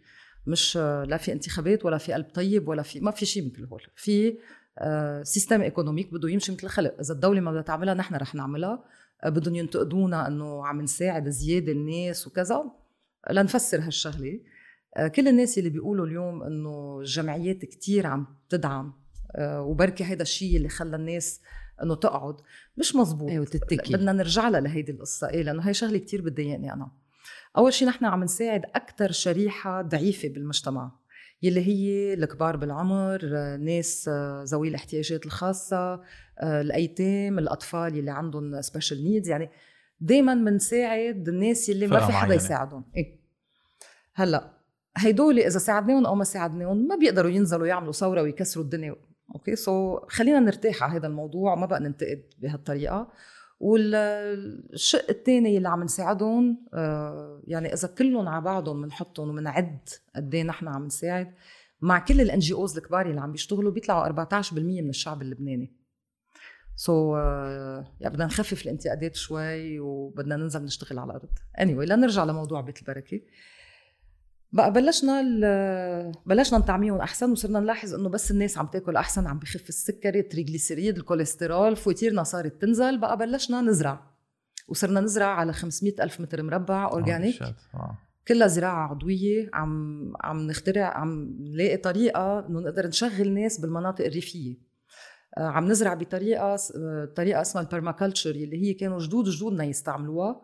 مش 0.47 0.77
لا 0.77 1.17
في 1.17 1.31
انتخابات 1.31 1.85
ولا 1.85 1.97
في 1.97 2.13
قلب 2.13 2.25
طيب 2.33 2.67
ولا 2.67 2.81
في 2.81 2.99
ما 2.99 3.11
في 3.11 3.25
شيء 3.25 3.45
مثل 3.51 3.65
هول. 3.65 3.81
في 3.95 4.37
système 5.23 5.61
économique 5.61 6.13
بده 6.13 6.29
يمشي 6.29 6.51
مثل 6.51 6.63
الخلق. 6.63 6.95
إذا 6.99 7.13
الدولة 7.13 7.41
ما 7.41 7.51
بدها 7.51 7.61
تعملها 7.61 7.93
نحن 7.93 8.15
رح 8.15 8.35
نعملها. 8.35 8.83
بدهم 9.25 9.55
ينتقدونا 9.55 10.27
إنه 10.27 10.67
عم 10.67 10.81
نساعد 10.81 11.29
زيادة 11.29 11.71
الناس 11.71 12.27
وكذا. 12.27 12.63
لنفسر 13.31 13.79
هالشغلة. 13.81 14.39
كل 15.15 15.27
الناس 15.27 15.57
اللي 15.57 15.69
بيقولوا 15.69 16.05
اليوم 16.05 16.43
إنه 16.43 16.99
الجمعيات 16.99 17.65
كتير 17.65 18.07
عم 18.07 18.27
تدعم 18.49 18.93
وبركي 19.39 20.03
هذا 20.03 20.21
الشيء 20.21 20.57
اللي 20.57 20.69
خلى 20.69 20.95
الناس 20.95 21.41
إنه 21.83 21.95
تقعد. 21.95 22.35
مش 22.77 22.95
مزبوط 22.95 23.29
أيوه 23.29 23.45
تتكي. 23.45 23.93
بدنا 23.93 24.11
نرجع 24.11 24.49
لها 24.49 24.59
لهيدي 24.59 24.91
القصة. 24.91 25.29
إيه 25.29 25.43
لأنه 25.43 25.61
هي 25.61 25.73
شغلة 25.73 25.97
كتير 25.97 26.21
بتضايقني 26.21 26.73
أنا. 26.73 26.91
أول 27.57 27.73
شيء 27.73 27.87
نحن 27.87 28.05
عم 28.05 28.23
نساعد 28.23 28.61
أكثر 28.75 29.11
شريحة 29.11 29.81
ضعيفة 29.81 30.29
بالمجتمع 30.29 30.91
يلي 31.41 31.67
هي 31.67 32.13
الكبار 32.13 32.57
بالعمر 32.57 33.25
ناس 33.57 34.09
ذوي 34.43 34.67
الاحتياجات 34.67 35.25
الخاصة 35.25 36.01
الأيتام 36.43 37.39
الأطفال 37.39 37.95
يلي 37.95 38.11
عندهم 38.11 38.61
special 38.61 39.03
needs 39.03 39.29
يعني 39.29 39.49
دائما 39.99 40.33
بنساعد 40.33 41.29
الناس 41.29 41.69
يلي 41.69 41.87
ما 41.87 42.05
في 42.05 42.11
حدا 42.11 42.33
يساعدهم. 42.33 42.85
إيه. 42.95 43.19
هلأ 44.13 44.58
هيدول 44.97 45.39
إذا 45.39 45.59
ساعدناهم 45.59 46.05
أو 46.05 46.15
ما 46.15 46.23
ساعدناهم 46.23 46.87
ما 46.87 46.95
بيقدروا 46.95 47.31
ينزلوا 47.31 47.67
يعملوا 47.67 47.91
ثورة 47.91 48.21
ويكسروا 48.21 48.65
الدنيا. 48.65 48.95
Okay؟ 49.35 49.55
so 49.55 49.99
خلينا 50.07 50.39
نرتاح 50.39 50.83
على 50.83 50.93
هذا 50.93 51.07
الموضوع 51.07 51.55
ما 51.55 51.65
بقى 51.65 51.79
ننتقد 51.79 52.23
بهالطريقة. 52.37 53.11
والشق 53.59 55.09
الثاني 55.09 55.57
اللي 55.57 55.69
عم 55.69 55.83
نساعدهم 55.83 56.65
آه، 56.73 57.41
يعني 57.47 57.73
إذا 57.73 57.87
كلهم 57.87 58.27
على 58.27 58.43
بعضهم 58.43 58.81
بنحطهم 58.81 59.29
وبنعد 59.29 59.89
قد 60.15 60.35
إيه 60.35 60.43
نحن 60.43 60.67
عم 60.67 60.85
نساعد 60.85 61.33
مع 61.81 61.99
كل 61.99 62.21
ال 62.21 62.39
NGOs 62.39 62.77
الكبار 62.77 63.09
اللي 63.09 63.21
عم 63.21 63.31
بيشتغلوا 63.31 63.71
بيطلعوا 63.71 64.25
14% 64.25 64.53
من 64.53 64.89
الشعب 64.89 65.21
اللبناني. 65.21 65.75
so, 66.75 67.17
uh, 67.17 67.87
يعني 67.99 68.13
بدنا 68.13 68.25
نخفف 68.25 68.61
الانتقادات 68.61 69.15
شوي 69.15 69.79
وبدنا 69.79 70.35
ننزل 70.35 70.63
نشتغل 70.63 70.99
على 70.99 71.11
الأرض. 71.11 71.29
Anyway 71.59 71.89
لنرجع 71.89 72.23
لموضوع 72.23 72.61
بيت 72.61 72.79
البركة. 72.79 73.21
بقى 74.51 74.73
بلشنا 74.73 75.21
بلشنا 76.25 76.59
نطعميهم 76.59 76.97
أحسن 77.01 77.31
وصرنا 77.31 77.59
نلاحظ 77.59 77.93
إنه 77.93 78.09
بس 78.09 78.31
الناس 78.31 78.57
عم 78.57 78.67
تاكل 78.67 78.95
أحسن 78.95 79.27
عم 79.27 79.39
بخف 79.39 79.69
السكري 79.69 80.19
التريغليسيريد 80.19 80.97
الكوليسترول 80.97 81.75
فواتيرنا 81.75 82.23
صارت 82.23 82.61
تنزل 82.61 82.97
بقى 82.97 83.17
بلشنا 83.17 83.61
نزرع. 83.61 84.09
وصرنا 84.67 84.99
نزرع 85.01 85.25
على 85.27 85.53
500 85.53 85.93
ألف 86.03 86.21
متر 86.21 86.43
مربع 86.43 86.91
organic 86.91 87.41
آه. 87.73 87.97
كلها 88.27 88.47
زراعة 88.47 88.87
عضوية 88.89 89.49
عم 89.53 90.13
عم 90.21 90.47
نخترع 90.47 90.97
عم 90.97 91.35
نلاقي 91.39 91.77
طريقة 91.77 92.47
إنه 92.47 92.59
نقدر 92.59 92.87
نشغل 92.87 93.33
ناس 93.33 93.59
بالمناطق 93.59 94.05
الريفية. 94.05 94.57
آه، 95.37 95.47
عم 95.47 95.67
نزرع 95.67 95.93
بطريقة 95.93 96.55
طريقة 97.15 97.41
اسمها 97.41 97.63
ال 97.63 97.68
permaculture 97.68 98.29
اللي 98.29 98.63
هي 98.63 98.73
كانوا 98.73 98.99
جدود 98.99 99.29
جدودنا 99.29 99.63
يستعملوها 99.63 100.41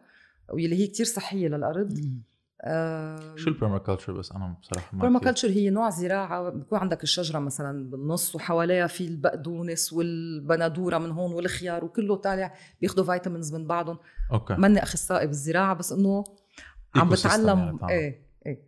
واللي 0.49 0.75
هي 0.75 0.87
كتير 0.87 1.05
صحية 1.05 1.47
للأرض. 1.47 1.99
شو 3.35 3.49
ال 3.49 3.54
permaculture 3.54 4.13
بس؟ 4.13 4.31
أنا 4.31 4.55
بصراحة 4.61 4.87
ما 4.93 5.03
ال 5.03 5.07
permaculture 5.07 5.49
هي 5.49 5.69
نوع 5.69 5.89
زراعة 5.89 6.49
بكون 6.49 6.79
عندك 6.79 7.03
الشجرة 7.03 7.39
مثلا 7.39 7.89
بالنص 7.89 8.35
وحواليها 8.35 8.87
في 8.87 9.07
البقدونس 9.07 9.93
والبندورة 9.93 10.97
من 10.97 11.11
هون 11.11 11.33
والخيار 11.33 11.85
وكله 11.85 12.15
طالع 12.15 12.53
بياخذوا 12.81 13.05
vitamins 13.05 13.55
من 13.55 13.67
بعضهم. 13.67 13.97
Okay. 14.31 14.53
ماني 14.53 14.83
أخصائي 14.83 15.27
بالزراعة 15.27 15.73
بس 15.73 15.91
إنه 15.91 16.23
عم 16.95 17.09
بتعلم 17.09 17.79
يعني 17.81 17.93
إيه 17.93 18.25
إيه. 18.45 18.61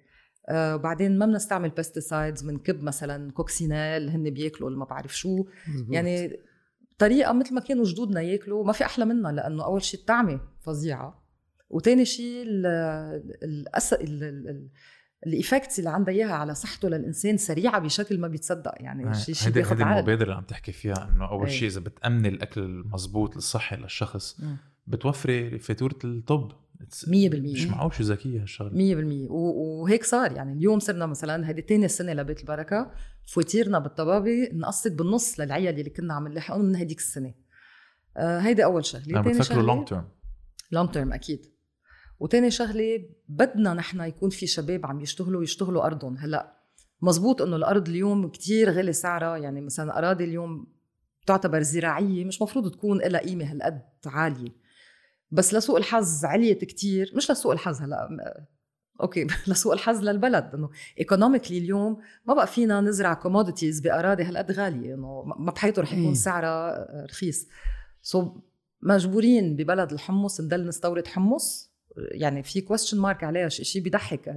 آه 0.50 0.76
بعدين 0.76 1.18
ما 1.18 1.26
بنستعمل 1.26 1.70
pesticides 1.70 2.42
بنكب 2.42 2.84
مثلا 2.84 3.32
coccinelles 3.32 4.10
هن 4.10 4.30
بياكلوا 4.30 4.70
ما 4.70 4.86
بعرف 4.86 5.18
شو. 5.18 5.46
مزبوط. 5.68 5.96
يعني 5.96 6.40
طريقة 6.98 7.34
مثل 7.34 7.54
ما 7.54 7.62
كانوا 7.62 7.84
جدودنا 7.84 8.22
ياكلوا 8.22 8.66
ما 8.66 8.72
في 8.72 8.86
أحلى 8.86 9.06
منها 9.06 9.32
لأنه 9.32 9.66
أول 9.66 9.82
شيء 9.84 10.00
الطعمة 10.00 10.40
فظيعة. 10.62 11.27
وتاني 11.70 12.06
شيء. 12.06 12.44
الايفكتس 15.28 15.80
اللي 15.80 15.90
عندها 15.90 16.14
إياها 16.14 16.34
على 16.34 16.56
صحته 16.56 16.90
للإنسان 16.90 17.38
سريعة 17.38 17.80
بشكل 17.80 18.20
ما 18.20 18.28
بيتصدق. 18.28 18.74
يعني 18.76 19.14
شيء 19.14 19.36
شيء 19.36 19.54
هذه 19.54 19.98
المبادرة 19.98 20.24
اللي 20.24 20.36
عم 20.36 20.44
تحكي 20.44 20.72
فيها 20.72 21.10
إنه 21.12 21.30
أول 21.30 21.52
شيء 21.52 21.68
إذا 21.68 21.80
بتأمني 21.80 22.28
الأكل 22.28 22.62
المضبوط 22.62 23.36
الصحي 23.36 23.76
للشخص 23.76 24.42
بتوفري 24.88 25.60
فاتورة 25.60 26.00
الطب. 26.04 26.52
100% 26.82 27.10
مش 27.10 27.68
معقول 27.68 27.94
شو 27.94 28.04
ذكية 28.04 28.42
هالشغلة. 28.42 28.72
100% 28.72 29.32
وهيك 29.32 30.04
صار. 30.04 30.32
يعني 30.32 30.54
اليوم 30.54 30.80
صرنا 30.80 31.06
مثلا 31.06 31.50
هيدي 31.50 31.62
ثاني 31.62 31.88
سنة 31.88 32.14
لبيت 32.14 32.40
البركة 32.40 32.92
فواتيرنا 33.26 33.80
بالطبابة 33.80 34.52
انقصت 34.54 34.92
بالنص 34.92 35.40
للعيال 35.40 35.80
اللي 35.80 35.90
كنا 35.90 36.14
عم 36.14 36.28
نلاحقهم 36.28 36.66
من 36.66 36.76
هديك 36.76 36.98
السنة. 36.98 37.34
آه 38.18 38.40
هيدي 38.40 38.64
أول 38.64 38.86
شغلة. 38.86 39.24
ثاني 39.24 39.44
شغلة 39.44 39.62
long 39.62 39.88
term 39.88 40.08
long 40.72 40.92
term 40.92 41.14
أكيد. 41.14 41.46
وتاني 42.20 42.52
شغلة 42.52 43.10
بدنا 43.30 43.74
نحن 43.74 44.02
يكون 44.02 44.30
في 44.30 44.48
شباب 44.48 44.86
عم 44.86 45.02
يشتغلوا 45.02 45.44
يشتغلوا 45.44 45.86
أرضهم. 45.86 46.18
هلأ 46.18 46.58
مزبوط 47.02 47.42
إنه 47.42 47.56
الأرض 47.56 47.90
اليوم 47.90 48.30
كتير 48.30 48.72
غالي 48.72 48.94
سعرها 48.94 49.38
يعني 49.38 49.62
مثلا 49.62 49.98
أراضي 49.98 50.24
اليوم 50.24 50.68
تعتبر 51.28 51.62
زراعية 51.62 52.26
مش 52.26 52.42
مفروض 52.42 52.72
تكون 52.72 52.98
لها 52.98 53.22
قيمة 53.22 53.52
هالقد 53.52 53.82
عالية. 54.06 54.56
بس 55.32 55.54
لسوء 55.54 55.78
الحظ 55.78 56.26
عليت 56.26 56.66
كتير. 56.66 57.12
مش 57.16 57.32
لسوء 57.32 57.54
الحظ 57.54 57.82
هلأ 57.82 58.46
Okay 59.02 59.28
لسوء 59.48 59.74
الحظ 59.74 60.04
للبلد. 60.04 60.52
إنه 60.54 60.70
economically 61.00 61.58
اليوم 61.58 61.98
ما 62.26 62.34
بقى 62.34 62.48
فينا 62.48 62.82
نزرع 62.82 63.14
commodities 63.14 63.80
بأراضي 63.80 64.24
هالقد 64.24 64.52
غالية. 64.52 64.94
إنه 64.94 65.24
ما 65.24 65.52
بحيث 65.52 65.80
رح 65.80 65.94
يكون 65.94 66.14
سعرها 66.14 66.88
رخيص. 67.06 67.48
so 68.02 68.28
مجبورين 68.82 69.56
ببلد 69.56 69.94
الحمص 69.94 70.42
نضل 70.42 70.68
نستورد 70.68 71.08
حمص. 71.08 71.77
يعني 72.12 72.44
في 72.44 72.62
question 72.62 73.00
mark 73.00 73.24
عليها 73.24 73.50
شيء 73.50 73.82
بيضحك. 73.82 74.36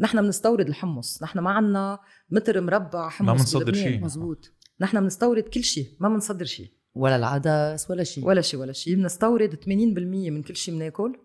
نحن 0.00 0.22
بنستورد 0.22 0.68
الحمص. 0.68 1.22
نحن 1.22 1.38
ما 1.38 1.50
عندنا 1.50 1.98
متر 2.30 2.60
مربع 2.60 3.08
حمص 3.08 3.28
ما 3.28 3.32
بنصدر 3.32 3.74
شيء 3.74 4.00
مزبوط 4.00 4.52
نحن 4.80 5.00
بنستورد 5.00 5.42
كل 5.42 5.64
شيء 5.64 5.96
ما 6.00 6.08
بنصدر 6.08 6.44
شيء 6.44 6.70
ولا 6.94 7.16
العدس 7.16 7.90
ولا 7.90 8.04
شيء 8.04 8.26
ولا 8.26 8.40
شيء 8.40 8.60
ولا 8.60 8.72
شيء 8.72 8.96
بنستورد 8.96 9.54
80% 9.54 9.68
من 9.68 10.42
كل 10.42 10.56
شيء 10.56 10.74
بناكل 10.74 11.18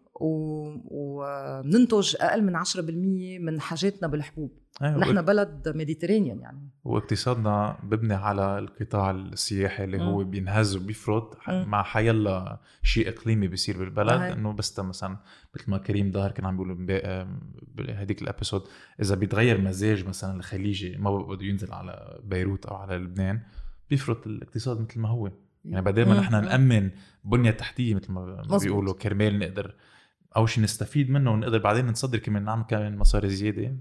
وبننتج 0.92 2.16
أقل 2.20 2.44
من 2.44 2.56
10% 2.66 2.80
من 3.42 3.62
حاجاتنا 3.62 4.08
بالحبوب. 4.08 4.63
أيوة 4.82 4.98
نحن 4.98 5.22
بلد 5.22 5.74
Mediterranean 5.76 6.40
يعني. 6.40 6.70
واقتصادنا 6.84 7.78
ببني 7.84 8.14
على 8.14 8.60
القطاع 8.60 9.12
السياحي 9.12 9.84
اللي 9.84 10.02
هو 10.02 10.24
بينهز 10.24 10.76
وبيفرط 10.76 11.38
مع 11.48 11.84
حيلا 11.84 12.60
شيء 12.84 13.10
إقليمي 13.10 13.48
بيصير 13.48 13.78
بالبلد 13.80 14.22
إنه 14.22 14.54
بس 14.54 14.80
مثلا 14.80 15.18
مثل 15.56 15.72
ما 15.72 15.78
كريم 15.78 16.12
ظاهر 16.12 16.32
كان 16.32 16.46
عم 16.46 16.58
بيقول 16.58 16.76
بهديك 17.76 18.22
ال 18.22 18.27
episode 18.27 18.64
إذا 19.02 19.16
بيتغير 19.16 19.62
مزاج 19.62 20.08
مثلا 20.08 20.36
الخليجي 20.38 20.98
ما 20.98 21.18
بده 21.18 21.46
ينزل 21.46 21.74
على 21.74 22.20
بيروت 22.24 22.66
أو 22.66 22.76
على 22.76 22.98
لبنان 22.98 23.42
بيفرط 23.90 24.28
الاقتصاد 24.28 24.82
مثل 24.82 25.00
ما 25.00 25.10
هو. 25.10 25.32
يعني 25.66 25.86
بدل 25.86 26.06
ما 26.06 26.20
نحن 26.20 26.32
نأمن 26.32 26.92
بنية 27.24 27.52
تحتية 27.52 27.96
مثل 27.96 28.12
ما 28.12 28.58
بيقولوا 28.64 28.94
كرمال 28.94 29.40
نقدر 29.40 29.76
أول 30.38 30.50
شيء 30.50 30.64
نستفيد 30.64 31.10
منه 31.10 31.32
ونقدر 31.32 31.58
بعدين 31.58 31.88
نصدر 31.88 32.20
كمان 32.20 32.44
نعمل 32.44 32.64
كمان 32.64 32.98
مصاري 32.98 33.30
زيادة. 33.30 33.76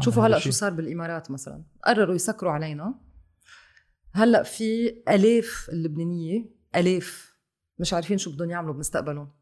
شوفوا 0.00 0.26
هلأ 0.26 0.38
شو 0.38 0.50
صار 0.50 0.72
بالإمارات 0.72 1.30
مثلا. 1.30 1.64
قرروا 1.84 2.14
يسكروا 2.14 2.52
علينا. 2.52 2.94
هلأ 4.12 4.42
في 4.42 4.88
آلاف 5.08 5.68
اللبنانية 5.72 6.50
آلاف 6.76 7.36
مش 7.78 7.94
عارفين 7.94 8.18
شو 8.18 8.32
بدهم 8.32 8.50
يعملوا 8.50 8.74
بمستقبلهم. 8.74 9.32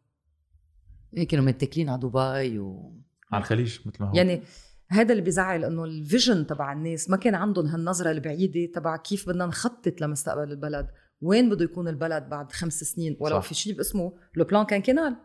إيه 1.16 1.28
كانوا 1.28 1.44
متكلين 1.44 1.88
على 1.88 2.00
دبي 2.00 2.58
و 2.58 2.94
على 3.32 3.40
الخليج 3.40 3.78
مثل 3.86 3.96
ما 4.00 4.10
هو. 4.10 4.14
يعني 4.14 4.42
هذا 4.88 5.12
اللي 5.12 5.22
بيزعل 5.22 5.64
إنه 5.64 5.84
الفيجن 5.84 6.46
تبع 6.46 6.72
الناس 6.72 7.10
ما 7.10 7.16
كان 7.16 7.34
عندهم 7.34 7.66
هالنظرة 7.66 8.10
البعيدة 8.10 8.72
تبع 8.74 8.96
كيف 8.96 9.28
بدنا 9.28 9.46
نخطط 9.46 10.00
لمستقبل 10.00 10.52
البلد. 10.52 10.88
وين 11.20 11.50
بده 11.50 11.64
يكون 11.64 11.88
البلد 11.88 12.28
بعد 12.28 12.52
خمس 12.52 12.84
سنين؟ 12.84 13.16
ولو 13.20 13.40
صح. 13.40 13.48
في 13.48 13.54
شيء 13.54 13.80
اسمه 13.80 14.12
le 14.34 14.44
plan 14.44 14.66
quinquennal. 14.66 15.16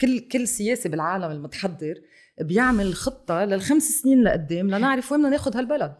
كل 0.00 0.20
كل 0.20 0.48
سياسي 0.48 0.88
بالعالم 0.88 1.30
المتحضر 1.30 2.00
بيعمل 2.40 2.94
خطة 2.94 3.44
للخمس 3.44 3.82
سنين 3.82 4.22
لقدام 4.22 4.70
لنعرف 4.70 5.12
وين 5.12 5.20
بدنا 5.20 5.30
ناخذ 5.30 5.56
هالبلد. 5.56 5.94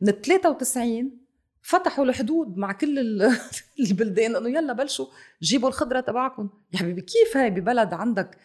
من 0.00 0.12
93 0.12 1.18
فتحوا 1.62 2.04
الحدود 2.04 2.56
مع 2.56 2.72
كل 2.72 2.98
البلدان 3.80 4.36
إنه 4.36 4.48
يلا 4.48 4.72
بلشوا 4.72 5.06
جيبوا 5.42 5.68
الخضرة 5.68 6.00
تبعكم. 6.00 6.48
يا 6.72 6.78
حبيبي 6.78 7.00
كيف 7.00 7.36
هاي 7.36 7.50
ببلد 7.50 7.94
عندك 7.94 8.38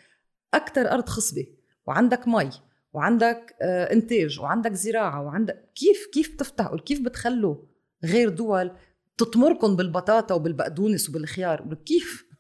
أكثر 0.53 0.91
أرض 0.91 1.09
خصبة 1.09 1.47
وعندك 1.88 2.28
مي 2.28 2.49
وعندك 2.93 3.55
آه 3.61 3.93
إنتاج 3.93 4.39
وعندك 4.39 4.74
زراعة 4.74 5.22
وعندك 5.22 5.70
كيف 5.76 6.07
كيف 6.14 6.34
بتفتحوا؟ 6.34 6.78
كيف 6.78 7.01
بتخلوا 7.01 7.55
غير 8.03 8.30
دول 8.30 8.72
تطمركم 9.18 9.76
بالبطاطا 9.76 10.36
وبالبقدونس 10.36 11.09
وبالخيار؟ 11.09 11.78
كيف؟ 11.86 12.32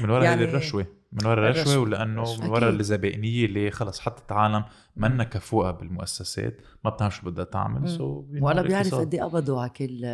من 0.00 0.10
وراء 0.10 0.24
يعني 0.24 0.44
الرشوة. 0.44 0.86
من 1.12 1.26
وراء 1.26 1.50
الرشوة 1.50 1.78
ولأنه 1.78 2.40
من 2.40 2.48
وراء 2.48 2.70
الزبائنية 2.70 3.46
اللي 3.46 3.70
خلص 3.70 4.00
حطت 4.00 4.32
عالم 4.32 4.64
منا 4.96 5.24
كفوقه 5.24 5.70
بالمؤسسات 5.70 6.56
ما 6.84 6.90
بتعرف 6.90 7.16
شو 7.16 7.30
بدها 7.30 7.44
تعمل 7.44 7.88
so 7.88 8.24
ولا 8.40 8.62
بيعرف 8.62 8.94
قد 8.94 9.14
إيه 9.14 9.22
قبضوا 9.22 9.60
على 9.60 9.70
كل 9.70 10.06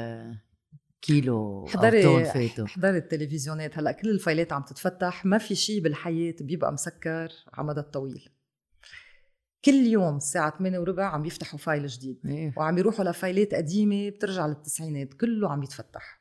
كيلو 1.03 1.67
خضرة 1.69 2.25
فاتوا 2.25 2.67
حضري 2.67 2.99
التلفزيونات. 2.99 3.79
هلأ 3.79 3.93
كل 3.93 4.11
الفايلات 4.11 4.53
عم 4.53 4.63
تتفتح 4.63 5.27
ما 5.27 5.39
في 5.39 5.55
شيء 5.55 5.83
بالحياة 5.83 6.35
بيبقى 6.41 6.73
مسكر 6.73 7.33
على 7.55 7.67
مدى 7.67 7.81
الطويل. 7.81 8.29
كل 9.65 9.87
يوم 9.87 10.17
الساعة 10.17 10.59
8 10.59 10.79
وربع 10.79 11.05
عم 11.05 11.25
يفتحوا 11.25 11.59
file 11.59 11.87
جديد. 11.87 12.21
إيه. 12.27 12.55
وعم 12.57 12.79
يروحوا 12.79 13.05
لفايلات 13.05 13.55
قديمة 13.55 14.09
بترجع 14.09 14.47
للتسعينات 14.47 15.15
كله 15.15 15.51
عم 15.53 15.63
يتفتح. 15.63 16.21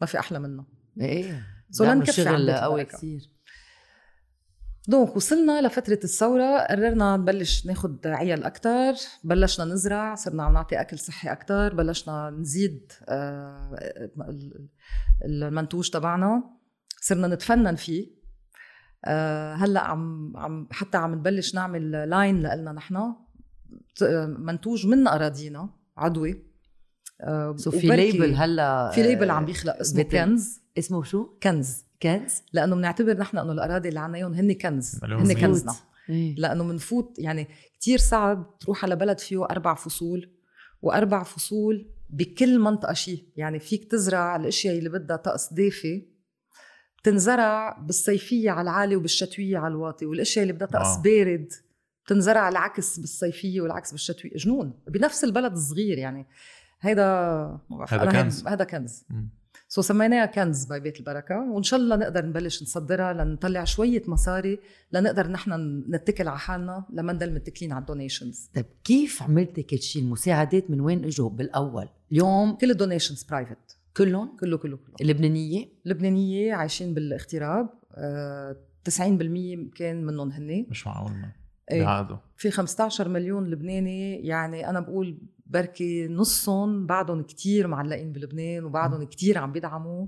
ما 0.00 0.06
في 0.06 0.18
أحلى 0.18 0.38
منه. 0.38 0.64
إيه. 1.00 1.55
so 1.70 1.84
لنكفي 1.84 2.28
عن 2.28 2.36
شغل 2.38 2.52
قوي. 2.52 2.84
كثير 2.84 3.30
donc 4.88 5.16
وصلنا 5.16 5.62
لفترة 5.66 5.98
الثورة 6.04 6.58
قررنا 6.58 7.16
نبلش 7.16 7.66
ناخد 7.66 8.06
عيال 8.06 8.44
أكتر 8.44 8.92
بلشنا 9.24 9.64
نزرع 9.64 10.14
صرنا 10.14 10.42
عم 10.42 10.52
نعطي 10.52 10.80
أكل 10.80 10.98
صحي 10.98 11.28
أكتر 11.32 11.74
بلشنا 11.74 12.30
نزيد 12.30 12.92
آه، 13.08 13.70
ال- 14.28 14.68
المنتوج 15.24 15.90
تبعنا 15.90 16.42
صرنا 17.00 17.28
نتفنن 17.28 17.74
فيه. 17.76 18.16
آه، 19.04 19.54
هلأ 19.54 19.80
عم 19.80 20.32
عم 20.36 20.68
حتى 20.70 20.98
عم 20.98 21.14
نبلش 21.14 21.54
نعمل 21.54 22.10
line 22.10 22.42
لنا 22.42 22.72
نحن 22.72 23.14
منتوج 24.38 24.86
من 24.86 25.08
أراضينا 25.08 25.70
عضوي 25.96 26.46
آه، 27.20 27.56
so 27.56 27.70
في 27.70 27.86
وبركي 27.86 28.10
label 28.12 28.34
هلأ 28.34 28.90
في 28.94 29.02
label 29.02 29.30
آه، 29.30 29.34
عم 29.34 29.44
بيخلق 29.44 29.76
اسمه 29.76 30.02
كنز. 30.02 30.60
اسمه 30.78 31.02
شو؟ 31.02 31.38
كنز. 31.42 31.84
كنز؟ 32.02 32.42
لأنه 32.52 32.76
بنعتبر 32.76 33.18
نحن 33.18 33.38
إنه 33.38 33.52
الأراضي 33.52 33.88
اللي 33.88 34.00
عنا 34.00 34.18
هن 34.18 34.52
كنز. 34.52 35.00
هن. 35.04 35.32
كنزنا 35.32 35.74
إيه. 36.08 36.34
لأنه 36.34 36.64
منفوت 36.64 37.18
يعني 37.18 37.48
كتير 37.78 37.98
صعب 37.98 38.58
تروح 38.58 38.84
على 38.84 38.96
بلد 38.96 39.18
فيه 39.18 39.44
أربع 39.44 39.74
فصول 39.74 40.30
وأربع 40.82 41.22
فصول 41.22 41.90
بكل 42.10 42.58
منطقة 42.58 42.92
شيء. 42.92 43.24
يعني 43.36 43.58
فيك 43.58 43.90
تزرع 43.90 44.36
الأشياء 44.36 44.78
اللي 44.78 44.88
بدها 44.88 45.16
طقس 45.16 45.52
دافي 45.52 46.06
بتنزرع 46.98 47.78
بالصيفية 47.78 48.50
على 48.50 48.62
العالي 48.62 48.96
وبالشتوية 48.96 49.58
على 49.58 49.72
الواطي 49.72 50.06
والأشياء 50.06 50.42
اللي 50.42 50.52
بدها 50.52 50.66
طقس 50.68 50.86
آه. 50.86 51.02
بارد 51.02 51.52
بتنزرع 52.04 52.48
العكس 52.48 52.98
بالصيفية 52.98 53.60
والعكس 53.60 53.92
بالشتوية. 53.92 54.32
جنون. 54.36 54.80
بنفس 54.88 55.24
البلد 55.24 55.52
الصغير 55.52 55.98
يعني. 55.98 56.26
هيدا 56.80 57.02
ما 57.70 57.76
بعرف، 57.76 57.94
هذا 57.94 58.22
كنز. 58.22 58.46
هذا 58.46 58.64
كنز. 58.64 59.04
مم. 59.10 59.28
so 59.68 59.82
سميناها 59.82 60.26
كنز 60.26 60.64
by 60.64 60.80
بيت 60.80 60.98
البركة 61.00 61.50
وإن 61.50 61.62
شاء 61.62 61.80
الله 61.80 61.96
نقدر 61.96 62.26
نبلش 62.26 62.62
نصدرها 62.62 63.12
لنطلع 63.12 63.64
شوية 63.64 64.02
مصاري 64.06 64.58
لنقدر 64.92 65.28
نحن 65.28 65.52
نتكل 65.90 66.28
على 66.28 66.38
حالنا 66.38 66.84
لما 66.90 67.12
نضل 67.12 67.34
متكلين 67.34 67.72
على 67.72 67.80
ال 67.80 67.87
donations 67.87 68.50
طيب 68.54 68.66
كيف 68.84 69.22
عملتي 69.22 69.62
كل 69.62 69.78
شيء 69.78 70.02
المساعدات 70.02 70.70
من 70.70 70.80
وين 70.80 71.04
إجوا؟ 71.04 71.30
بالأول؟ 71.30 71.88
اليوم 72.12 72.56
كل 72.56 72.70
ال 72.70 72.75
donations 72.75 73.24
private 73.24 73.78
كلهم؟ 73.96 74.36
كله 74.36 74.56
كله 74.58 74.76
كله. 74.76 74.94
اللبنانية؟ 75.00 75.68
لبنانيه 75.84 76.54
عايشين 76.54 76.94
بالاغتراب 76.94 77.68
آه، 77.94 78.56
90% 78.90 78.92
كان 79.76 80.04
منهم 80.04 80.32
هن 80.32 80.66
مش 80.70 80.86
معقول 80.86 81.12
ما. 81.12 81.32
بيعادوا 81.70 82.16
في 82.36 82.50
15 82.50 83.08
مليون 83.08 83.50
لبناني 83.50 84.26
يعني 84.26 84.70
أنا 84.70 84.80
بقول 84.80 85.18
بركي 85.46 86.08
نصهم 86.08 86.86
بعدهم 86.86 87.22
كتير 87.22 87.66
معلقين 87.66 88.12
بلبنان 88.12 88.64
وبعدهم 88.64 89.04
كتير 89.04 89.38
عم 89.38 89.52
بيدعموا 89.52 90.06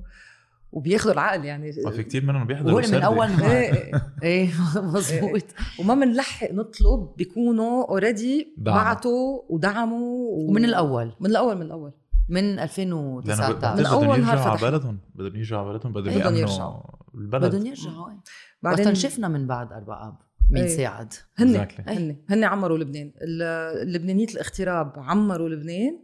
وبياخذوا 0.72 1.12
العقل 1.12 1.44
يعني 1.44 1.72
وفي 1.86 2.02
كتير 2.02 2.24
منهم 2.24 2.46
بيحضروا 2.46 2.80
من. 2.80 3.02
أول 3.02 3.26
نهار 3.30 3.50
إيه. 3.62 3.92
إيه 4.22 4.50
مزبوط 4.94 5.42
وما 5.80 5.94
بنلحق 5.94 6.52
نطلب 6.52 7.16
بيكونوا 7.16 7.88
اوريدي. 7.88 8.54
بعتوا 8.56 9.42
ودعموا 9.48 9.98
و... 9.98 10.48
ومن 10.48 10.64
الأول 10.64 11.12
من 11.20 11.30
الأول 11.30 11.56
من 11.56 11.62
الأول 11.62 11.92
من 12.28 12.56
لأنه 12.56 12.62
2019 12.62 13.76
من 13.76 13.82
بدهم 13.82 13.86
أول 13.86 14.20
نهار 14.20 14.36
يرجعوا 14.36 14.50
على. 14.50 14.70
بلدهم 14.70 14.98
بدهم 15.14 15.36
يرجعوا 15.36 15.62
على 15.62 15.72
بلدهم 15.72 15.92
بدهم 15.92 16.08
إيه 16.08 16.18
بدهم 16.18 16.34
يرجعوا. 16.34 16.82
البلد 17.14 17.44
بدهم 17.44 17.66
يرجعوا 17.66 18.10
إيه. 18.10 18.16
بعدين 18.62 18.94
شفنا 18.94 19.28
من 19.28 19.46
بعد 19.46 19.72
أربع 19.72 20.08
اب 20.08 20.27
مين 20.50 20.62
إيه. 20.64 20.76
ساعد؟ 20.76 21.12
هن 21.38 21.66
Exactly. 21.66 21.88
هن 21.88 22.16
هن 22.30 22.44
عمروا 22.44 22.78
لبنان. 22.78 23.12
ال- 23.22 23.42
اللبنانية 23.82 24.26
الاغتراب 24.28 24.92
عمروا 24.96 25.48
لبنان 25.48 26.00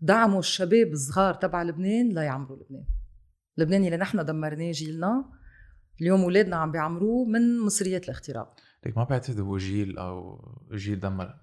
دعموا 0.00 0.38
الشباب 0.38 0.86
الصغار 0.92 1.34
تبع 1.34 1.62
لبنان 1.62 2.08
ليعمروا 2.08 2.56
لبنان. 2.56 2.84
لبنان 3.58 3.84
اللي 3.84 3.96
نحن 3.96 4.24
دمرناه 4.24 4.72
جيلنا 4.72 5.24
اليوم 6.00 6.20
اولادنا 6.22 6.56
عم 6.56 6.72
بيعمروه 6.72 7.24
من 7.28 7.60
مصريات 7.60 8.04
الاغتراب 8.04 8.46
ليك 8.86 8.96
ما 8.96 9.04
بعتقد 9.04 9.40
هو 9.40 9.56
جيل 9.58 9.98
أو 9.98 10.44
جيل 10.72 11.00
دمر. 11.00 11.34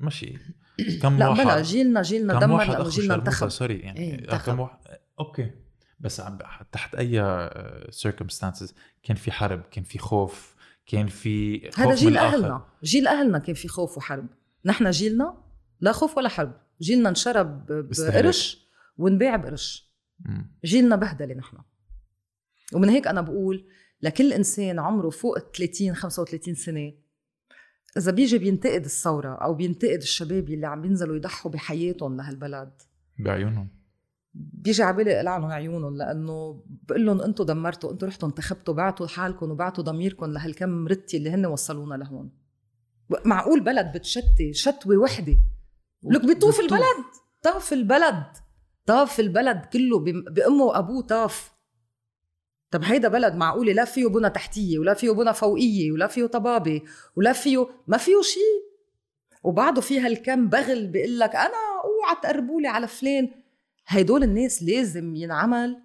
ماشي. 0.00 0.38
كم 1.02 1.18
لا 1.18 1.28
واحد؟ 1.28 1.44
بلا 1.44 1.62
جيلنا 1.62 2.02
جيلنا 2.02 2.32
كم 2.34 2.40
دمر 2.40 2.54
واحد 2.54 2.70
لأنه 2.70 2.88
جيلنا 2.88 3.14
انتخب. 3.14 3.48
sorry 3.48 3.78
يعني 3.78 4.00
إيه، 4.00 4.30
آه،. 4.30 4.36
كم 4.38 4.60
واحد؟ 4.60 4.78
okay. 5.20 5.50
بس 6.00 6.20
عم 6.20 6.38
تحت 6.72 6.94
أي 6.94 7.22
circumstances 7.90 8.74
كان 9.02 9.16
في 9.16 9.32
حرب 9.32 9.62
كان 9.70 9.84
في 9.84 9.98
خوف 9.98 10.55
كان 10.86 11.06
في 11.06 11.60
خوف 11.70 11.80
هذا 11.80 11.88
من 11.88 11.94
جيل 11.94 12.12
الآخر. 12.12 12.36
أهلنا. 12.36 12.66
جيل 12.84 13.06
أهلنا 13.06 13.38
كان 13.38 13.54
في 13.54 13.68
خوف 13.68 13.96
وحرب. 13.96 14.26
نحن 14.64 14.90
جيلنا 14.90 15.44
لا 15.80 15.92
خوف 15.92 16.16
ولا 16.16 16.28
حرب. 16.28 16.60
جيلنا 16.80 17.08
انشرب. 17.08 17.66
بقرش 17.66 18.68
ونباع 18.98 19.36
بقرش. 19.36 19.94
جيلنا 20.64 20.96
بهدلة 20.96 21.34
نحن. 21.34 21.58
ومن 22.72 22.88
هيك 22.88 23.06
أنا 23.06 23.20
بقول 23.20 23.68
لكل 24.02 24.32
إنسان 24.32 24.78
عمره 24.78 25.10
فوق 25.10 25.36
ال 25.36 25.52
30 25.52 25.94
35 25.94 26.54
سنة 26.54 26.92
إذا 27.96 28.12
بيجي 28.12 28.38
بينتقد 28.38 28.84
الثورة 28.84 29.34
أو 29.34 29.54
بينتقد 29.54 30.02
الشباب 30.02 30.50
اللي 30.50 30.66
عم 30.66 30.82
بينزلوا 30.82 31.16
يضحوا 31.16 31.50
بحياتهم 31.50 32.16
لهالبلد. 32.16 32.72
بعيونهم. 33.18 33.68
بيجي 34.38 34.82
على 34.82 34.96
بالي 34.96 35.16
اقلع 35.16 35.54
عيونهم 35.54 35.96
لأنه 35.96 36.64
بقول 36.66 37.06
لهم 37.06 37.20
أنتم 37.20 37.44
دمرتوا 37.44 37.92
أنتم 37.92 38.06
رحتوا 38.06 38.28
انتخبتوا 38.28 38.74
بعتوا 38.74 39.06
حالكم 39.06 39.50
وبعتوا 39.50 39.84
ضميركم 39.84 40.26
لهالكم 40.26 40.88
رتي 40.88 41.16
اللي 41.16 41.30
هن 41.30 41.46
وصلونا 41.46 41.94
لهون. 41.94 42.30
معقول 43.24 43.60
بلد 43.60 43.92
بتشتي 43.92 44.52
شتوة 44.52 44.96
وحدة؟ 44.96 45.36
لك 46.02 46.26
بيطوف 46.26 46.60
البلد؟ 46.60 47.04
طاف 47.42 47.72
البلد. 47.72 48.24
طاف 48.86 49.20
البلد 49.20 49.64
كله 49.64 49.98
بأمه 50.30 50.64
وأبوه 50.64 51.02
طاف. 51.02 51.52
طب 52.70 52.82
هيدا 52.84 53.08
بلد 53.08 53.34
معقولة؟ 53.34 53.72
لا 53.72 53.84
فيه 53.84 54.06
بنا 54.06 54.28
تحتية 54.28 54.78
ولا 54.78 54.94
فيه 54.94 55.10
بنا 55.10 55.32
فوقية 55.32 55.92
ولا 55.92 56.06
فيه 56.06 56.26
طبابة 56.26 56.82
ولا 57.16 57.32
فيه 57.32 57.68
ما 57.86 57.96
فيه 57.96 58.22
شيء 58.22 58.66
وبعده 59.42 59.80
في 59.80 60.00
هالكم 60.00 60.48
بغل 60.48 60.86
بيقول 60.86 61.18
لك 61.18 61.36
أنا 61.36 61.54
أوعى 61.84 62.16
تقربوا 62.22 62.60
لي 62.60 62.68
على 62.68 62.86
فلان. 62.86 63.30
هيدول 63.88 64.22
الناس 64.22 64.62
لازم 64.62 65.14
ينعمل 65.14 65.82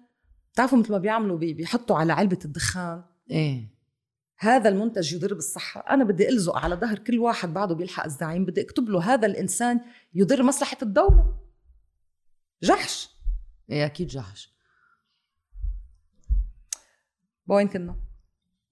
بتعرفوا 0.52 0.78
مثل 0.78 0.92
ما 0.92 0.98
بيعملوا 0.98 1.38
بي- 1.38 1.54
بيحطوا 1.54 1.96
على 1.96 2.12
علبة 2.12 2.38
الدخان. 2.44 3.04
إيه. 3.30 3.72
هذا 4.38 4.68
المنتج 4.68 5.12
يضر 5.14 5.34
بالصحة 5.34 5.80
أنا 5.94 6.04
بدي 6.04 6.28
ألزق 6.28 6.56
على 6.56 6.74
ظهر 6.74 6.98
كل 6.98 7.18
واحد 7.18 7.54
بعده 7.54 7.74
بيلحق 7.74 8.04
الزعيم 8.04 8.44
بدي 8.44 8.60
أكتب 8.62 8.88
له 8.88 9.14
هذا 9.14 9.26
الإنسان 9.26 9.80
يضر 10.14 10.42
مصلحة 10.42 10.76
الدولة. 10.82 11.38
جحش. 12.62 13.08
إيه 13.70 13.86
أكيد 13.86 14.06
جحش. 14.08 14.52
وين 17.48 17.68
كنا؟ 17.68 17.96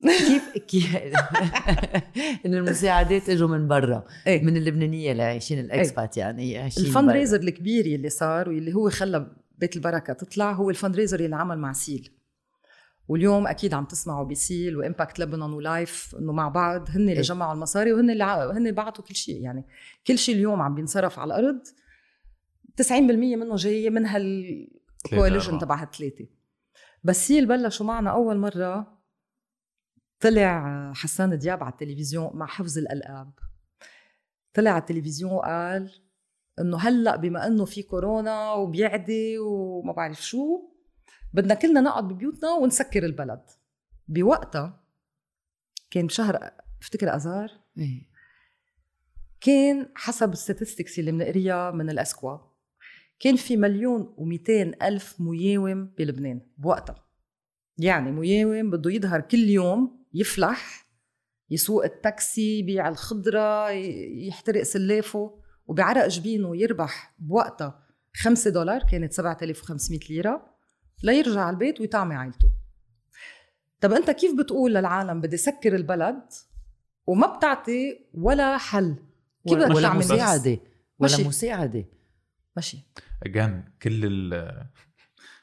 كيف 0.02 0.58
كيف 0.58 0.96
إن 2.46 2.54
المساعدات 2.54 3.28
إجوا 3.28 3.48
من 3.48 3.68
برا 3.68 4.04
إيه. 4.26 4.44
من 4.44 4.56
اللبنانية 4.56 5.12
اللي 5.12 5.22
عايشين 5.22 5.58
ال 5.58 5.66
expats 5.66 6.16
يعني 6.16 6.58
عايشين 6.58 6.84
ال 6.84 6.89
fund. 6.89 7.10
raiser 7.10 7.40
الكبير 7.40 7.86
يلي 7.86 8.08
صار 8.10 8.48
واللي 8.48 8.74
هو 8.74 8.90
خلى 8.90 9.30
بيت 9.58 9.76
البركة 9.76 10.12
تطلع 10.12 10.52
هو 10.52 10.70
ال 10.70 10.96
fundraiser 10.96 11.20
يلي 11.20 11.36
عمل 11.36 11.58
مع 11.58 11.72
SEAL 11.72 12.10
واليوم 13.08 13.46
أكيد 13.46 13.74
عم 13.74 13.84
تسمعوا 13.84 14.26
ب 14.26 14.36
SEAL 14.36 14.76
و 14.76 14.82
Impact 14.82 15.18
لبنان 15.18 15.52
و 15.52 15.65
LIFE 15.65 16.16
إنه 16.18 16.32
مع 16.32 16.48
بعض 16.48 16.88
هن 16.90 16.96
اللي 17.00 17.12
إيه. 17.12 17.20
جمعوا 17.22 17.54
المصاري 17.54 17.92
وهن 17.92 18.10
اللي 18.10 18.24
ع- 18.24 18.50
هن 18.52 18.56
اللي 18.56 18.72
بعتوا 18.72 19.04
كل 19.04 19.14
شيء 19.14 19.40
يعني 19.42 19.64
كل 20.06 20.18
شيء 20.18 20.34
اليوم 20.34 20.62
عم 20.62 20.74
بينصرف 20.74 21.18
على 21.18 21.34
الأرض 21.38 21.60
90% 22.82 22.92
منه 22.92 23.56
جاي 23.56 23.90
من 23.90 24.06
هال 24.06 24.32
coalition. 24.32 25.58
تبع 25.58 25.82
هالثلاثة 25.82 26.26
بس 27.04 27.26
SEAL 27.28 27.46
بلشوا 27.46 27.86
معنا 27.86 28.10
أول 28.10 28.36
مرة 28.38 28.99
طلع 30.20 30.92
حسان 30.92 31.38
دياب 31.38 31.62
على 31.62 31.72
التلفزيون 31.72 32.30
مع 32.34 32.46
حفظ 32.46 32.78
الألقاب. 32.78 33.32
طلع 34.54 34.70
على 34.70 34.80
التلفزيون 34.80 35.32
وقال 35.32 35.92
إنه 36.60 36.78
هلأ 36.78 37.16
بما 37.16 37.46
إنه 37.46 37.64
في 37.64 37.82
كورونا 37.82 38.52
وبيعدي 38.52 39.38
وما 39.38 39.92
بعرف 39.92 40.22
شو 40.22 40.70
بدنا 41.32 41.54
كلنا 41.54 41.80
نقعد 41.80 42.08
ببيوتنا 42.08 42.52
ونسكر 42.52 43.04
البلد. 43.04 43.42
بوقتها 44.08 44.84
كان 45.90 46.06
بشهر 46.06 46.50
افتكر 46.82 47.14
اذار 47.14 47.50
إيه. 47.78 48.10
كان 49.40 49.88
حسب 49.94 50.32
ال 50.32 50.38
statistics 50.38 50.98
اللي 50.98 51.12
بنقريها 51.12 51.70
من 51.70 51.90
الاسكوا 51.90 52.38
كان 53.20 53.36
في 53.36 53.56
مليون 53.56 54.14
و200 54.18 54.82
ألف 54.82 55.20
مياوم 55.20 55.84
بلبنان 55.98 56.40
بوقتها. 56.58 57.06
يعني 57.78 58.12
مياوم 58.12 58.70
بده 58.70 58.90
يظهر 58.90 59.20
كل 59.20 59.38
يوم 59.38 59.99
يفلح 60.14 60.86
يسوق 61.50 61.84
التاكسي 61.84 62.58
يبيع 62.58 62.88
الخضرة 62.88 63.70
يحترق 63.70 64.62
سلافه 64.62 65.40
وبعرق 65.66 66.06
جبينه 66.06 66.56
يربح 66.56 67.14
بوقتها 67.18 67.86
5 68.16 68.50
دولار 68.50 68.82
كانت 68.82 69.12
7500 69.12 70.00
ليرة 70.10 70.54
ليرجع 71.02 71.40
على 71.40 71.54
البيت 71.54 71.80
ويطعمي 71.80 72.14
عائلته 72.14 72.50
طب 73.80 73.92
أنت 73.92 74.10
كيف 74.10 74.38
بتقول 74.38 74.74
للعالم 74.74 75.20
بدي 75.20 75.36
سكر 75.36 75.74
البلد 75.76 76.22
وما 77.06 77.36
بتعطي 77.36 78.06
ولا 78.14 78.58
حل؟ 78.58 78.96
كيف 79.48 79.58
بدك 79.58 79.74
ولا 79.74 79.88
تعمل؟ 79.88 79.98
مساعدة. 79.98 80.50
ولا 80.98 81.10
ماشي. 81.10 81.24
مساعدة. 81.28 81.84
ماشي. 82.56 82.78
اجان 83.22 83.64
كل 83.82 84.04
ال 84.04 84.66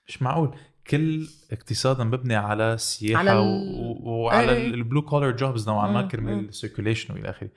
مش 0.07 0.21
معقول. 0.21 0.57
كل 0.89 1.27
اقتصادنا 1.51 2.03
مبني 2.03 2.35
على 2.35 2.73
السياحه 2.73 3.19
على 3.19 3.31
ال- 3.31 3.97
و... 4.03 4.09
وعلى 4.09 4.51
إيه. 4.51 4.67
ال 4.67 4.74
blue 4.74 5.01
collar 5.01 5.31
jobs 5.31 5.69
نوعا 5.69 5.91
ما 5.91 6.01
كرمال 6.07 6.35
مم. 6.35 6.45
ال 6.47 6.53
circulation 6.53 7.13
وإلى 7.13 7.29
آخره. 7.29 7.49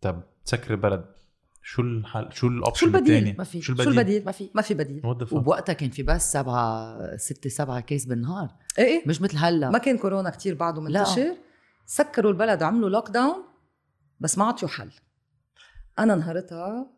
طب 0.00 0.22
تسكر 0.44 0.70
البلد 0.70 1.04
شو 1.62 1.82
الحل 1.82 2.28
شو 2.32 2.34
شو 2.34 2.46
ال 2.48 2.53
option 2.53 2.86
البديل؟ 2.86 3.14
الثاني 3.14 3.36
ما 3.38 3.44
في. 3.44 3.62
شو 3.62 3.74
شو 3.74 3.82
البديل؟ 3.82 3.98
البديل؟ 3.98 4.24
ما 4.24 4.32
في 4.32 4.50
ما 4.54 4.62
في 4.62 4.74
بديل. 4.74 5.02
وبوقتها 5.32 5.72
كان 5.72 5.90
في 5.90 6.02
بس 6.02 6.32
سبعة 6.32 7.16
ستة 7.16 7.50
سبعة 7.50 7.80
كيس 7.80 8.04
بالنهار. 8.04 8.48
إيه 8.78 8.84
إيه. 8.84 9.02
مش 9.06 9.20
مثل 9.20 9.36
هلأ. 9.38 9.70
ما 9.70 9.78
كان 9.78 9.98
كورونا 9.98 10.30
كتير 10.30 10.54
بعده 10.54 10.82
لا. 10.82 10.98
منتشر. 11.00 11.36
سكروا 11.86 12.32
البلد 12.32 12.62
عملوا 12.62 12.90
lockdown 12.90 13.44
بس 14.20 14.38
ما 14.38 14.44
عطيوا 14.44 14.70
حل. 14.70 14.90
أنا 15.98 16.14
نهارتها 16.14 16.90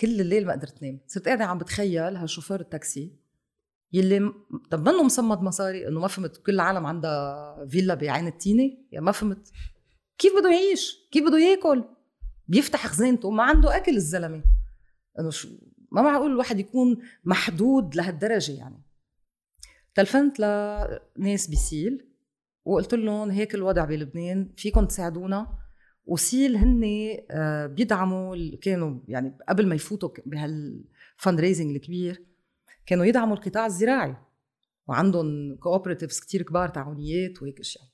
كل 0.00 0.20
الليل 0.20 0.46
ما 0.46 0.52
قدرت 0.52 0.82
نام. 0.82 1.00
صرت 1.06 1.26
قاعدة 1.26 1.44
عم 1.44 1.58
بتخيل 1.58 2.16
هالشوفير 2.16 2.60
التاكسي. 2.60 3.23
يلي 3.94 4.32
طب 4.70 4.88
منه 4.88 5.02
مصمد 5.02 5.42
مصاري؟ 5.42 5.88
إنه 5.88 6.00
ما 6.00 6.08
فهمت 6.08 6.36
كل 6.36 6.54
العالم 6.54 6.86
عندها 6.86 7.66
فيلا 7.66 7.94
بعين 7.94 8.26
التينة؟ 8.26 8.70
يعني 8.92 9.04
ما 9.04 9.12
فهمت. 9.12 9.52
كيف 10.18 10.32
بده 10.38 10.50
يعيش؟ 10.50 11.08
كيف 11.12 11.24
بده 11.24 11.38
ياكل؟ 11.38 11.84
بيفتح 12.48 12.86
خزانته؟ 12.86 13.30
ما 13.30 13.42
عنده 13.42 13.76
أكل 13.76 13.96
الزلمة. 13.96 14.42
إنه 15.18 15.30
شو؟ 15.30 15.48
ما 15.92 16.02
معقول 16.02 16.30
الواحد 16.30 16.60
يكون 16.60 16.98
محدود 17.24 17.96
لهالدرجة 17.96 18.52
يعني. 18.52 18.82
تلفنت 19.94 20.40
لناس 20.40 21.50
بسيل 21.50 22.06
وقلت 22.64 22.94
لهم 22.94 23.30
هيك 23.30 23.54
الوضع 23.54 23.84
بلبنان 23.84 24.52
فيكم 24.56 24.84
تساعدونا؟ 24.84 25.58
وسيل 26.06 26.56
هن 26.56 26.82
آه، 27.30 27.66
بيدعموا 27.66 28.36
كانوا 28.62 29.00
يعني 29.08 29.38
قبل 29.48 29.66
ما 29.66 29.74
يفوتوا 29.74 30.08
بهال 30.26 31.40
fundraising 31.40 31.76
الكبير. 31.76 32.33
كانوا 32.86 33.04
يدعموا 33.04 33.36
القطاع 33.36 33.66
الزراعي. 33.66 34.16
وعندهم 34.88 35.56
cooperatives 35.56 36.20
كتير 36.20 36.42
كبار 36.42 36.68
تعاونيات 36.68 37.42
وهيك 37.42 37.60
أشياء. 37.60 37.84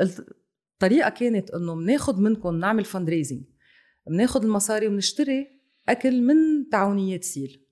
الطريقة 0.00 1.08
كانت 1.10 1.50
إنه 1.50 1.74
بناخد 1.74 2.18
منكم 2.18 2.54
نعمل 2.56 2.84
fundraising 2.84 3.44
بناخد 4.06 4.44
المصاري 4.44 4.86
وبنشتري 4.86 5.60
أكل 5.88 6.22
من 6.22 6.68
تعاونيات 6.72 7.24
سيل. 7.24 7.66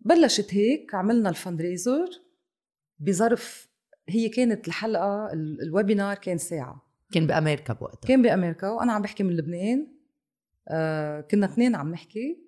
بلشت 0.00 0.54
هيك 0.54 0.94
عملنا 0.94 1.28
ال 1.28 1.60
fundraiser 1.62 2.08
بظرف 2.98 3.68
هي 4.08 4.28
كانت 4.28 4.68
الحلقة 4.68 5.32
ال- 5.32 5.62
ال 5.62 5.69
webinar 5.69 6.16
كان 6.16 6.38
ساعة. 6.38 6.92
كان 7.12 7.26
بأمريكا 7.26 7.74
بوقتها. 7.74 8.08
كان 8.08 8.22
بأمريكا 8.22 8.68
وأنا 8.70 8.92
عم 8.92 9.02
بحكي 9.02 9.22
من 9.22 9.36
لبنان. 9.36 9.94
آه 10.68 11.20
كنا 11.20 11.46
اثنين 11.46 11.74
عم 11.74 11.90
نحكي. 11.90 12.47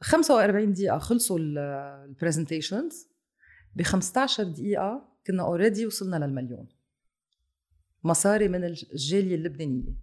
45 0.00 0.72
دقيقة 0.72 0.98
خلصوا 0.98 1.38
ال 1.38 1.50
presentations 1.50 3.08
ب 3.76 3.82
15 3.82 4.42
دقيقة 4.44 5.08
كنا 5.26 5.42
already 5.42 5.86
وصلنا 5.86 6.16
للمليون. 6.16 6.68
مصاري 8.04 8.48
من 8.48 8.64
الج- 8.64 8.84
الجالية 8.92 9.34
اللبنانية. 9.34 9.94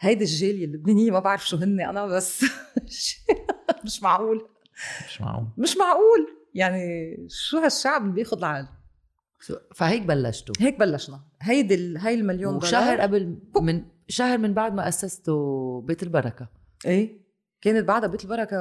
هيدي 0.00 0.24
الجالية 0.24 0.64
اللبنانية 0.64 1.10
ما 1.10 1.18
بعرف 1.18 1.48
شو 1.48 1.56
هن 1.56 1.80
أنا 1.80 2.06
بس 2.06 2.44
مش 3.84 4.02
معقول. 4.02 4.48
مش 5.06 5.20
معقول. 5.20 5.46
مش 5.58 5.76
معقول. 5.76 6.28
يعني 6.54 6.80
شو 7.28 7.58
هالشعب 7.58 8.02
اللي 8.02 8.14
بياخذ 8.14 8.38
العقل 8.38 8.68
فهيك 9.74 10.02
بلشتوا. 10.02 10.54
هيك 10.58 10.78
بلشنا. 10.78 11.20
هيدي 11.42 11.74
ال- 11.74 11.98
هاي 11.98 12.14
المليون 12.14 12.54
وشهر 12.56 12.90
دولار. 12.96 13.00
قبل 13.00 13.38
من 13.62 13.84
شهر 14.08 14.38
من 14.38 14.54
بعد 14.54 14.74
ما 14.74 14.88
أسستوا 14.88 15.80
بيت 15.82 16.02
البركة. 16.02 16.48
إيه. 16.86 17.27
كانت 17.60 17.84
بعدها 17.88 18.08
بيت 18.08 18.24
البركة 18.24 18.56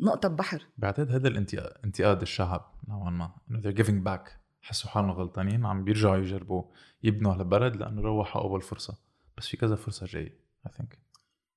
نقطة 0.00 0.28
ببحر 0.28 0.66
بعتقد 0.78 1.10
هذا 1.12 1.28
الانتقاد 1.28 1.72
انتقاد 1.84 2.20
الشعب 2.22 2.74
نوعا 2.88 3.10
ما 3.10 3.32
إنه 3.50 3.60
they're 3.62 3.76
giving 3.76 4.04
back. 4.08 4.30
حسوا 4.60 4.90
حالهم 4.90 5.10
غلطانين 5.10 5.66
عم 5.66 5.84
بيرجعوا 5.84 6.16
يجربوا 6.16 6.62
يبنوا 7.02 7.32
هالبلد 7.34 7.76
لأنه 7.76 8.02
روحوا 8.02 8.42
أول 8.42 8.62
فرصة. 8.62 8.98
بس 9.38 9.46
في 9.48 9.56
كذا 9.56 9.76
فرصة 9.76 10.06
جاية 10.06 10.40
I 10.68 10.70
think. 10.70 10.96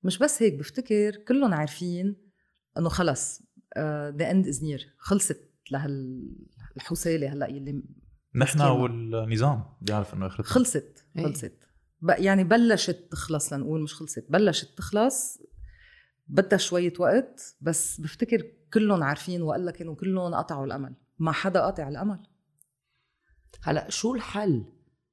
مش 0.03 0.17
بس 0.17 0.41
هيك 0.43 0.53
بفتكر 0.53 1.15
كلهم 1.27 1.53
عارفين 1.53 2.15
إنه 2.77 2.89
خلص 2.89 3.41
the 4.17 4.31
end 4.31 4.47
is 4.47 4.63
near 4.63 4.93
خلصت 4.97 5.49
هالحالة 5.71 7.33
هلأ 7.33 7.47
يلي 7.47 7.83
نحن. 8.35 8.61
والنظام 8.61 9.63
بيعرف 9.81 10.13
إنه 10.13 10.27
اخرتها 10.27 10.49
خلصت 10.49 11.05
إيه. 11.17 11.25
خلصت. 11.25 11.53
ب- 12.01 12.15
يعني 12.17 12.43
بلشت 12.43 13.07
تخلص 13.11 13.53
لنقول 13.53 13.81
مش 13.83 13.93
خلصت 13.95 14.25
بلشت 14.29 14.77
تخلص 14.77 15.41
بدها 16.31 16.57
شوية 16.57 16.93
وقت 16.99 17.55
بس 17.61 18.01
بفتكر 18.01 18.51
كلهم 18.73 19.03
عارفين 19.03 19.41
وإلا 19.41 19.71
كانوا 19.71 19.95
كلهم 19.95 20.35
قطعوا 20.35 20.65
الأمل. 20.65 20.93
ما 21.19 21.31
حدا 21.31 21.61
قاطع 21.61 21.87
الأمل. 21.87 22.19
هلأ 23.63 23.89
شو 23.89 24.15
الحل؟ 24.15 24.65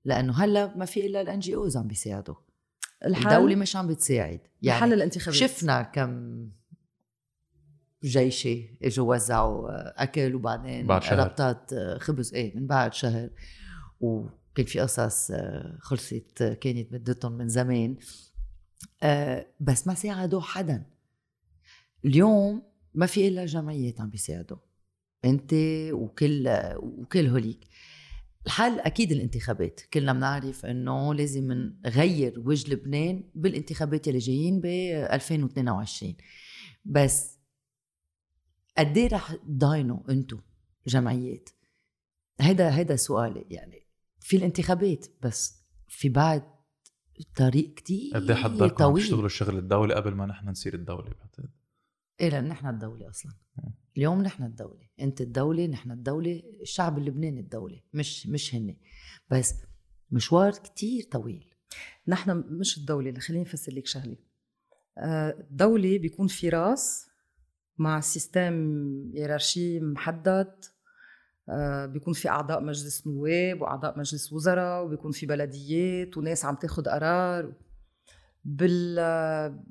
لأنه 0.04 0.32
هلأ 0.32 0.76
ما 0.76 0.84
في 0.84 1.06
إلا 1.06 1.20
الان 1.20 1.38
جي 1.38 1.54
اوز 1.54 1.76
عم 1.76 1.86
بيساعدوا. 1.86 2.34
الحل؟ 3.04 3.28
الدولة 3.28 3.56
مش 3.56 3.76
عم 3.76 3.86
بتساعد. 3.86 4.40
يعني 4.62 4.80
يعني 4.80 4.94
الانتخابات. 4.94 5.34
شفنا 5.34 5.82
كم 5.82 6.48
جيشي 8.04 8.78
إجوا 8.82 9.14
وزعوا 9.14 10.02
أكل 10.02 10.34
وبعدين 10.34 10.86
بعد 10.86 11.02
شهر. 11.02 11.18
ربطات 11.18 11.74
خبز. 11.98 12.34
إيه 12.34 12.56
من 12.56 12.66
بعد 12.66 12.92
شهر. 12.92 13.30
وكان 14.00 14.66
في 14.66 14.80
قصص 14.80 15.30
آه، 15.30 15.78
خلصت 15.80 16.42
آه، 16.42 16.54
كانت 16.54 16.92
مدتهم 16.92 17.32
من 17.32 17.48
زمان. 17.48 17.96
آه، 19.02 19.46
بس 19.60 19.86
ما 19.86 19.94
ساعدوا 19.94 20.40
حدا. 20.40 20.97
اليوم 22.04 22.62
ما 22.94 23.06
في 23.06 23.28
إلا 23.28 23.46
جمعيات 23.46 24.00
عم 24.00 24.10
بيساعدوا 24.10 24.56
أنت 25.24 25.52
وكل 25.92 26.48
وكل 26.76 27.26
هوليك. 27.26 27.68
الحل 28.46 28.80
أكيد 28.80 29.12
الانتخابات. 29.12 29.80
كلنا 29.92 30.12
بنعرف 30.12 30.66
إنه 30.66 31.14
لازم 31.14 31.72
نغير 31.84 32.40
وجه 32.40 32.72
لبنان 32.72 33.30
بالانتخابات 33.34 34.08
اللي 34.08 34.18
جايين 34.18 34.60
ب 34.60 34.66
2022 34.66 36.16
بس 36.84 37.38
قد 38.78 38.98
إيه 38.98 39.08
رح 39.08 39.34
تضاينوا 39.34 40.10
أنتم 40.10 40.40
جمعيات؟ 40.86 41.48
هيدا 42.40 42.76
هيدا 42.76 42.96
سؤالي 42.96 43.44
يعني. 43.50 43.88
في 44.20 44.36
الانتخابات 44.36 45.06
بس 45.22 45.64
في 45.88 46.08
بعد 46.08 46.42
طريق 47.36 47.74
كتير 47.74 48.14
قد 48.14 48.30
إيه 48.30 48.36
حضركم 48.38 48.96
تشتغلوا 48.96 49.28
شغل 49.28 49.58
الدولة 49.58 49.94
قبل 49.94 50.14
ما 50.14 50.26
نحن 50.26 50.48
نصير 50.48 50.74
الدولة 50.74 51.10
بعتقد؟ 51.10 51.57
إيه 52.20 52.28
لأن 52.28 52.48
نحن 52.48 52.66
الدولة 52.66 53.08
أصلا. 53.10 53.32
اليوم 53.96 54.22
نحن 54.22 54.42
الدولة. 54.42 54.88
أنت 55.00 55.20
الدولة 55.20 55.66
نحن 55.66 55.90
الدولة 55.90 56.42
الشعب 56.62 56.98
اللبناني 56.98 57.40
الدولة. 57.40 57.80
مش 57.92 58.26
مش 58.26 58.54
هن 58.54 58.76
بس 59.30 59.54
مشوار 60.10 60.52
كتير 60.52 61.04
طويل. 61.10 61.54
نحن 62.08 62.30
مش 62.30 62.78
الدولة 62.78 63.08
اللي 63.08 63.20
خليني 63.20 63.42
أفسر 63.42 63.72
لك 63.72 63.86
شغلة. 63.86 64.16
آه، 64.98 65.30
الدولة 65.30 65.98
بيكون 65.98 66.26
في 66.26 66.48
راس 66.48 67.06
مع 67.78 68.00
سيستم 68.00 68.54
هيرارشي 69.14 69.80
محدد. 69.80 70.54
آه، 71.48 71.86
بيكون 71.86 72.14
في 72.14 72.28
أعضاء 72.28 72.62
مجلس 72.62 73.06
نواب 73.06 73.60
وأعضاء 73.60 73.98
مجلس 73.98 74.32
وزراء 74.32 74.84
وبيكون 74.84 75.12
في 75.12 75.26
بلديات 75.26 76.16
وناس 76.16 76.44
عم 76.44 76.54
تاخد 76.54 76.88
قرار. 76.88 77.54
بال 78.44 78.96
آه، 78.98 79.64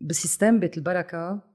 ب 0.00 0.09
system 0.09 0.60
بيت 0.60 0.78
البركة 0.78 1.47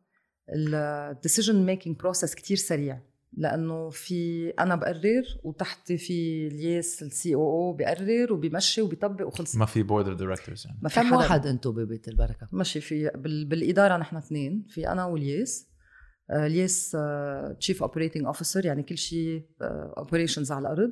ال 0.49 0.62
decision 0.62 1.65
making 1.65 1.97
process 1.97 2.35
كتير 2.35 2.57
سريع. 2.57 2.99
لأنه 3.37 3.89
في 3.89 4.49
أنا 4.49 4.75
بقرر 4.75 5.23
وتحتي 5.43 5.97
في 5.97 6.47
الياس 6.47 7.03
ال 7.03 7.35
COO 7.35 7.73
بقرر 7.73 8.33
وبيمشي 8.33 8.81
وبيطبق 8.81 9.27
وخلص 9.27 9.55
ما 9.55 9.65
في 9.65 9.83
board 9.83 10.07
of 10.07 10.17
directors 10.17 10.65
يعني. 10.65 10.79
ما 10.81 10.89
في 10.89 10.95
كم 10.95 11.05
حدا. 11.05 11.15
واحد 11.15 11.47
أنتم 11.47 11.71
ببيت 11.71 12.07
البركة؟ 12.07 12.47
ماشي 12.51 12.81
في 12.81 13.11
بال... 13.15 13.45
بالإدارة 13.45 13.97
نحن 13.97 14.15
اثنين 14.15 14.65
في 14.69 14.87
أنا 14.87 15.05
والياس. 15.05 15.67
آه، 16.29 16.47
الياس 16.47 16.97
chief 17.59 17.83
operating 17.83 18.25
officer 18.25 18.65
يعني 18.65 18.83
كل 18.83 18.97
شيء 18.97 19.45
operations 19.97 20.51
على 20.51 20.61
الأرض. 20.61 20.91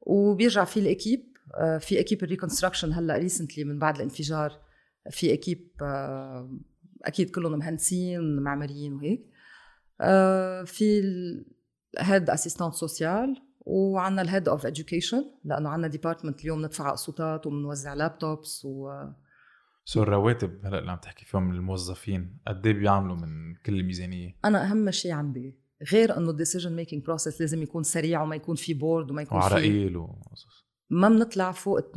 وبيرجع 0.00 0.64
في 0.64 0.80
ال 0.80 0.88
équipe 0.88 1.36
آه، 1.54 1.78
في 1.78 2.00
équipe 2.00 2.24
ال 2.24 2.29
reconstruction 2.29 2.92
هلأ 2.92 3.16
recently 3.16 3.64
من 3.64 3.78
بعد 3.78 3.96
الانفجار. 3.96 4.60
في 5.10 5.32
équipe 5.32 5.70
آه، 5.82 6.58
أكيد 7.06 7.30
كلهم 7.30 7.58
مهندسين 7.58 8.42
معماريين 8.42 8.92
وهيك. 8.92 9.30
آه، 10.00 10.64
في 10.64 11.00
ال 12.00 12.06
head 12.06 12.30
assistante 12.30 12.74
sociale 12.74 13.36
وعندنا 13.60 14.22
ال 14.22 14.27
head 14.27 14.48
of 14.48 14.66
education 14.66 15.24
لأنه 15.44 15.68
عندنا 15.68 15.88
department 15.88 16.40
اليوم 16.40 16.64
ندفع 16.64 16.90
قسطات 16.90 17.46
وبنوزع 17.46 17.94
laptops 17.94 18.64
و 18.64 18.90
so 19.84 20.02
الرواتب 20.02 20.66
هلأ 20.66 20.78
اللي 20.78 20.90
عم 20.90 20.98
تحكي 20.98 21.24
فيهم 21.24 21.50
الموظفين 21.50 22.38
قد 22.46 22.66
إيه 22.66 22.72
بيعملوا 22.72 23.16
من 23.16 23.54
كل 23.66 23.82
ميزانيه 23.82 24.36
أنا 24.44 24.70
أهم 24.70 24.90
شيء 24.90 25.12
عندي 25.12 25.58
غير 25.92 26.16
إنه 26.16 26.30
ال 26.30 26.35
decision 26.35 26.76
making 26.76 27.04
process 27.04 27.40
لازم 27.40 27.62
يكون 27.62 27.82
سريع 27.82 28.22
وما 28.22 28.36
يكون 28.36 28.56
في 28.56 28.74
board 28.74 29.10
وما 29.10 29.22
يكون 29.22 29.40
في 29.40 29.96
وقصص 29.96 30.66
ما 30.90 31.08
بنطلع 31.08 31.52
فوق 31.52 31.80
2% 31.80 31.96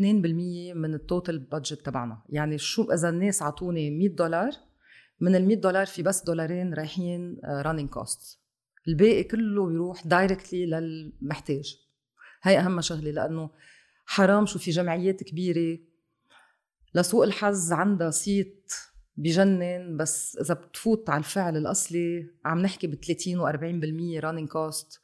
من 0.75 0.93
ال 0.93 1.01
total 1.01 1.39
budget 1.39 1.85
تبعنا. 1.85 2.21
يعني 2.29 2.57
شو 2.57 2.83
إذا 2.83 3.09
الناس 3.09 3.41
أعطوني 3.41 3.91
100 3.91 4.09
دولار 4.09 4.51
من 5.21 5.35
ال 5.35 5.47
100 5.47 5.57
دولار 5.57 5.85
في 5.85 6.03
بس 6.03 6.23
دولارين 6.23 6.73
رايحين 6.73 7.39
running 7.45 7.89
cost 7.89 8.39
الباقي 8.87 9.23
كله 9.23 9.65
بيروح 9.67 10.07
directly 10.07 10.65
للمحتاج 10.65 11.77
هاي 12.43 12.59
أهم 12.59 12.81
شغلة 12.81 13.11
لأنه 13.11 13.49
حرام 14.05 14.45
شو 14.45 14.59
في 14.59 14.71
جمعيات 14.71 15.23
كبيرة 15.23 15.79
لسوء 16.95 17.25
الحظ 17.25 17.71
عندها 17.73 18.09
صيت 18.09 18.73
بجنن 19.17 19.97
بس 19.97 20.37
إذا 20.41 20.53
بتفوت 20.53 21.09
على 21.09 21.19
الفعل 21.19 21.57
الأصلي 21.57 22.29
عم 22.45 22.59
نحكي 22.59 22.87
ب 22.87 22.95
30 22.95 23.39
و40% 23.39 24.23
running 24.23 24.49
cost 24.49 25.01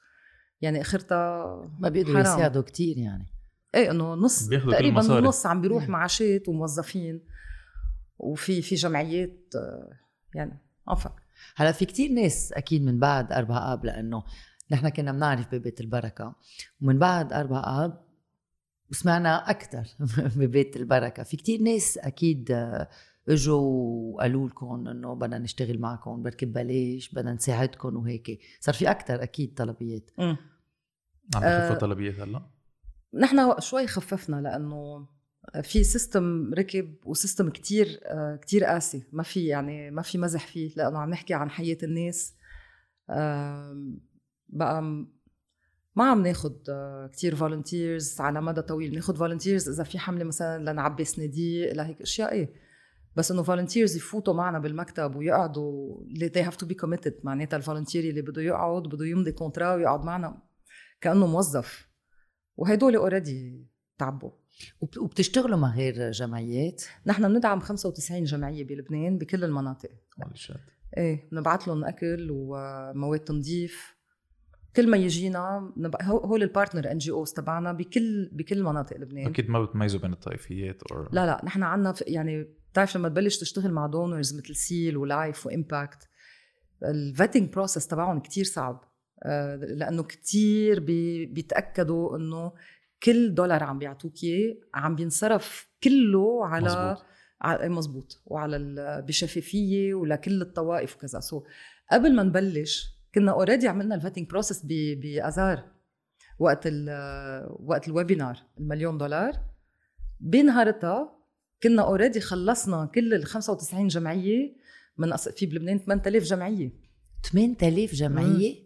يعني 0.61 0.81
آخرتها 0.81 1.45
ما 1.79 1.89
بيقدروا 1.89 2.23
حرام. 2.23 2.35
يساعدوا 2.35 2.61
كتير 2.61 2.97
يعني 2.97 3.25
إيه 3.75 3.91
إنه 3.91 4.13
نص 4.13 4.47
تقريبا 4.47 4.79
المصاري. 4.79 5.27
نص 5.27 5.45
عم 5.45 5.61
بيروح. 5.61 5.89
معاشات 5.89 6.49
وموظفين 6.49 7.21
وفي 8.17 8.61
في 8.61 8.75
جمعيات 8.75 9.53
آه، 10.35 10.37
يعني 10.37 10.59
عفوا 10.87 11.11
هلا 11.55 11.71
في 11.71 11.85
كتير 11.85 12.11
ناس 12.11 12.53
أكيد 12.53 12.83
من 12.83 12.99
بعد 12.99 13.31
أربع 13.31 13.73
آب 13.73 13.85
لأنه 13.85 14.23
نحن 14.71 14.89
كنا 14.89 15.11
بنعرف 15.11 15.55
ببيت 15.55 15.81
البركة. 15.81 16.35
ومن 16.81 16.99
بعد 16.99 17.33
أربع 17.33 17.85
آب 17.85 18.05
سمعنا 18.91 19.49
أكثر 19.49 19.87
ببيت 20.39 20.77
البركة. 20.77 21.23
في 21.23 21.37
كتير 21.37 21.61
ناس 21.61 21.97
أكيد 21.97 22.51
آه، 22.51 22.89
إجوا 23.29 23.59
وقالوا 24.13 24.49
لكم 24.49 24.87
إنه 24.87 25.13
بدنا 25.13 25.37
نشتغل 25.37 25.79
معكم 25.79 26.23
بركي 26.23 26.45
ببلاش 26.45 27.09
بدنا 27.13 27.33
نساعدكم 27.33 27.95
وهيك. 27.95 28.39
صار 28.59 28.75
في 28.75 28.91
أكثر 28.91 29.23
أكيد 29.23 29.53
طلبيات. 29.53 30.11
عم 30.19 30.37
آه، 31.35 31.69
بخفوا 31.69 31.75
طلبيات 31.79 32.19
هلا؟ 32.19 32.41
نحن 33.13 33.59
شوي 33.59 33.87
خففنا 33.87 34.41
لأنه 34.41 35.07
في 35.63 35.83
system 35.83 36.53
ركب 36.53 36.95
و 37.05 37.11
system 37.11 37.49
كتير 37.49 37.99
آه، 38.03 38.35
كتير 38.35 38.63
قاسي. 38.63 39.03
ما 39.11 39.23
في 39.23 39.45
يعني 39.45 39.91
ما 39.91 40.01
في 40.01 40.17
مزح 40.17 40.47
فيه 40.47 40.73
لأنه 40.75 40.99
عم 40.99 41.09
نحكي 41.09 41.33
عن 41.33 41.49
حياة 41.49 41.77
الناس. 41.83 42.35
بقى 44.49 44.81
ما 45.95 46.03
عم 46.11 46.21
ناخد 46.21 46.69
آه، 46.69 47.07
كتير 47.07 47.35
volunteers 47.35 48.21
على 48.21 48.41
مدى 48.41 48.61
طويل. 48.61 48.95
ناخد 48.95 49.17
volunteers 49.17 49.69
إذا 49.69 49.83
في 49.83 49.99
حملة 49.99 50.23
مثلا 50.23 50.71
لنعبي 50.71 51.05
صناديق 51.05 51.73
لهيك 51.73 52.01
أشياء 52.01 52.31
إيه. 52.31 52.53
بس 53.15 53.31
إنه 53.31 53.43
volunteers 53.43 53.95
يفوتوا 53.95 54.33
معنا 54.33 54.59
بالمكتب 54.59 55.15
ويقعدوا 55.15 55.97
they 56.23 56.45
have 56.45 56.55
to 56.55 56.67
be 56.67 56.75
committed. 56.85 57.13
معناتها 57.23 57.57
ال 57.57 57.62
volunteer 57.62 58.03
اللي 58.03 58.21
بده 58.21 58.41
يقعد 58.41 58.83
بده 58.83 59.05
يمضي 59.05 59.31
contrat 59.31 59.75
ويقعد 59.75 60.05
معنا. 60.05 60.41
كأنه 61.01 61.27
موظف. 61.27 61.87
وهدول 62.57 62.95
already 62.95 63.67
تعبوا. 63.97 64.31
وبتشتغلوا 64.97 65.57
مع 65.57 65.75
غير 65.75 66.11
جمعيات. 66.11 66.83
نحن 67.05 67.33
بندعم 67.33 67.59
95 67.59 68.23
جمعية 68.23 68.63
بلبنان 68.63 69.17
بكل 69.17 69.43
المناطق. 69.43 69.89
إيه 70.97 71.29
بنبعث 71.31 71.67
لهم 71.67 71.85
أكل 71.85 72.27
ومواد 72.31 73.19
تنظيف. 73.19 73.95
كل 74.75 74.89
ما 74.89 74.97
يجينا 74.97 75.73
هول 76.03 76.43
ال 76.43 76.49
partner 76.49 76.91
NGOs 76.91 77.33
تبعنا 77.33 77.73
بكل 77.73 78.29
بكل 78.33 78.63
مناطق 78.63 78.97
لبنان. 78.97 79.27
أكيد 79.27 79.49
ما 79.49 79.63
بتميزوا 79.65 79.99
بين 79.99 80.13
الطائفيات 80.13 80.83
أو 80.83 81.03
لا 81.03 81.25
لا 81.25 81.41
نحن 81.45 81.63
ف- 81.93 82.03
يعني 82.07 82.43
بتعرف 82.71 82.95
لما 82.97 83.09
تبلش 83.09 83.37
تشتغل 83.37 83.71
مع 83.71 83.87
donors 83.87 84.35
مثل 84.37 84.55
سيل 84.55 84.97
ولايف 84.97 85.45
وامباكت 85.45 86.07
ال 86.83 86.91
vetting 86.91 87.49
process 87.53 87.87
تبعهم 87.87 88.19
كتير 88.19 88.43
صعب. 88.43 88.83
آه، 89.23 89.55
لأنه 89.55 90.03
كتير 90.03 90.79
بي 90.79 91.25
بيتأكدوا 91.25 92.17
إنه 92.17 92.51
كل 93.03 93.33
دولار 93.33 93.63
عم 93.63 93.79
بيعطوك 93.79 94.23
اياه 94.23 94.55
عم 94.73 94.95
بينصرف 94.95 95.67
كله 95.83 96.45
على 96.45 96.65
مزبوط. 96.65 97.05
على 97.41 97.69
مزبوط 97.69 98.21
وعلى 98.25 98.55
ال- 98.55 99.01
بشفافية 99.01 99.93
ولكل 99.93 100.41
الطوائف 100.41 100.95
وكذا. 100.95 101.19
so 101.19 101.43
قبل 101.91 102.15
ما 102.15 102.23
نبلش 102.23 102.87
كنا 103.15 103.31
already 103.31 103.67
عملنا 103.67 103.95
ال 103.95 103.99
vetting 103.99 104.29
process 104.29 104.65
بازار 104.65 105.63
وقت 106.39 106.63
ال 106.65 106.89
وقت 107.59 107.87
ال 107.87 107.93
webinar 107.93 108.37
المليون 108.59 108.97
دولار. 108.97 109.33
بنهارتها 110.19 111.15
كنا 111.63 111.81
already 111.81 112.19
خلصنا 112.19 112.85
كل 112.95 113.13
ال 113.13 113.25
95 113.25 113.87
جمعية 113.87 114.55
من 114.97 115.13
أص- 115.13 115.31
في 115.35 115.45
بلبنان 115.45 115.77
8000 115.79 116.23
جمعية. 116.23 116.71
8000 117.31 117.93
جمعية؟ 117.95 118.65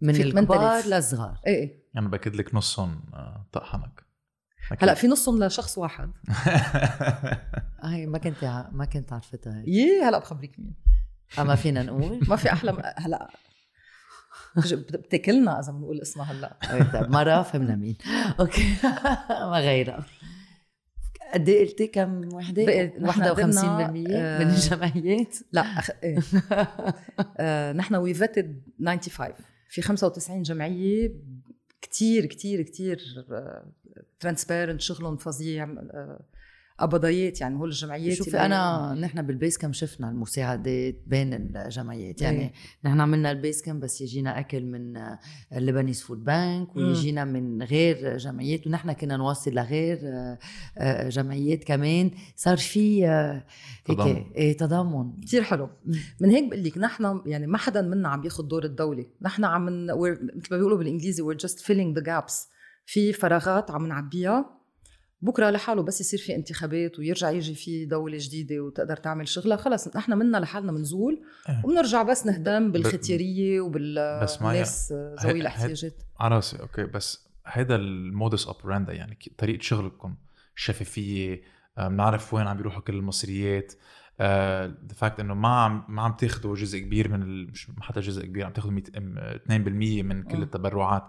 من 0.00 0.12
في 0.12 0.22
الكبار 0.22 0.80
8000. 0.80 0.86
للصغار 0.86 1.40
إيه. 1.46 1.79
إيه 1.90 1.94
يعني 1.94 2.08
بأكد 2.08 2.36
لك 2.36 2.54
نصهم 2.54 3.00
آه، 3.14 3.46
طقحنك 3.52 4.04
أكيد. 4.72 4.84
هلأ 4.84 4.94
في 4.94 5.06
نصهم 5.08 5.44
لشخص 5.44 5.78
واحد. 5.78 6.10
هاي 7.82 8.06
ما 8.06 8.18
كنت 8.18 8.44
ع- 8.44 8.68
ما 8.72 8.84
كنت 8.84 9.12
عرفتها. 9.12 9.58
هاي 9.58 9.64
يي 9.66 10.02
هلأ 10.02 10.18
بخبرك 10.18 10.58
مين؟ 10.60 10.74
أما 11.38 11.54
فينا 11.54 11.82
نقول. 11.82 12.20
ما 12.28 12.36
في 12.36 12.52
أحلى 12.52 12.72
م- 12.72 12.82
هلأ. 12.96 13.30
بتاكلنا 14.92 15.60
إذا 15.60 15.72
بنقول 15.72 16.00
اسمها 16.00 16.32
هلأ. 16.32 16.56
طيب 16.92 17.10
مرة 17.10 17.42
فهمنا 17.42 17.76
مين. 17.76 17.96
okay. 18.40 18.74
ما 19.50 19.58
غيرها. 19.58 20.06
قد 21.34 21.48
إيه 21.48 21.66
قلتي 21.68 21.86
كم 21.86 22.34
وحدة؟ 22.34 22.64
بقي- 22.66 22.86
نحن 23.00 23.22
51% 23.22 23.28
قدرنا، 23.28 23.90
من 23.90 24.06
آه، 24.10 24.42
الجمعيات. 24.42 25.36
لا 25.52 25.60
أخ... 25.60 25.90
إيه. 26.02 26.18
آه، 27.38 27.72
نحن 27.72 27.94
we 27.94 28.14
vetted 28.14 28.62
95 28.86 29.34
في 29.68 29.82
95 29.82 30.42
جمعية 30.42 31.12
كتير 31.82 32.26
كتير 32.26 32.62
كتير 32.62 33.24
transparent 34.20 34.80
شغلهم 34.80 35.16
فظيع 35.16 35.64
آه، 35.64 36.20
قبضيات 36.80 37.40
يعني 37.40 37.58
هول 37.58 37.68
الجمعيات 37.68 38.16
شوفي 38.16 38.40
أنا 38.40 38.94
نحن 39.00 39.22
بالبيس 39.22 39.58
كم 39.58 39.72
شفنا 39.72 40.10
المساعدات 40.10 40.96
بين 41.06 41.34
الجمعيات 41.34 42.22
يعني 42.22 42.40
إيه. 42.40 42.52
نحن 42.84 43.00
عملنا 43.00 43.30
البيس 43.30 43.62
كم 43.62 43.80
بس 43.80 44.00
يجينا 44.00 44.38
أكل 44.38 44.64
من 44.64 44.96
ال 45.52 45.58
Lebanese 45.58 46.02
Food 46.02 46.24
Bank. 46.24 46.76
ويجينا 46.76 47.24
من 47.24 47.62
غير 47.62 48.16
جمعيات 48.16 48.66
ونحن 48.66 48.92
كنا 48.92 49.16
نوصل 49.16 49.54
لغير 49.54 49.98
آه، 50.04 50.38
آه، 50.78 51.08
جمعيات 51.08 51.64
كمان 51.64 52.10
صار 52.36 52.56
في 52.56 53.06
آه، 53.06 53.44
هيك 53.86 53.98
تضامن. 53.98 54.24
إيه 54.34 54.56
تضامن 54.56 55.20
كتير 55.20 55.42
حلو. 55.42 55.68
من 56.20 56.30
هيك 56.30 56.48
بقول 56.48 56.64
لك 56.64 56.78
نحن 56.78 57.22
يعني 57.26 57.46
ما 57.46 57.58
حدا 57.58 57.82
منا 57.82 58.08
عم 58.08 58.24
ياخذ 58.24 58.44
دور 58.48 58.64
الدولة 58.64 59.06
نحن 59.22 59.44
عم 59.44 59.66
مثل 59.66 60.48
ما 60.50 60.56
بيقولوا 60.56 60.78
بالإنجليزي 60.78 61.22
we're 61.22 61.38
just 61.38 61.58
filling 61.58 62.00
the 62.00 62.04
gaps 62.04 62.50
في 62.86 63.12
فراغات 63.12 63.70
عم 63.70 63.86
نعبيها 63.86 64.59
بكرة 65.22 65.50
لحاله 65.50 65.82
بس 65.82 66.00
يصير 66.00 66.18
في 66.18 66.34
انتخابات 66.34 66.98
ويرجع 66.98 67.30
يجي 67.30 67.54
في 67.54 67.84
دولة 67.84 68.18
جديدة 68.20 68.60
وتقدر 68.60 68.96
تعمل 68.96 69.28
شغلها 69.28 69.56
خلص 69.56 69.96
نحن 69.96 70.12
منا 70.12 70.38
لحالنا 70.38 70.72
بنزول 70.72 71.22
إيه. 71.48 71.62
وبنرجع 71.64 72.02
بس 72.02 72.26
نهتم 72.26 72.72
بالختيارية 72.72 73.60
وبالناس 73.60 74.92
ذوي 74.92 75.40
الاحتياجات 75.40 76.02
على 76.20 76.34
راسي 76.34 76.60
okay 76.60 76.84
بس 76.84 77.28
هيدا 77.46 77.76
ال 77.76 77.88
modus 77.88 78.46
operandi 78.46 78.92
يعني 78.92 79.18
طريقة 79.38 79.62
شغلكم 79.62 80.16
شفافية 80.54 81.42
آه، 81.78 81.88
بنعرف 81.88 82.34
وين 82.34 82.46
عم 82.46 82.56
بيروحوا 82.56 82.82
كل 82.82 82.94
المصريات 82.94 83.72
the 84.20 84.94
fact 84.96 85.20
إنه 85.20 85.34
ما 85.34 85.48
عم 85.48 85.84
ما 85.88 86.02
عم 86.02 86.12
تاخذوا 86.12 86.54
جزء 86.54 86.78
كبير 86.78 87.08
من 87.08 87.22
ال... 87.22 87.50
مش 87.50 87.70
حتى 87.80 88.00
جزء 88.00 88.26
كبير 88.26 88.46
عم 88.46 88.52
تاخذوا 88.52 88.72
100 88.72 88.84
ام- 88.96 89.38
2% 89.48 90.04
من 90.04 90.22
كل 90.22 90.36
مم. 90.36 90.42
التبرعات 90.42 91.04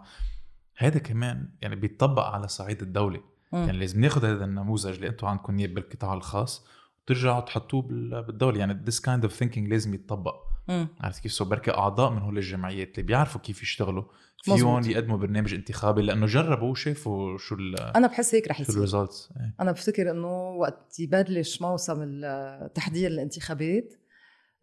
هذا 0.78 0.99
كمان 0.99 1.49
يعني 1.62 1.76
بيتطبق 1.76 2.24
على 2.24 2.47
صعيد 2.47 2.82
الدولة 2.82 3.22
يعني 3.54 3.78
لازم 3.80 4.02
ناخذ 4.02 4.26
هذا 4.26 4.45
النموذج 4.45 4.93
اللي 4.95 5.08
أنتم 5.08 5.28
عندكم 5.28 5.60
إياه 5.60 5.68
بالقطاع 5.68 6.14
الخاص 6.14 6.66
وترجعوا 7.04 7.41
تحطوه 7.41 7.82
بال- 7.82 8.24
بالدولة. 8.24 8.60
يعني 8.60 8.86
this 8.86 8.95
kind 8.99 9.24
of 9.30 9.32
thinking 9.39 9.70
لازم 9.70 9.93
يتطبق. 9.93 10.36
مم. 10.68 10.88
عرفت 10.99 11.24
كيف؟ 11.24 11.32
so 11.32 11.45
بركي 11.45 11.72
أعضاء 11.72 12.12
من 12.12 12.18
هول 12.22 12.38
الجمعيات 12.38 12.89
اللي 12.95 13.04
بيعرفوا 13.08 13.41
كيف 13.41 13.64
يشتغلوا. 13.64 14.04
فيهم 14.43 14.84
يقدموا 14.89 15.18
برنامج 15.18 15.54
انتخابي 15.54 16.02
لأنه 16.02 16.26
جربوا 16.26 16.72
وشافوا 16.72 17.38
شو 17.38 17.56
ال 17.56 17.80
أنا 17.80 18.08
بحس 18.08 18.36
هيك 18.36 18.47
رح 18.47 18.58
شو 18.58 18.62
يصير. 18.64 18.76
ال 18.76 18.82
results 18.82 19.30
أنا 19.60 19.72
بفتكر 19.72 20.12
إنه 20.12 20.49
وقت 20.49 20.99
يبلش 20.99 21.62
موسم 21.62 21.97
التحضير 22.02 23.12
الانتخابات 23.12 23.93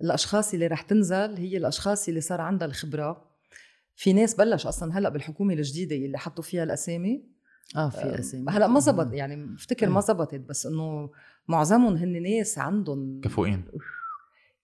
الأشخاص 0.01 0.55
اللي 0.55 0.67
رح 0.67 0.83
تنزل 0.83 1.35
هي 1.37 1.57
الأشخاص 1.57 2.09
اللي 2.09 2.21
صار 2.21 2.41
عندها 2.41 2.69
الخبرة. 2.69 3.29
في 3.97 4.13
ناس 4.13 4.35
بلش 4.35 4.67
أصلا 4.67 4.99
هلأ 4.99 5.09
بالحكومة 5.09 5.55
الجديدة 5.55 5.97
اللي 5.97 6.19
حطوا 6.19 6.45
فيها 6.45 6.63
الأسامي. 6.65 7.25
آه 7.77 7.89
في 7.89 8.19
أسامي. 8.19 8.45
هلا 8.51 8.67
ما 8.67 8.81
زبط 8.81 9.13
يعني 9.13 9.47
بفتكر 9.47 9.87
ما 9.89 9.95
مم. 9.95 10.01
زبطت 10.01 10.35
بس 10.41 10.67
إنه 10.67 11.11
معظمهم 11.49 11.97
هن 11.97 12.23
ناس 12.23 12.59
عندهم 12.59 13.21
كفؤين. 13.21 13.65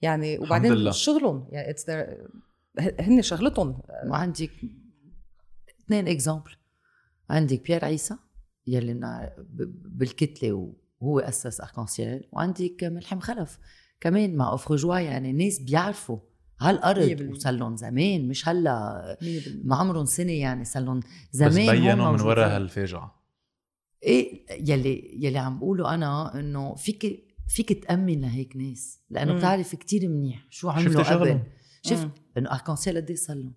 يعني 0.02 0.34
الحمد 0.34 0.46
وبعدين. 0.46 0.92
شغلهم 0.92 1.48
يعني 1.52 1.74
their- 1.74 2.30
هن 3.00 3.22
شغلتهم. 3.22 3.78
وعندك 4.06 4.50
اثنين 5.84 6.08
example 6.08 6.50
عندك 7.30 7.62
بيير 7.66 7.84
عيسى 7.84 8.16
يلي 8.66 9.32
بالكتلة 9.84 10.72
وهو 11.00 11.18
اسس 11.20 11.60
arcenciel 11.60 12.28
وعندك 12.32 12.84
ملحم 12.84 13.20
خلف 13.20 13.58
كمان 14.00 14.36
مع 14.36 14.50
Offre 14.50 14.76
Joie 14.76 14.98
يعني 14.98 15.32
ناس 15.32 15.58
بيعرفوا 15.58 16.18
على 16.60 16.72
مية 16.76 16.78
الأرض 16.78 17.08
بالمية. 17.08 17.32
وصار 17.34 17.52
لهم 17.52 17.76
زمان؟ 17.76 18.28
مش 18.28 18.48
هلأ 18.48 19.18
100% 19.22 19.48
ما 19.64 19.76
عمرهم 19.76 20.04
سنة 20.04 20.32
يعني 20.32 20.64
صار 20.64 20.82
لهم 20.82 21.00
بس 21.00 21.06
زمان 21.32 21.68
هون 21.68 21.80
بينوا 21.80 22.12
من. 22.12 22.20
وراء 22.20 22.56
هالفاجعه 22.56 23.24
إيه 24.02 24.46
يلي 24.70 25.18
يلي 25.24 25.38
عم 25.38 25.58
بقوله 25.58 25.94
أنا 25.94 26.40
إنه 26.40 26.74
فيك 26.74 27.24
فيك 27.48 27.84
تأمن 27.84 28.20
لهيك 28.20 28.56
ناس 28.56 28.98
لأنه 29.10 29.32
مم. 29.32 29.38
بتعرف 29.38 29.74
كتير 29.74 30.08
منيح 30.08 30.46
شو 30.50 30.68
عملوا 30.70 31.02
شفتي 31.02 31.14
قبل. 31.14 31.40
شفت. 31.82 32.08
إنه 32.38 32.52
اركانسيل 32.52 32.96
قد 32.96 33.08
إيه 33.10 33.16
صار 33.16 33.36
لهم 33.36 33.54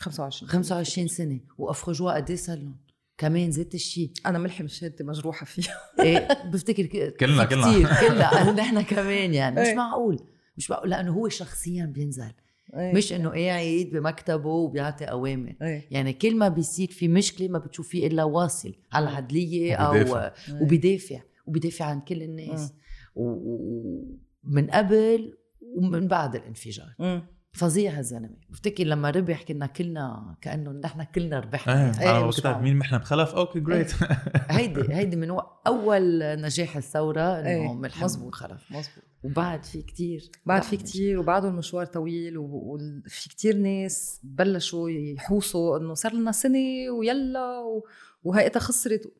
25 0.00 0.50
25 0.50 1.08
سنة. 1.08 1.40
وأفرجوا 1.58 2.12
قد 2.16 2.30
إيه 2.30 2.36
صار 2.36 2.58
لهم 2.58 2.76
كمان 3.18 3.50
ذات 3.50 3.74
الشيء. 3.74 4.12
أنا 4.26 4.38
ملحم 4.38 4.66
شهادتي 4.66 5.04
مجروحة 5.04 5.46
فيها. 5.46 5.74
إيه 6.00 6.28
بفتكر 6.50 6.86
ك- 6.86 7.16
كلنا- 7.20 7.44
كلنا. 7.44 7.72
كتير 7.72 7.88
كلنا 8.08 8.52
نحن 8.62 8.82
كمان 8.82 9.34
يعني 9.34 9.60
مش 9.60 9.66
إيه. 9.66 9.74
معقول. 9.74 10.18
مش 10.56 10.70
معقول 10.70 10.90
لأنه 10.90 11.12
هو 11.12 11.28
شخصيا 11.28 11.84
بينزل. 11.84 12.32
إيه. 12.74 12.92
مش 12.94 13.12
إنه 13.12 13.30
قاعد 13.30 13.88
بمكتبه 13.92 14.48
وبيعطي 14.48 15.04
أوامر. 15.04 15.54
إيه. 15.62 15.88
يعني 15.90 16.12
كل 16.12 16.36
ما 16.36 16.48
بيصير 16.48 16.88
في 16.90 17.08
مشكلة 17.08 17.48
ما 17.48 17.58
بتشوفيه 17.58 18.06
إلا 18.06 18.24
واصل 18.24 18.74
على 18.92 19.08
العدلية 19.08 19.74
أو 19.74 19.90
وبيدافع. 19.90 20.32
وبيدافع. 20.62 21.20
وبيدافع 21.46 21.84
عن 21.84 22.00
كل 22.00 22.22
الناس. 22.22 22.72
و- 23.14 24.02
ومن 24.44 24.70
قبل 24.70 25.34
ومن 25.76 26.08
بعد 26.08 26.34
الانفجار. 26.36 26.94
مم. 26.98 27.22
فظيع 27.54 27.98
هالزلمة. 27.98 28.36
بفتكر 28.50 28.84
لما 28.84 29.10
ربح 29.10 29.42
كنا 29.42 29.66
كلنا 29.66 30.36
كأنه 30.40 30.70
نحن 30.72 31.02
كلنا 31.02 31.40
ربحنا. 31.40 32.00
إيه. 32.00 32.10
أنا 32.18 32.30
كنت 32.30 32.46
معقول. 32.46 32.62
مين 32.62 32.76
محنا 32.76 32.98
بخلف 32.98 33.34
أوكي 33.34 33.60
جريت 33.60 33.92
هيدي 34.50 34.94
هيدي 34.94 35.16
من 35.16 35.30
و- 35.30 35.42
أول 35.66 36.18
نجاح 36.40 36.76
الثورة 36.76 37.20
إيه، 37.20 37.62
انه 37.62 37.74
ملحم 37.74 38.04
مزبوط. 38.04 38.28
وخلف 38.28 38.62
مظبوط. 38.72 39.04
وبعد 39.22 39.64
في 39.64 39.82
كتير. 39.82 40.30
بعد 40.46 40.62
في 40.62 40.76
كتير 40.76 41.18
وبعده 41.18 41.48
المشوار 41.48 41.86
طويل 41.86 42.38
وفي 42.38 43.28
كتير 43.28 43.56
ناس 43.56 44.20
بلشوا 44.22 44.90
يحوصوا 44.90 45.78
إنه 45.78 45.94
صار 45.94 46.12
لنا 46.12 46.32
سنة 46.32 46.90
ويلا 46.98 47.58
و- 47.58 47.84
وهيئتها 48.24 48.60
خسرت. 48.60 49.12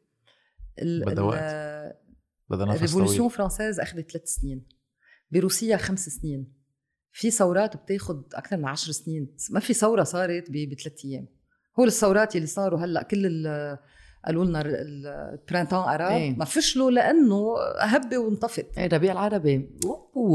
ال- 0.82 1.05
بدها 1.05 1.24
وقت. 1.24 1.97
بدها 2.51 2.66
نفس 2.66 2.76
ال 2.77 2.80
révolution 2.80 3.18
طويل 3.18 3.30
française 3.31 3.81
أخذت 3.80 4.11
ثلاث 4.11 4.28
سنين. 4.28 4.66
بروسيا 5.30 5.76
خمس 5.76 6.09
سنين. 6.09 6.54
في 7.17 7.31
ثورات 7.31 7.77
بتاخد 7.77 8.23
أكثر 8.35 8.57
من 8.57 8.65
عشر 8.65 8.93
سنين. 8.93 9.37
ما 9.51 9.61
في 9.61 9.75
ثورة 9.75 10.03
صارت 10.03 10.51
بثلاث 10.51 11.05
أيام. 11.05 11.27
هول 11.79 11.87
الثورات 11.87 12.37
اللي 12.37 12.47
صاروا 12.47 12.79
هلأ 12.81 13.03
كل 13.03 13.27
ال- 13.27 13.79
قالوا 14.27 14.45
لنا 14.45 14.62
ال 14.66 14.78
printemps 14.78 15.79
arabe 15.79 16.12
إيه. 16.12 16.37
ما 16.37 16.45
فشلوا 16.45 16.91
لأنه 16.91 17.55
هبه 17.81 18.19
وانطفت. 18.19 18.79
إيه 18.79 18.87
ربيع 18.87 19.12
العربي. 19.12 19.71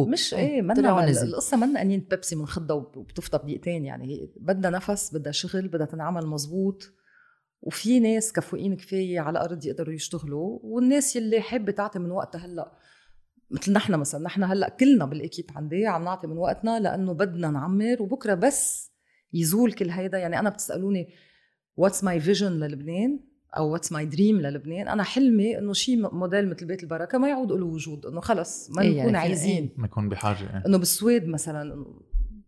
مش 0.08 0.34
إيه، 0.34 0.40
إيه 0.62 0.74
طلع 0.74 0.96
منا. 1.02 1.22
القصة 1.24 1.58
منا 1.58 1.82
قنينة 1.82 2.00
بيبسي 2.10 2.36
منخضها 2.36 2.76
وب- 2.76 2.98
وبتفضى 2.98 3.38
بدقيقتين 3.38 3.86
يعني. 3.86 4.34
بدها 4.38 4.72
نفس 4.72 5.14
بدها 5.16 5.32
شغل 5.32 5.68
بدها 5.68 5.86
تنعمل 5.86 6.28
مزبوط 6.28 6.84
وفي 7.62 8.00
ناس 8.00 8.34
كفؤين 8.34 8.76
كفاية 8.76 9.20
على 9.20 9.32
الأرض 9.40 9.66
يقدروا 9.66 9.94
يشتغلوا. 9.94 10.60
والناس 10.64 11.16
يلي 11.16 11.42
حابة 11.42 11.72
تعطي 11.72 12.00
من 12.00 12.12
وقتها 12.12 12.46
هلأ 12.46 12.72
مثل 13.52 13.74
نحن 13.74 13.96
مثلا 13.96 14.24
نحن 14.24 14.44
هلأ 14.44 14.70
كلنا 14.70 15.06
بال 15.06 15.16
équipe 15.16 15.46
عندي 15.56 15.88
عم 15.88 16.04
نعطي 16.04 16.28
من 16.28 16.38
وقتنا 16.38 16.80
لأنه 16.80 17.14
بدنا 17.14 17.52
نعمر 17.52 17.98
وبكرة 18.00 18.34
بس 18.34 18.92
يزول 19.34 19.72
كل 19.74 19.90
هيدا. 19.90 20.18
يعني 20.18 20.40
أنا 20.40 20.50
بتسألوني 20.50 21.10
what's 21.78 22.04
my 22.04 22.20
vision 22.20 22.52
للبنان 22.52 23.20
أو 23.58 23.72
what's 23.72 23.92
my 23.92 24.06
dream 24.06 24.42
للبنان 24.42 24.88
أنا 24.88 25.04
حلمي 25.04 25.58
إنه 25.58 25.74
شيء 25.74 26.16
موديل 26.16 26.50
مثل 26.50 26.66
بيت 26.66 26.84
البركة 26.84 27.18
ما 27.18 27.30
يعود 27.30 27.52
له 27.52 27.66
وجود 27.66 28.06
إنه 28.06 28.22
خلص 28.22 28.70
ما 28.70 28.82
إيه 28.82 28.90
نكون 28.90 29.04
يعني 29.04 29.18
عايزين. 29.18 29.70
ما 29.78 29.86
يكون 29.86 30.10
بحاجة 30.10 30.42
إيه. 30.42 30.64
إنه 30.68 30.78
بالسويد 30.78 31.28
مثلا 31.28 31.86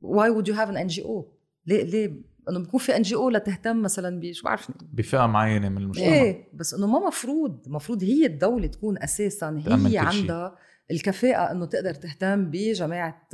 why 0.01 0.29
would 0.29 0.47
you 0.47 0.53
have 0.53 0.69
an 0.69 0.77
NGO 0.77 1.33
ليه 1.65 1.83
ليه؟ 1.83 2.31
إنه 2.49 2.59
بيكون 2.59 2.79
في 2.79 2.95
NGO 2.97 3.29
لتهتم 3.29 3.81
مثلا 3.81 4.19
بشو 4.19 4.45
بعرفني؟ 4.45 4.75
بفئة 4.93 5.25
معينة 5.25 5.69
من 5.69 5.77
المجتمع. 5.77 6.05
إيه 6.05 6.49
بس 6.53 6.73
إنه 6.73 6.87
ما 6.87 7.07
مفروض 7.07 7.67
مفروض 7.67 8.03
هي 8.03 8.25
الدولة 8.25 8.67
تكون 8.67 8.97
أساسا 9.03 9.61
هي 9.65 9.75
كل 9.75 10.11
شيء. 10.11 10.51
الكفاءة 10.91 11.51
إنه 11.51 11.65
تقدر 11.65 11.93
تهتم 11.93 12.45
بجماعة 12.51 13.27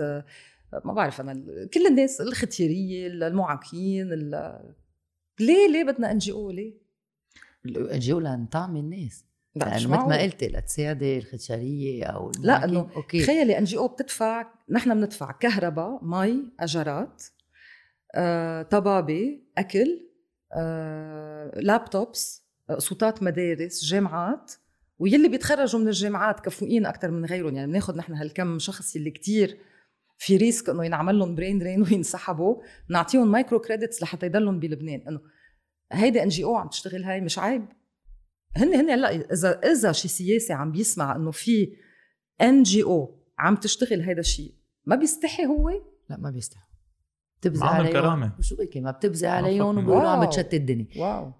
ما 0.85 0.93
بعرف 0.93 1.21
أنا 1.21 1.33
كل 1.73 1.87
الناس 1.87 2.21
الختياريه 2.21 3.07
المعاقين 3.07 4.13
ال- 4.13 4.73
ليه 5.39 5.67
ليه 5.71 5.83
بدنا 5.83 6.11
NGO 6.11 6.51
ليه؟ 6.51 6.73
NGO 7.65 8.19
لنطعم 8.19 8.75
الناس 8.77 9.25
لا 9.55 9.75
مش 9.75 9.83
لأنه 9.85 9.97
مثل 9.97 10.09
ما. 10.09 10.21
قلتي 10.21 10.47
لتساعدي 10.47 11.17
الختياريه 11.17 12.05
أو 12.05 12.31
لا، 12.39 12.63
إنه 12.63 12.89
okay 12.95 13.23
تخيلي 13.23 13.57
NGO 13.57 13.87
بتدفع 13.87 14.47
نحن 14.69 14.93
بندفع 14.93 15.31
كهرباء 15.31 15.99
مي 16.05 16.43
اجارات 16.59 17.23
آه، 18.15 18.61
طبابة 18.61 19.39
أكل 19.57 20.01
آه، 20.53 21.51
laptops 21.59 22.43
آه، 22.69 22.77
صوتات 22.79 23.23
مدارس 23.23 23.83
جامعات 23.85 24.53
ويلي 24.99 25.29
بيتخرجوا 25.29 25.79
من 25.79 25.87
الجامعات 25.87 26.39
كفؤين 26.39 26.85
أكثر 26.85 27.11
من 27.11 27.25
غيرهم. 27.25 27.55
يعني 27.55 27.71
بناخذ 27.71 27.97
نحن 27.97 28.13
هالكم 28.13 28.59
شخص 28.59 28.95
يلي 28.95 29.11
كتير 29.11 29.57
في 30.17 30.37
risk 30.37 30.69
إنه 30.69 30.85
ينعمل 30.85 31.19
لهم 31.19 31.35
brain 31.35 31.59
drain 31.59 31.81
وينسحبوا 31.91 32.61
نعطيهم 32.89 33.31
micro 33.31 33.59
credits 33.59 34.01
لحتى 34.03 34.25
يضلهم 34.25 34.59
بلبنان. 34.59 35.01
إنه 35.07 35.21
هيدي 35.91 36.23
NGO 36.23 36.55
عم 36.55 36.67
تشتغل 36.67 37.03
هاي 37.03 37.21
مش 37.21 37.39
عيب. 37.39 37.65
هن 38.55 38.73
هن 38.73 38.89
هلأ 38.89 39.33
إذا 39.33 39.59
إذا 39.59 39.91
شي 39.91 40.07
سياسي 40.07 40.53
عم 40.53 40.71
بيسمع 40.71 41.15
إنه 41.15 41.31
في 41.31 41.73
NGO 42.41 43.23
عم 43.39 43.55
تشتغل 43.55 44.01
هيدا 44.01 44.19
الشيء 44.19 44.55
ما 44.85 44.95
بيستحي 44.95 45.45
هو؟ 45.45 45.69
لا 46.09 46.17
ما 46.17 46.31
بيستحوا 46.31 46.67
بتبزي 47.41 47.65
عليهم. 47.65 47.87
الكرامة. 47.87 48.31
شو 48.41 48.55
بكي 48.55 48.81
ما 48.81 48.91
بتبزي 48.91 49.27
عليهم 49.27 49.77
وبيقولوا 49.77 50.09
عم. 50.09 50.25
بتشتي 50.25 50.53
الدنيا 50.53 50.87
wow. 50.97 51.33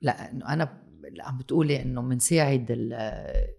لا 0.00 0.30
أنا 0.32 0.89
عم 1.20 1.38
بتقولي 1.38 1.82
إنه 1.82 2.02
بنساعد 2.02 2.66
ال- 2.70 3.54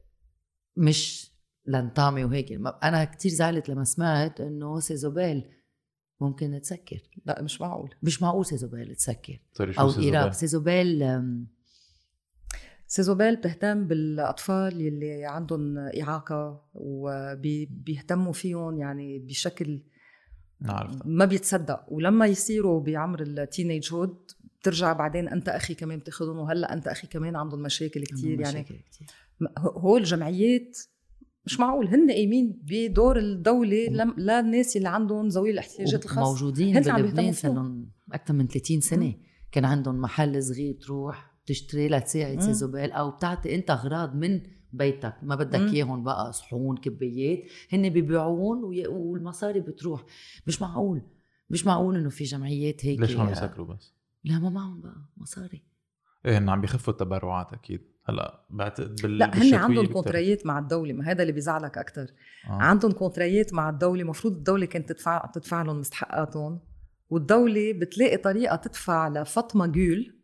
مش 0.77 1.31
لنطعمي 1.65 2.23
وهيك. 2.23 2.51
أنا 2.83 3.03
كتير 3.05 3.31
زعلت 3.31 3.69
لما 3.69 3.83
سمعت 3.83 4.41
إنه 4.41 4.79
SESOBEL 4.79 5.49
ممكن 6.21 6.61
تسكر. 6.61 7.01
لا 7.25 7.41
مش 7.41 7.61
معقول. 7.61 7.95
مش 8.03 8.21
معقول 8.21 8.45
SESOBEL 8.45 8.95
تسكر. 8.95 9.39
شو 9.57 9.63
أو 9.63 9.89
SESOBEL؟ 9.89 10.15
ايراب 10.15 10.31
SESOBEL 10.33 11.03
SESOBEL 12.87 13.35
بتهتم 13.35 13.87
بالأطفال 13.87 14.81
يلي 14.81 15.25
عندهم 15.25 15.77
إعاقة 15.77 16.69
وبيهتموا 16.73 18.33
فيهم 18.33 18.77
يعني 18.77 19.19
بشكل 19.19 19.83
نعرف 20.61 21.01
ما 21.05 21.25
بيتصدق. 21.25 21.85
ولما 21.87 22.25
يصيروا 22.25 22.81
بعمر 22.83 23.21
ال 23.21 23.93
teenagehood 23.93 24.31
بترجع 24.61 24.93
بعدين 24.93 25.27
أنت 25.29 25.49
أخي 25.49 25.73
كمان 25.73 25.99
بتاخذهم 25.99 26.37
وهلأ 26.39 26.73
أنت 26.73 26.87
أخي 26.87 27.07
كمان 27.07 27.35
عندهم 27.35 27.61
مشاكل 27.61 28.03
كتير 28.03 28.29
عندهم 28.29 28.41
يعني. 28.41 28.59
مشاكل 28.59 28.75
كتير. 28.91 29.07
م- 29.39 29.59
هول 29.59 29.99
الجمعيات 30.01 30.77
مش 31.45 31.59
معقول 31.59 31.87
هن 31.87 32.11
قايمين 32.11 32.59
بدور 32.63 33.17
الدولة 33.19 33.87
لم- 33.89 34.13
للناس 34.17 34.77
اللي 34.77 34.89
عندهم 34.89 35.27
ذوي 35.27 35.51
الاحتياجات 35.51 36.05
الخاصة. 36.05 36.21
موجودين 36.31 36.79
بلبنان 36.81 37.33
صار 37.33 37.75
أكثر 38.13 38.33
من 38.33 38.47
30 38.47 38.81
سنة. 38.81 39.13
كان 39.51 39.65
عندهم 39.65 40.01
محل 40.01 40.43
صغير 40.43 40.73
تروح 40.73 41.31
تشتري 41.45 41.87
لتساعد 41.89 42.35
مم. 42.35 42.41
سيزوبيل 42.41 42.91
أو 42.91 43.11
بتعطي 43.11 43.55
أنت 43.55 43.69
أغراض 43.71 44.15
من 44.15 44.41
بيتك. 44.73 45.13
ما 45.23 45.35
بدك. 45.35 45.59
إياهم 45.73 46.03
بقى 46.03 46.33
صحون 46.33 46.77
كبايات 46.77 47.39
هن 47.73 47.89
بيبيعون 47.89 48.63
وي- 48.63 48.87
والمصاري 48.87 49.59
بتروح. 49.59 50.05
مش 50.47 50.61
معقول 50.61 51.01
مش 51.49 51.65
معقول 51.65 51.95
إنه 51.95 52.09
في 52.09 52.23
جمعيات 52.23 52.85
هيك 52.85 52.99
ليش 52.99 53.17
عم 53.17 53.29
يسكروا 53.29 53.67
بس؟ 53.67 53.93
لا 54.23 54.39
ما 54.39 54.49
معهم 54.49 54.81
بقى 54.81 54.95
مصاري 55.17 55.63
إيه 56.25 56.37
هن 56.37 56.49
عم 56.49 56.61
بيخفوا 56.61 56.93
التبرعات 56.93 57.53
أكيد. 57.53 57.91
هلأ 58.05 58.45
بعتقد 58.49 59.01
بال 59.01 59.17
لا 59.17 59.37
هن 59.37 59.53
عندهم. 59.53 59.85
كونتريات 59.87 60.45
مع 60.45 60.59
الدولة 60.59 60.93
ما 60.93 61.11
هذا 61.11 61.21
اللي 61.21 61.33
بيزعلك 61.33 61.77
أكثر 61.77 62.07
آه. 62.47 62.51
عندهم 62.51 62.91
كونتريات 62.91 63.53
مع 63.53 63.69
الدولة 63.69 64.01
المفروض 64.01 64.33
الدولة 64.33 64.65
كانت 64.65 64.91
تدفع 64.91 65.25
تدفع 65.25 65.61
لهم 65.61 65.79
مستحقاتهم 65.79 66.59
والدولة 67.09 67.73
بتلاقي 67.73 68.17
طريقة 68.17 68.55
تدفع 68.55 69.07
لفاطمة 69.07 69.65
جول 69.67 70.17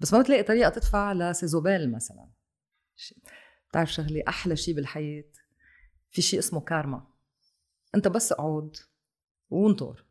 بس 0.00 0.14
ما 0.14 0.20
بتلاقي 0.20 0.42
طريقة 0.42 0.68
تدفع 0.70 1.12
ل 1.12 1.22
SESOBEL 1.22 1.92
مثلا. 1.92 2.28
بتعرف 3.70 3.92
شغلة 3.92 4.22
أحلى 4.28 4.56
شيء 4.56 4.74
بالحياة؟ 4.74 5.24
في 6.10 6.22
شيء 6.22 6.38
اسمه 6.38 6.60
كارما. 6.60 7.06
أنت 7.94 8.08
بس 8.08 8.32
اقعد 8.32 8.76
وانطر. 9.50 10.04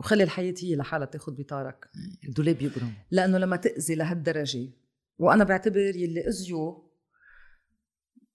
وخلي 0.00 0.22
الحياة 0.24 0.54
هي 0.62 0.76
لحالها 0.76 1.06
تاخذ 1.06 1.32
بطارك. 1.36 1.88
الدولاب 2.28 2.62
يبرم 2.62 2.92
لأنه 3.10 3.38
لما 3.38 3.56
تأذي 3.56 3.94
لهالدرجة 3.94 4.68
وأنا 5.18 5.44
بعتبر 5.44 5.96
يلي 5.96 6.28
اذيوا 6.28 6.74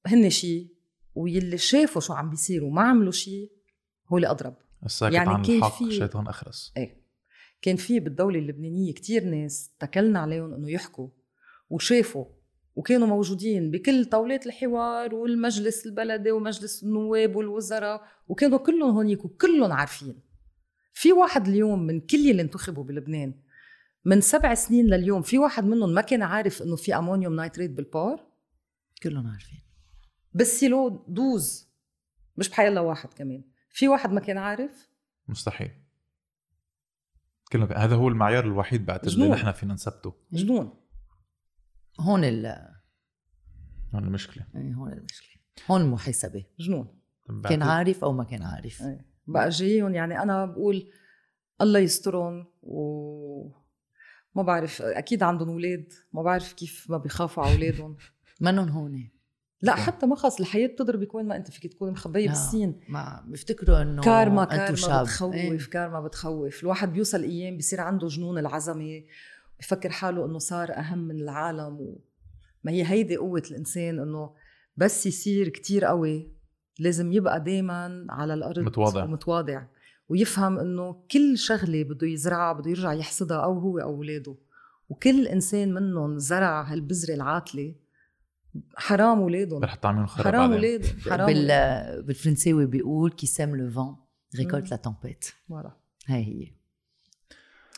هن 0.08 0.30
شيء 0.30 0.68
ويلي 1.16 1.58
شافوا 1.58 2.02
شو 2.02 2.14
عم 2.14 2.30
بيصير 2.30 2.64
وما 2.64 2.82
عملوا 2.82 3.12
شيء 3.12 3.52
هو 4.08 4.18
اللي 4.18 4.28
أضرب. 4.30 4.56
الساكت 4.86 5.14
يعني 5.14 5.30
عن 5.30 5.42
كان 5.44 5.58
الحق 5.58 5.78
في- 5.84 5.92
شيطان 5.92 6.28
اخرس 6.28 6.74
إيه. 6.78 7.00
كان 7.62 7.76
في 7.76 8.00
بالدولة 8.00 8.40
اللبنانية 8.40 8.94
كتير 8.94 9.24
ناس 9.24 9.72
تكلنا 9.80 10.20
عليهم 10.20 10.54
إنه 10.54 10.72
يحكوا 10.72 11.10
وشافوا 11.70 12.26
وكانوا 12.76 13.08
موجودين 13.08 13.72
بكل 13.72 14.06
طاولات 14.06 14.46
الحوار 14.46 15.16
والمجلس 15.16 15.86
البلدي 15.86 16.32
ومجلس 16.32 16.84
النواب 16.84 17.36
والوزراء 17.36 18.02
وكانوا 18.28 18.58
كلهم 18.58 18.90
هونيك 18.96 19.26
وكلهم 19.26 19.72
عارفين. 19.72 20.20
في 21.00 21.12
واحد 21.12 21.48
اليوم 21.48 21.80
من 21.84 22.00
كل 22.00 22.32
اللي 22.32 22.42
انتخبوا 22.42 22.84
بلبنان 22.84 23.34
من 24.06 24.22
سبع 24.22 24.54
سنين 24.54 24.86
لليوم 24.86 25.22
في 25.22 25.38
واحد 25.38 25.64
منهم 25.64 25.94
ما 25.94 26.02
كان 26.02 26.22
عارف 26.22 26.62
إنه 26.62 26.76
في 26.76 26.96
ammonium 26.96 27.36
nitrate 27.36 27.72
بال 27.72 27.88
port؟ 27.88 28.28
كلهم 29.04 29.28
عارفين. 29.28 29.62
بال 30.34 30.58
silo 30.58 31.06
douze 31.08 31.70
مش 32.38 32.50
بحيلا 32.50 32.82
واحد 32.82 33.14
كمان. 33.14 33.44
في 33.70 33.88
واحد 33.88 34.12
ما 34.12 34.20
كان 34.20 34.38
عارف؟ 34.38 34.90
مستحيل. 35.28 35.72
كلهم 37.52 37.74
هذا 37.74 37.96
هو 37.96 38.08
المعيار 38.08 38.46
الوحيد 38.46 38.86
بعتقد 38.86 39.08
اللي. 39.08 39.30
نحن 39.30 39.52
فينا 39.52 39.74
نثبته. 39.74 40.16
جنون 40.32 40.74
هون 42.00 42.24
ال 42.24 42.46
هون 43.94 44.04
المشكلة. 44.04 44.48
إيه، 44.56 44.74
هون 44.74 44.94
المشكلة. 44.94 45.42
هون 45.68 45.82
المحاسبة. 45.82 46.46
جنون 46.60 47.00
كان 47.44 47.64
عارف 47.64 48.04
أو 48.04 48.14
ما 48.14 48.24
كان 48.24 48.44
عارف. 48.44 48.82
إيه. 48.82 49.09
بقى 49.32 49.50
جايهم 49.50 49.96
يعني 49.96 50.22
أنا 50.22 50.46
بقول 50.46 50.90
الله 51.62 51.80
يسترهم 51.80 52.46
و 52.62 53.50
ما 54.36 54.44
بعرف 54.44 54.82
أكيد 54.82 55.24
عندهم 55.24 55.50
أولاد 55.50 55.94
ما 56.14 56.22
بعرف 56.22 56.54
كيف 56.54 56.86
ما 56.90 56.98
بيخافوا 56.98 57.44
على 57.44 57.54
أولادهم 57.54 57.98
منهم 58.42 58.70
هون 58.70 59.10
لا. 59.62 59.76
حتى 59.76 60.06
ما 60.06 60.16
خلص 60.16 60.40
الحياة 60.40 60.68
بتضربك 60.68 61.16
وين 61.16 61.26
ما 61.26 61.36
أنت 61.36 61.52
فيك 61.52 61.74
تكون 61.74 61.92
مخبية 61.92 62.26
لا. 62.26 62.32
بالسين 62.32 62.80
ما 62.90 63.24
بيفتكروا 63.28 63.82
إنه 63.82 64.02
كارما 64.02 64.46
كارما 64.46 64.76
شاب. 64.76 65.06
بتخوف 65.06 65.34
إيه. 65.34 65.58
كارما 65.58 66.02
بتخوف 66.02 66.64
الواحد 66.64 66.94
بيوصل 66.94 67.24
أيام 67.24 67.58
بصير 67.58 67.82
عنده 67.82 68.08
جنون 68.08 68.38
العظمة 68.38 69.04
بفكر 69.60 69.90
حاله 69.90 70.26
إنه 70.26 70.40
صار 70.40 70.72
أهم 70.72 71.00
من 71.00 71.16
العالم 71.16 71.82
و... 71.82 72.02
ما 72.64 72.72
هي 72.72 72.86
هيدي 72.86 73.18
قوة 73.18 73.44
الإنسان 73.52 74.00
إنه 74.00 74.34
بس 74.78 75.06
يصير 75.06 75.50
كتير 75.50 75.86
قوي 75.86 76.32
لازم 76.80 77.12
يبقى 77.12 77.44
دايما 77.44 78.08
على 78.10 78.34
الأرض 78.34 78.60
متواضع. 78.60 79.04
ومتواضع 79.04 79.64
ويفهم 80.10 80.60
إنه 80.60 81.04
كل 81.12 81.38
شغلة 81.38 81.84
بده 81.84 82.08
يزرعها 82.08 82.54
بده 82.54 82.72
يرجع 82.72 82.94
يحصدها 82.94 83.38
أو 83.38 83.60
هو 83.60 83.80
أو 83.80 83.90
أولاده. 83.90 84.36
وكل 84.90 85.28
إنسان 85.28 85.74
منهم 85.74 86.18
زرع 86.18 86.62
هالبذرة 86.62 87.14
العاطلة 87.14 87.76
حرام 88.76 89.20
أولادهم. 89.20 89.64
رح 89.64 89.76
تعملهم 89.76 90.06
خراب 90.06 90.34
حرام. 90.34 90.52
اولادهم 90.52 91.00
حرام 91.00 91.26
بال 91.26 92.04
بالفرنساوي 92.04 92.66
بيقول 92.66 93.12
qui 93.12 93.28
sème 93.28 93.56
le 93.56 93.70
vent 93.70 93.96
récolte. 94.36 94.72
la 94.72 94.78
tempête 94.78 95.26
voilà 95.48 95.72
هاي 96.08 96.24
هي. 96.24 96.52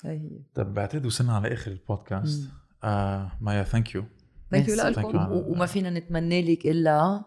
هي 0.04 0.20
هي. 0.20 0.42
طب 0.54 0.74
بعتقد 0.74 1.06
وصلنا 1.06 1.36
على 1.36 1.54
آخر 1.54 1.72
البودكاست. 1.72 2.50
آه 2.84 3.32
مايا 3.42 3.64
thank 3.64 3.96
you 3.96 4.04
thank 4.52 4.70
you. 4.70 4.76
لكم. 4.76 5.32
وما 5.32 5.66
فينا 5.66 5.90
نتمنى 5.90 6.54
لك 6.54 6.66
إلا 6.66 7.24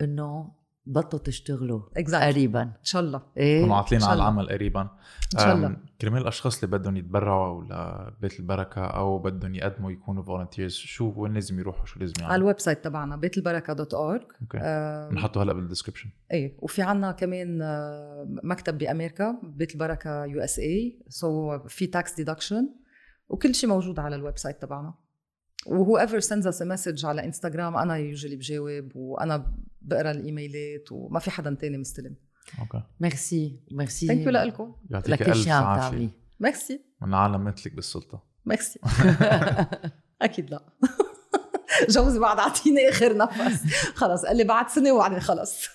إنه 0.00 0.52
بطلوا 0.86 1.22
تشتغلوا 1.22 1.82
Exactly. 1.98 2.14
قريبا. 2.14 2.62
إن 2.62 2.72
شاء 2.82 3.02
الله. 3.02 3.22
إيه؟ 3.36 3.66
شاء 3.66 4.04
على. 4.04 4.14
العمل 4.14 4.48
قريبا. 4.48 4.80
إن 5.34 5.38
شاء 5.38 5.54
الله. 5.54 5.76
كرمال 6.00 6.22
الأشخاص 6.22 6.64
اللي 6.64 6.78
بدهم 6.78 6.96
يتبرعوا 6.96 7.64
لبيت 7.64 8.40
البركة 8.40 8.84
أو 8.84 9.18
بدهم 9.18 9.54
يقدموا 9.54 9.90
يكونوا 9.90 10.22
volunteers 10.22 10.72
شو 10.72 11.12
وين 11.16 11.32
لازم 11.32 11.58
يروحوا؟ 11.58 11.86
شو 11.86 12.00
لازم 12.00 12.12
على 12.16 12.22
يعملوا 12.22 12.36
ال 12.42 12.60
website 12.60 12.84
تبعنا 12.84 13.16
بيت 13.16 13.38
البركه 13.38 13.72
dot 13.72 13.94
org 13.94 14.22
okay. 14.42 14.58
نحطه 15.14 15.42
هلا 15.42 15.52
بال 15.52 15.61
description 15.61 16.10
إيه. 16.32 16.56
وفي 16.58 16.82
عنا 16.82 17.12
كمان 17.12 17.58
مكتب 18.44 18.78
بأمريكا 18.78 19.40
بيت 19.42 19.74
البركه 19.74 20.24
USA 20.24 20.58
so 20.58 21.58
في 21.68 21.86
tax 21.86 22.14
deduction 22.14 22.68
وكل 23.28 23.54
شيء 23.54 23.70
موجود 23.70 23.98
على 23.98 24.16
ال 24.16 24.38
website 24.38 24.62
تبعنا. 24.62 24.94
و 25.66 25.98
whoever 25.98 26.20
sends 26.20 26.46
us 26.46 26.62
message 26.62 27.06
على 27.06 27.24
انستغرام 27.24 27.76
أنا 27.76 27.96
usually 27.96 28.36
بجاوب 28.36 28.88
وأنا 28.94 29.54
بقرا 29.84 30.10
الإيميلات 30.10 30.92
وما 30.92 31.20
في 31.20 31.30
حدا 31.30 31.54
تاني 31.60 31.78
مستلم. 31.78 32.16
okay. 32.60 32.82
merci 33.00 33.60
merci. 33.70 34.06
thank 34.06 34.26
you 34.26 34.30
لكم 34.30 34.74
يعطيك 34.90 35.22
ألف 35.22 35.48
عافية. 35.48 35.80
تعملي 35.80 36.10
ميرسي. 36.40 36.80
من 37.02 37.14
عالم 37.14 37.44
مثلك 37.44 37.74
بالسلطة. 37.74 38.22
ميرسي. 38.46 38.80
أكيد 40.22 40.50
لا. 40.50 40.64
جوزي 41.88 42.18
بعد 42.18 42.38
أعطيني 42.38 42.88
آخر 42.88 43.16
نفس. 43.16 43.62
خلص 43.94 44.24
قال 44.24 44.36
لي 44.36 44.44
بعد 44.44 44.68
سنة 44.68 44.92
وبعدين 44.92 45.20
خلص 45.20 45.68